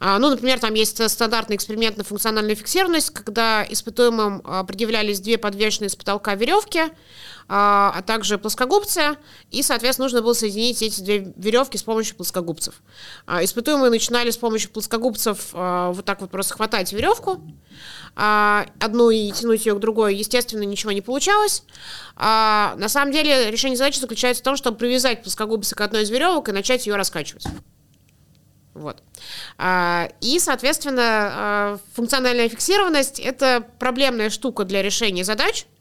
Ну, 0.00 0.30
например, 0.30 0.58
там 0.58 0.74
есть 0.74 1.08
стандартный 1.08 1.54
эксперимент 1.54 1.96
на 1.96 2.02
функциональную 2.02 2.56
фиксированность, 2.56 3.10
когда 3.10 3.64
испытуемым 3.68 4.42
предъявлялись 4.66 5.20
две 5.20 5.38
подвешенные 5.38 5.90
с 5.90 5.94
потолка 5.94 6.34
веревки, 6.34 6.86
а, 7.48 7.92
а 7.94 8.02
также 8.02 8.38
плоскогубцы, 8.38 9.16
и, 9.50 9.62
соответственно, 9.62 10.06
нужно 10.06 10.22
было 10.22 10.32
соединить 10.32 10.82
эти 10.82 11.00
две 11.00 11.32
веревки 11.36 11.76
с 11.76 11.82
помощью 11.82 12.16
плоскогубцев. 12.16 12.82
Испытуемые 13.26 13.90
начинали 13.90 14.30
с 14.30 14.36
помощью 14.36 14.70
плоскогубцев 14.70 15.52
вот 15.52 16.04
так 16.04 16.20
вот 16.20 16.30
просто 16.30 16.54
хватать 16.54 16.92
веревку, 16.92 17.42
одну 18.14 19.10
и 19.10 19.30
тянуть 19.32 19.66
ее 19.66 19.74
к 19.74 19.80
другой, 19.80 20.16
естественно, 20.16 20.62
ничего 20.62 20.92
не 20.92 21.00
получалось. 21.00 21.64
На 22.16 22.88
самом 22.88 23.12
деле 23.12 23.50
решение 23.50 23.76
задачи 23.76 23.98
заключается 23.98 24.42
в 24.42 24.44
том, 24.44 24.56
чтобы 24.56 24.78
привязать 24.78 25.22
плоскогубцы 25.22 25.74
к 25.74 25.80
одной 25.80 26.02
из 26.02 26.10
веревок 26.10 26.48
и 26.48 26.52
начать 26.52 26.86
ее 26.86 26.96
раскачивать. 26.96 27.44
Вот. 28.74 29.02
А, 29.58 30.08
и, 30.20 30.38
соответственно, 30.38 31.02
а, 31.02 31.78
функциональная 31.94 32.48
фиксированность— 32.48 33.20
это 33.20 33.66
проблемная 33.78 34.30
штука 34.30 34.64
для 34.64 34.82
решения 34.82 35.24
задач, 35.24 35.66
а, 35.66 35.71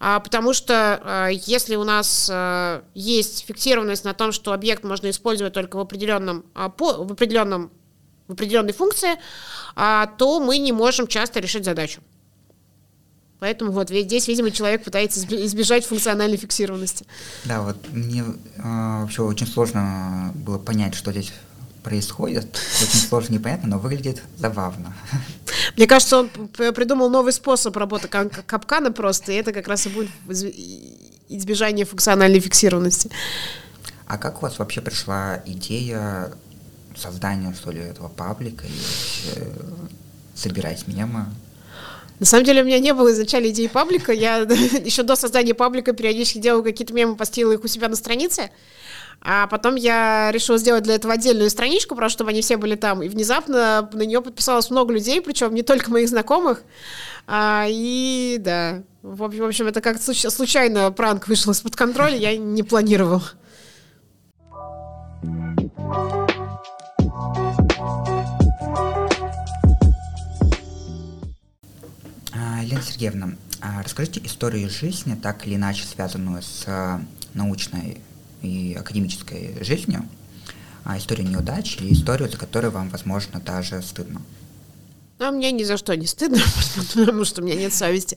потому 0.00 0.52
что 0.54 1.28
если 1.30 1.76
у 1.76 1.84
нас 1.84 2.28
есть 2.94 3.44
фиксированность 3.46 4.04
на 4.04 4.14
том, 4.14 4.32
что 4.32 4.52
объект 4.52 4.82
можно 4.82 5.08
использовать 5.10 5.52
только 5.52 5.76
в 5.76 5.80
определенном, 5.80 6.44
в 6.54 7.12
определенном 7.12 7.70
в 8.26 8.32
определенной 8.32 8.72
функции, 8.72 9.18
то 9.74 10.40
мы 10.40 10.58
не 10.58 10.72
можем 10.72 11.06
часто 11.08 11.40
решить 11.40 11.64
задачу. 11.64 12.00
Поэтому 13.40 13.72
вот 13.72 13.88
здесь, 13.88 14.28
видимо, 14.28 14.50
человек 14.50 14.84
пытается 14.84 15.20
избежать 15.20 15.84
функциональной 15.84 16.36
фиксированности. 16.36 17.06
Да, 17.44 17.62
вот 17.62 17.76
мне 17.90 18.24
вообще 18.56 19.22
очень 19.22 19.46
сложно 19.46 20.30
было 20.34 20.58
понять, 20.58 20.94
что 20.94 21.10
здесь 21.10 21.32
происходит. 21.82 22.58
Очень 22.82 23.08
сложно, 23.08 23.34
непонятно, 23.34 23.68
но 23.68 23.78
выглядит 23.78 24.22
забавно. 24.36 24.94
Мне 25.76 25.86
кажется, 25.86 26.18
он 26.18 26.28
придумал 26.28 27.10
новый 27.10 27.32
способ 27.32 27.76
работы 27.76 28.08
капкана 28.08 28.92
просто, 28.92 29.32
и 29.32 29.36
это 29.36 29.52
как 29.52 29.68
раз 29.68 29.86
и 29.86 29.88
будет 29.88 30.10
избежание 31.28 31.86
функциональной 31.86 32.40
фиксированности. 32.40 33.10
А 34.06 34.18
как 34.18 34.38
у 34.38 34.40
вас 34.42 34.58
вообще 34.58 34.80
пришла 34.80 35.42
идея 35.46 36.32
создания, 36.96 37.54
что 37.54 37.70
ли, 37.70 37.80
этого 37.80 38.08
паблика 38.08 38.64
и 38.66 39.40
собирать 40.34 40.86
мемы? 40.88 41.26
На 42.18 42.26
самом 42.26 42.44
деле 42.44 42.62
у 42.62 42.66
меня 42.66 42.78
не 42.78 42.92
было 42.92 43.10
изначально 43.12 43.48
идеи 43.48 43.66
паблика. 43.66 44.12
Я 44.12 44.36
еще 44.84 45.02
до 45.02 45.16
создания 45.16 45.54
паблика 45.54 45.92
периодически 45.92 46.38
делала 46.38 46.62
какие-то 46.62 46.92
мемы, 46.92 47.16
постила 47.16 47.52
их 47.52 47.64
у 47.64 47.68
себя 47.68 47.88
на 47.88 47.96
странице. 47.96 48.50
А 49.22 49.46
потом 49.46 49.74
я 49.74 50.30
решила 50.32 50.56
сделать 50.56 50.84
для 50.84 50.94
этого 50.94 51.14
отдельную 51.14 51.50
страничку, 51.50 51.94
просто 51.94 52.16
чтобы 52.16 52.30
они 52.30 52.40
все 52.40 52.56
были 52.56 52.74
там. 52.74 53.02
И 53.02 53.08
внезапно 53.08 53.88
на 53.92 54.02
нее 54.02 54.22
подписалось 54.22 54.70
много 54.70 54.94
людей, 54.94 55.20
причем 55.20 55.54
не 55.54 55.62
только 55.62 55.90
моих 55.90 56.08
знакомых. 56.08 56.62
А, 57.26 57.66
и 57.68 58.38
да, 58.40 58.82
в 59.02 59.22
общем, 59.22 59.66
это 59.66 59.80
как 59.80 60.00
случайно 60.00 60.90
пранк 60.90 61.28
вышел 61.28 61.52
из-под 61.52 61.76
контроля, 61.76 62.16
я 62.16 62.36
не 62.36 62.62
планировал. 62.62 63.22
А, 72.32 72.62
Елена 72.62 72.82
Сергеевна, 72.82 73.32
а 73.60 73.82
расскажите 73.82 74.20
историю 74.24 74.70
жизни, 74.70 75.14
так 75.14 75.46
или 75.46 75.56
иначе 75.56 75.84
связанную 75.84 76.40
с 76.40 76.66
научной 77.34 78.00
и 78.42 78.74
академической 78.74 79.62
жизнью, 79.62 80.08
а 80.84 80.98
историю 80.98 81.28
неудач 81.28 81.76
и 81.80 81.92
историю, 81.92 82.30
за 82.30 82.36
которую 82.36 82.70
вам, 82.70 82.88
возможно, 82.88 83.40
даже 83.40 83.82
стыдно. 83.82 84.22
А 85.18 85.30
мне 85.30 85.52
ни 85.52 85.64
за 85.64 85.76
что 85.76 85.94
не 85.96 86.06
стыдно, 86.06 86.40
потому 86.94 87.24
что 87.24 87.42
у 87.42 87.44
меня 87.44 87.56
нет 87.56 87.74
совести. 87.74 88.16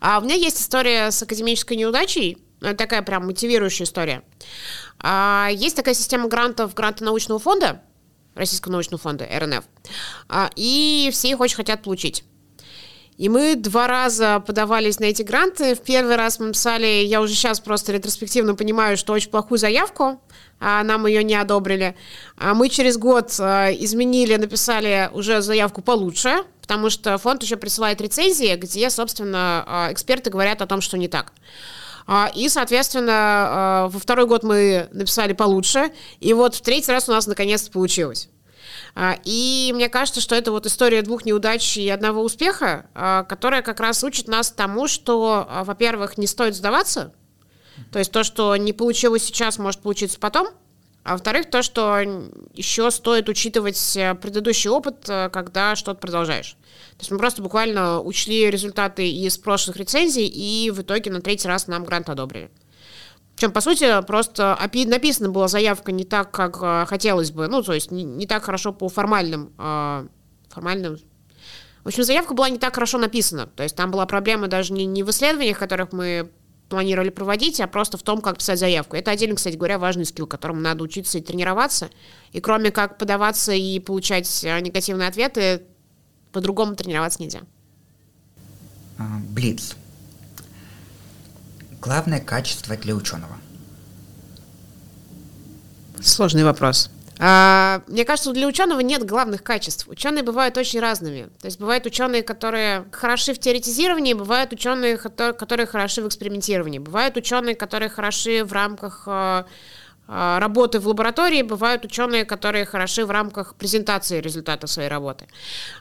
А 0.00 0.18
у 0.18 0.22
меня 0.22 0.34
есть 0.34 0.60
история 0.60 1.10
с 1.10 1.22
академической 1.22 1.76
неудачей, 1.76 2.38
такая 2.60 3.02
прям 3.02 3.26
мотивирующая 3.26 3.86
история. 3.86 4.22
А, 4.98 5.48
есть 5.52 5.76
такая 5.76 5.94
система 5.94 6.28
грантов, 6.28 6.74
гранты 6.74 7.04
научного 7.04 7.38
фонда, 7.38 7.82
Российского 8.34 8.72
научного 8.72 9.00
фонда, 9.00 9.28
РНФ, 9.30 9.64
а, 10.28 10.50
и 10.56 11.10
все 11.12 11.30
их 11.30 11.40
очень 11.40 11.56
хотят 11.56 11.82
получить. 11.82 12.24
И 13.22 13.28
мы 13.28 13.54
два 13.54 13.86
раза 13.86 14.42
подавались 14.44 14.98
на 14.98 15.04
эти 15.04 15.22
гранты. 15.22 15.76
В 15.76 15.80
первый 15.80 16.16
раз 16.16 16.40
мы 16.40 16.50
писали, 16.50 17.04
я 17.04 17.20
уже 17.20 17.34
сейчас 17.34 17.60
просто 17.60 17.92
ретроспективно 17.92 18.56
понимаю, 18.56 18.96
что 18.96 19.12
очень 19.12 19.30
плохую 19.30 19.58
заявку, 19.58 20.20
а 20.58 20.82
нам 20.82 21.06
ее 21.06 21.22
не 21.22 21.36
одобрили. 21.36 21.94
А 22.36 22.52
мы 22.52 22.68
через 22.68 22.98
год 22.98 23.32
а, 23.38 23.70
изменили, 23.70 24.34
написали 24.34 25.08
уже 25.12 25.40
заявку 25.40 25.82
получше, 25.82 26.42
потому 26.62 26.90
что 26.90 27.16
фонд 27.16 27.44
еще 27.44 27.54
присылает 27.56 28.00
рецензии, 28.00 28.56
где, 28.56 28.90
собственно, 28.90 29.62
а, 29.68 29.92
эксперты 29.92 30.28
говорят 30.28 30.60
о 30.60 30.66
том, 30.66 30.80
что 30.80 30.98
не 30.98 31.06
так. 31.06 31.32
И, 32.34 32.48
соответственно, 32.48 33.88
во 33.88 34.00
второй 34.00 34.26
год 34.26 34.42
мы 34.42 34.88
написали 34.90 35.32
получше, 35.32 35.92
и 36.18 36.34
вот 36.34 36.56
в 36.56 36.60
третий 36.60 36.90
раз 36.90 37.08
у 37.08 37.12
нас 37.12 37.28
наконец-то 37.28 37.70
получилось. 37.70 38.28
А, 38.94 39.16
и 39.24 39.72
мне 39.74 39.88
кажется, 39.88 40.20
что 40.20 40.34
это 40.34 40.52
вот 40.52 40.66
история 40.66 41.02
двух 41.02 41.24
неудач 41.24 41.76
и 41.76 41.88
одного 41.88 42.22
успеха, 42.22 42.86
а, 42.94 43.24
которая 43.24 43.62
как 43.62 43.80
раз 43.80 44.04
учит 44.04 44.28
нас 44.28 44.50
тому, 44.50 44.86
что, 44.86 45.46
а, 45.48 45.64
во-первых, 45.64 46.18
не 46.18 46.26
стоит 46.26 46.54
сдаваться, 46.54 47.12
то 47.90 47.98
есть 47.98 48.12
то, 48.12 48.22
что 48.22 48.54
не 48.56 48.72
получилось 48.72 49.24
сейчас, 49.24 49.58
может 49.58 49.80
получиться 49.80 50.18
потом, 50.20 50.48
а 51.04 51.12
во-вторых, 51.12 51.50
то, 51.50 51.62
что 51.62 51.98
еще 52.54 52.90
стоит 52.92 53.28
учитывать 53.28 53.96
э, 53.96 54.14
предыдущий 54.14 54.70
опыт, 54.70 55.08
э, 55.08 55.30
когда 55.30 55.74
что-то 55.74 55.98
продолжаешь. 55.98 56.52
То 56.52 57.00
есть 57.00 57.10
мы 57.10 57.18
просто 57.18 57.42
буквально 57.42 58.00
учли 58.00 58.48
результаты 58.48 59.10
из 59.10 59.36
прошлых 59.36 59.76
рецензий, 59.76 60.26
и 60.26 60.70
в 60.70 60.82
итоге 60.82 61.10
на 61.10 61.20
третий 61.20 61.48
раз 61.48 61.66
нам 61.66 61.84
грант 61.84 62.08
одобрили. 62.08 62.50
Причем, 63.42 63.52
по 63.52 63.60
сути, 63.60 64.02
просто 64.06 64.56
написана 64.86 65.28
была 65.28 65.48
заявка 65.48 65.90
не 65.90 66.04
так, 66.04 66.30
как 66.30 66.58
э, 66.62 66.86
хотелось 66.86 67.32
бы. 67.32 67.48
Ну, 67.48 67.60
то 67.64 67.72
есть 67.72 67.90
не, 67.90 68.04
не 68.04 68.28
так 68.28 68.44
хорошо 68.44 68.72
по 68.72 68.88
формальным, 68.88 69.52
э, 69.58 70.06
формальным... 70.48 70.96
В 71.82 71.88
общем, 71.88 72.04
заявка 72.04 72.34
была 72.34 72.48
не 72.50 72.58
так 72.58 72.72
хорошо 72.72 72.98
написана. 72.98 73.48
То 73.48 73.64
есть 73.64 73.74
там 73.74 73.90
была 73.90 74.06
проблема 74.06 74.46
даже 74.46 74.72
не, 74.72 74.86
не 74.86 75.02
в 75.02 75.10
исследованиях, 75.10 75.58
которых 75.58 75.92
мы 75.92 76.30
планировали 76.68 77.08
проводить, 77.10 77.60
а 77.60 77.66
просто 77.66 77.98
в 77.98 78.04
том, 78.04 78.20
как 78.20 78.38
писать 78.38 78.60
заявку. 78.60 78.94
Это 78.94 79.10
отдельно, 79.10 79.34
кстати 79.34 79.56
говоря, 79.56 79.80
важный 79.80 80.04
скилл, 80.04 80.28
которому 80.28 80.60
надо 80.60 80.84
учиться 80.84 81.18
и 81.18 81.20
тренироваться. 81.20 81.90
И 82.30 82.40
кроме 82.40 82.70
как 82.70 82.96
подаваться 82.96 83.52
и 83.52 83.80
получать 83.80 84.44
э, 84.44 84.60
негативные 84.60 85.08
ответы, 85.08 85.64
по-другому 86.30 86.76
тренироваться 86.76 87.20
нельзя. 87.20 87.40
А, 88.98 89.18
Блиц. 89.30 89.74
Главное 91.82 92.20
качество 92.20 92.76
для 92.76 92.94
ученого? 92.94 93.36
Сложный 96.00 96.44
вопрос. 96.44 96.88
А, 97.18 97.82
мне 97.88 98.04
кажется, 98.04 98.32
для 98.32 98.46
ученого 98.46 98.78
нет 98.80 99.04
главных 99.04 99.42
качеств. 99.42 99.88
Ученые 99.88 100.22
бывают 100.22 100.56
очень 100.56 100.78
разными. 100.78 101.28
То 101.40 101.46
есть 101.46 101.58
бывают 101.58 101.84
ученые, 101.84 102.22
которые 102.22 102.84
хороши 102.92 103.34
в 103.34 103.40
теоретизировании, 103.40 104.14
бывают 104.14 104.52
ученые, 104.52 104.96
которые 104.96 105.66
хороши 105.66 106.02
в 106.02 106.06
экспериментировании, 106.06 106.78
бывают 106.78 107.16
ученые, 107.16 107.56
которые 107.56 107.88
хороши 107.88 108.44
в 108.44 108.52
рамках 108.52 109.02
а, 109.06 109.46
работы 110.06 110.78
в 110.78 110.88
лаборатории, 110.88 111.42
бывают 111.42 111.84
ученые, 111.84 112.24
которые 112.24 112.64
хороши 112.64 113.06
в 113.06 113.10
рамках 113.10 113.54
презентации 113.54 114.20
результатов 114.20 114.70
своей 114.70 114.88
работы. 114.88 115.26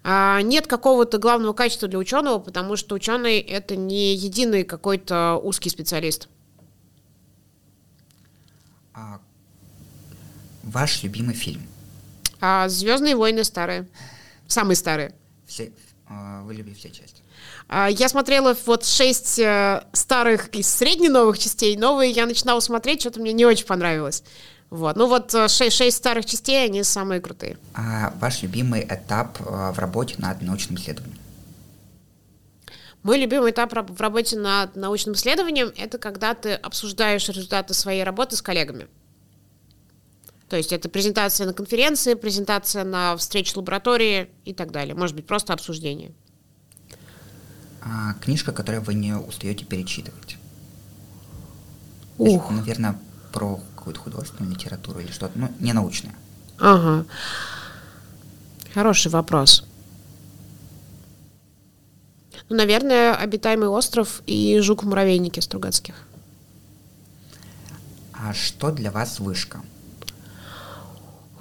Нет 0.05 0.67
какого-то 0.67 1.17
главного 1.17 1.53
качества 1.53 1.87
для 1.87 1.99
ученого, 1.99 2.39
потому 2.39 2.75
что 2.77 2.95
ученый 2.95 3.39
это 3.39 3.75
не 3.75 4.15
единый 4.15 4.63
какой-то 4.63 5.39
узкий 5.43 5.69
специалист. 5.69 6.29
А 8.93 9.19
ваш 10.63 11.03
любимый 11.03 11.35
фильм? 11.35 11.61
А, 12.39 12.69
Звездные 12.69 13.15
войны 13.15 13.43
старые. 13.43 13.87
Самые 14.47 14.75
старые. 14.75 15.13
Все, 15.45 15.71
а, 16.11 16.41
вы 16.43 16.55
любите 16.55 16.77
все 16.77 16.89
части? 16.89 17.21
А, 17.69 17.89
я 17.89 18.09
смотрела 18.09 18.55
вот 18.65 18.85
шесть 18.85 19.39
э, 19.39 19.83
старых 19.93 20.49
и 20.49 20.61
средне-новых 20.61 21.39
частей. 21.39 21.77
Новые 21.77 22.11
я 22.11 22.25
начинала 22.25 22.59
смотреть, 22.59 23.01
что-то 23.01 23.21
мне 23.21 23.31
не 23.31 23.45
очень 23.45 23.65
понравилось. 23.65 24.23
Вот. 24.69 24.95
Ну 24.97 25.07
вот 25.07 25.33
э, 25.33 25.47
шесть, 25.47 25.77
шесть 25.77 25.97
старых 25.97 26.25
частей, 26.25 26.65
они 26.65 26.83
самые 26.83 27.21
крутые. 27.21 27.57
А 27.73 28.13
ваш 28.19 28.41
любимый 28.41 28.81
этап 28.81 29.39
э, 29.39 29.71
в 29.71 29.79
работе 29.79 30.15
над 30.17 30.41
научным 30.41 30.77
исследованием? 30.77 31.17
Мой 33.03 33.17
любимый 33.17 33.51
этап 33.51 33.73
в 33.73 34.01
работе 34.01 34.37
над 34.37 34.75
научным 34.75 35.15
исследованием– 35.15 35.71
это 35.77 35.97
когда 35.97 36.35
ты 36.35 36.53
обсуждаешь 36.53 37.27
результаты 37.29 37.73
своей 37.73 38.03
работы 38.03 38.35
с 38.35 38.41
коллегами. 38.41 38.87
То 40.51 40.57
есть 40.57 40.73
это 40.73 40.89
презентация 40.89 41.47
на 41.47 41.53
конференции, 41.53 42.13
презентация 42.13 42.83
на 42.83 43.15
встрече 43.15 43.53
лаборатории 43.55 44.29
и 44.43 44.53
так 44.53 44.71
далее. 44.73 44.93
Может 44.93 45.15
быть, 45.15 45.25
просто 45.25 45.53
обсуждение. 45.53 46.11
А, 47.81 48.15
книжка, 48.15 48.51
которую 48.51 48.83
вы 48.83 48.93
не 48.93 49.15
устаете 49.15 49.63
перечитывать. 49.63 50.35
Ух. 52.17 52.51
Наверное, 52.51 52.99
про 53.31 53.61
какую-то 53.77 54.01
художественную 54.01 54.53
литературу 54.53 54.99
или 54.99 55.09
что-то, 55.09 55.39
ну, 55.39 55.49
не 55.61 55.71
научное. 55.71 56.15
Ага. 56.59 57.05
Хороший 58.73 59.09
вопрос. 59.09 59.63
Ну, 62.49 62.57
наверное, 62.57 63.15
«Обитаемый 63.15 63.69
остров» 63.69 64.21
и 64.25 64.59
«Жук-муравейники» 64.59 65.39
Стругацких. 65.39 65.95
А 68.11 68.33
что 68.33 68.71
для 68.71 68.91
вас 68.91 69.21
вышка? 69.21 69.61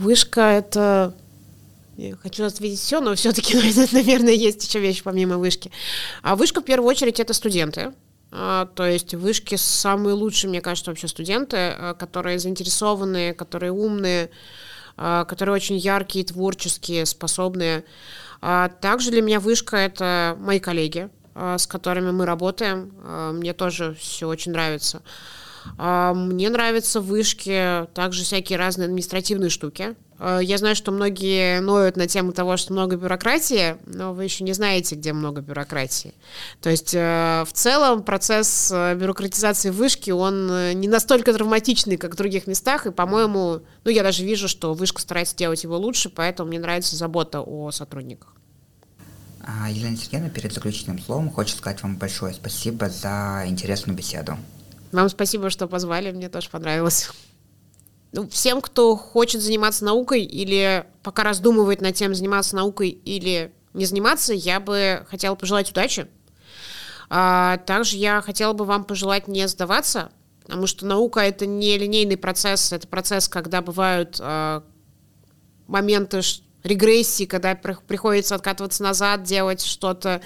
Вышка— 0.01 0.41
это... 0.41 1.15
Я 1.99 2.17
хочу 2.17 2.45
ответить 2.45 2.81
все, 2.81 3.01
но 3.01 3.15
все-таки, 3.15 3.55
наверное, 3.93 4.33
есть 4.33 4.67
еще 4.67 4.81
вещи 4.81 5.03
помимо 5.03 5.37
вышки. 5.37 5.71
А 6.23 6.37
вышка, 6.37 6.63
в 6.63 6.65
первую 6.65 6.89
очередь, 6.89 7.21
это 7.21 7.35
студенты. 7.35 7.93
А, 8.33 8.65
то 8.75 8.87
есть 8.87 9.13
вышки 9.13 9.57
самые 9.57 10.15
лучшие, 10.15 10.49
мне 10.49 10.63
кажется, 10.63 10.91
вообще 10.91 11.07
студенты, 11.07 11.57
а, 11.59 11.93
которые 11.93 12.39
заинтересованные, 12.39 13.35
которые 13.35 13.73
умные, 13.73 14.31
а, 14.97 15.27
которые 15.27 15.55
очень 15.55 15.77
яркие, 15.77 16.25
творческие, 16.25 17.05
способные. 17.05 17.85
Также 18.81 19.11
для 19.11 19.21
меня 19.21 19.39
вышка— 19.39 19.77
это 19.79 20.35
мои 20.41 20.61
коллеги, 20.61 21.11
с 21.35 21.67
которыми 21.67 22.11
мы 22.11 22.25
работаем. 22.25 22.91
Мне 23.35 23.53
тоже 23.53 23.95
все 24.01 24.29
очень 24.29 24.53
нравится. 24.53 25.03
А, 25.79 26.15
мне 26.15 26.51
нравятся 26.51 27.01
вышки, 27.01 27.87
также 27.95 28.25
всякие 28.25 28.59
разные 28.59 28.87
административные 28.87 29.51
штуки. 29.51 29.97
А, 30.21 30.39
я 30.39 30.59
знаю, 30.59 30.77
что 30.77 30.93
многие 30.93 31.61
ноют 31.61 31.97
на 31.97 32.07
тему 32.07 32.33
того, 32.33 32.57
что 32.57 32.73
много 32.73 32.97
бюрократии, 32.97 33.77
но 33.87 34.13
вы 34.13 34.25
еще 34.25 34.45
не 34.45 34.53
знаете, 34.53 34.95
где 34.95 35.13
много 35.13 35.41
бюрократии. 35.41 36.15
То 36.61 36.69
есть 36.69 36.95
э, 36.95 37.45
в 37.47 37.53
целом 37.53 38.03
процесс 38.03 38.71
э, 38.71 38.95
бюрократизации 38.95 39.71
вышки, 39.71 40.11
он 40.11 40.51
э, 40.51 40.73
не 40.75 40.89
настолько 40.89 41.33
травматичный, 41.33 41.97
как 41.97 42.15
в 42.15 42.17
других 42.17 42.47
местах, 42.47 42.87
и, 42.87 42.91
по-моему, 42.91 43.61
ну, 43.85 43.91
я 43.91 44.03
даже 44.03 44.25
вижу, 44.25 44.47
что 44.47 44.75
вышка 44.75 45.01
старается 45.01 45.37
делать 45.37 45.65
его 45.65 45.79
лучше, 45.79 46.11
поэтому 46.11 46.51
мне 46.51 46.59
нравится 46.59 46.97
забота 46.97 47.41
о 47.41 47.71
сотрудниках. 47.71 48.35
А, 49.43 49.71
Елена 49.71 49.97
Сергеевна, 49.97 50.29
перед 50.29 50.53
заключительным 50.53 50.99
словом 51.01 51.33
хочу 51.33 51.57
сказать 51.57 51.83
вам 51.83 51.97
большое 51.97 52.35
спасибо 52.35 52.91
за 52.91 53.45
интересную 53.47 53.97
беседу. 53.97 54.37
Вам 54.93 55.09
спасибо, 55.09 55.51
что 55.51 55.69
позвали, 55.69 56.11
мне 56.11 56.29
тоже 56.29 56.51
понравилось. 56.51 57.11
Ну, 58.13 58.29
всем, 58.29 58.61
кто 58.61 58.97
хочет 58.97 59.41
заниматься 59.41 59.85
наукой 59.85 60.23
или 60.23 60.85
пока 61.03 61.23
раздумывает 61.23 61.81
над 61.81 61.95
тем, 61.95 62.15
заниматься 62.15 62.57
наукой 62.57 62.89
или 62.89 63.53
не 63.73 63.85
заниматься, 63.85 64.35
я 64.35 64.59
бы 64.59 65.07
хотела 65.09 65.37
пожелать 65.37 65.71
удачи. 65.71 66.09
А, 67.09 67.59
также 67.59 67.97
я 67.97 68.21
хотела 68.21 68.53
бы 68.53 68.65
вам 68.65 68.85
пожелать 68.85 69.29
не 69.29 69.47
сдаваться, 69.47 70.11
потому 70.43 70.67
что 70.67 70.87
наука 70.87 71.21
это 71.21 71.47
не 71.47 71.79
линейный 71.79 72.17
процесс, 72.17 72.73
это 72.73 72.89
процесс, 72.89 73.29
когда 73.29 73.63
бывают 73.63 74.17
а, 74.21 74.65
моменты 75.69 76.23
регрессии, 76.63 77.25
когда 77.25 77.55
приходится 77.55 78.35
откатываться 78.35 78.83
назад, 78.83 79.23
делать 79.23 79.63
что-то 79.63 80.21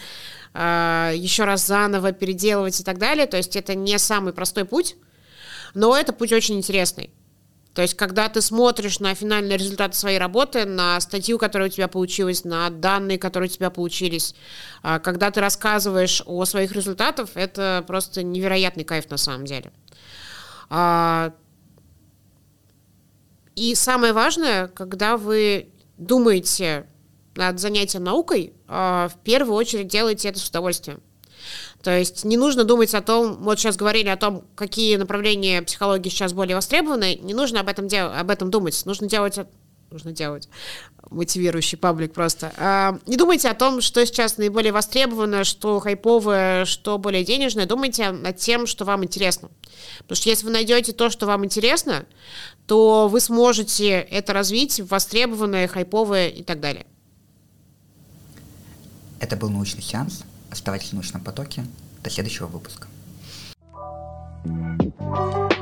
а, 0.53 1.13
еще 1.15 1.45
раз 1.45 1.67
заново 1.67 2.13
переделывать 2.13 2.81
и 2.81 2.85
так 2.85 2.99
далее. 2.99 3.27
То 3.27 3.37
есть 3.37 3.57
это 3.57 3.75
не 3.75 3.99
самый 3.99 4.33
простой 4.33 4.65
путь, 4.65 4.97
но 5.75 5.97
это 5.97 6.13
путь 6.13 6.33
очень 6.33 6.57
интересный. 6.57 7.11
То 7.75 7.83
есть, 7.83 7.95
когда 7.95 8.29
ты 8.29 8.41
смотришь 8.41 9.01
на 9.01 9.15
финальный 9.17 9.57
результат 9.57 9.97
своей 9.97 10.19
работы, 10.19 10.65
на 10.65 11.01
статью, 11.01 11.39
которая 11.39 11.69
у 11.69 11.73
тебя 11.73 11.89
получилась, 11.89 12.45
на 12.45 12.71
данные, 12.71 13.19
которые 13.19 13.51
у 13.51 13.53
тебя 13.53 13.69
получились, 13.69 14.37
а, 14.83 15.01
когда 15.01 15.33
ты 15.33 15.41
рассказываешь 15.41 16.23
о 16.25 16.45
своих 16.45 16.71
результатах, 16.71 17.31
это 17.35 17.83
просто 17.87 18.23
невероятный 18.23 18.85
кайф 18.85 19.11
на 19.11 19.17
самом 19.17 19.45
деле. 19.45 19.73
А, 20.71 21.35
и 23.57 23.75
самое 23.75 24.13
важное, 24.13 24.69
когда 24.69 25.17
вы 25.17 25.74
думаете 25.97 26.87
над 27.35 27.59
занятием 27.59 28.05
наукой, 28.05 28.53
а, 28.69 29.09
в 29.09 29.17
первую 29.23 29.57
очередь 29.57 29.89
делайте 29.89 30.29
это 30.29 30.39
с 30.39 30.49
удовольствием. 30.49 31.01
То 31.83 31.97
есть 31.97 32.25
не 32.25 32.37
нужно 32.37 32.65
думать 32.65 32.95
о 32.95 33.03
том, 33.03 33.37
вот 33.43 33.59
сейчас 33.59 33.77
говорили 33.77 34.09
о 34.09 34.17
том, 34.17 34.45
какие 34.55 34.97
направления 34.97 35.61
психологии 35.63 36.09
сейчас 36.09 36.33
более 36.33 36.57
востребованы, 36.57 37.17
не 37.17 37.35
нужно 37.35 37.61
об 37.61 37.69
этом, 37.69 37.89
дел, 37.89 38.11
об 38.11 38.31
этом 38.31 38.51
думать, 38.51 38.81
нужно 38.87 39.09
делать 39.09 39.39
нужно 39.91 40.11
делать 40.11 40.49
мотивирующий 41.11 41.79
паблик 41.79 42.13
просто. 42.13 42.53
А, 42.57 42.99
не 43.07 43.17
думайте 43.17 43.49
о 43.49 43.55
том, 43.55 43.81
что 43.81 44.05
сейчас 44.05 44.37
наиболее 44.37 44.73
востребовано, 44.73 45.45
что 45.45 45.79
хайповое, 45.79 46.65
что 46.65 46.99
более 46.99 47.25
денежное. 47.25 47.67
Думайте 47.67 48.11
над 48.11 48.37
тем, 48.37 48.67
что 48.67 48.85
вам 48.85 49.05
интересно. 49.05 49.51
Потому 49.99 50.17
что 50.17 50.29
если 50.29 50.47
вы 50.47 50.53
найдете 50.53 50.93
то, 50.93 51.11
что 51.11 51.27
вам 51.27 51.45
интересно, 51.45 52.07
то 52.67 53.09
вы 53.09 53.21
сможете 53.21 53.91
это 53.91 54.33
развить 54.33 54.81
востребованное, 54.81 55.69
хайповое 55.69 56.29
и 56.29 56.43
так 56.43 56.61
далее. 56.61 56.87
Это 59.21 59.37
был 59.37 59.51
научный 59.51 59.83
сеанс. 59.83 60.23
Оставайтесь 60.51 60.91
в 60.91 60.93
научном 60.95 61.23
потоке. 61.23 61.65
До 62.03 62.11
следующего 62.11 62.47
выпуска. 62.47 62.89
thank 64.47 65.51
you 65.51 65.54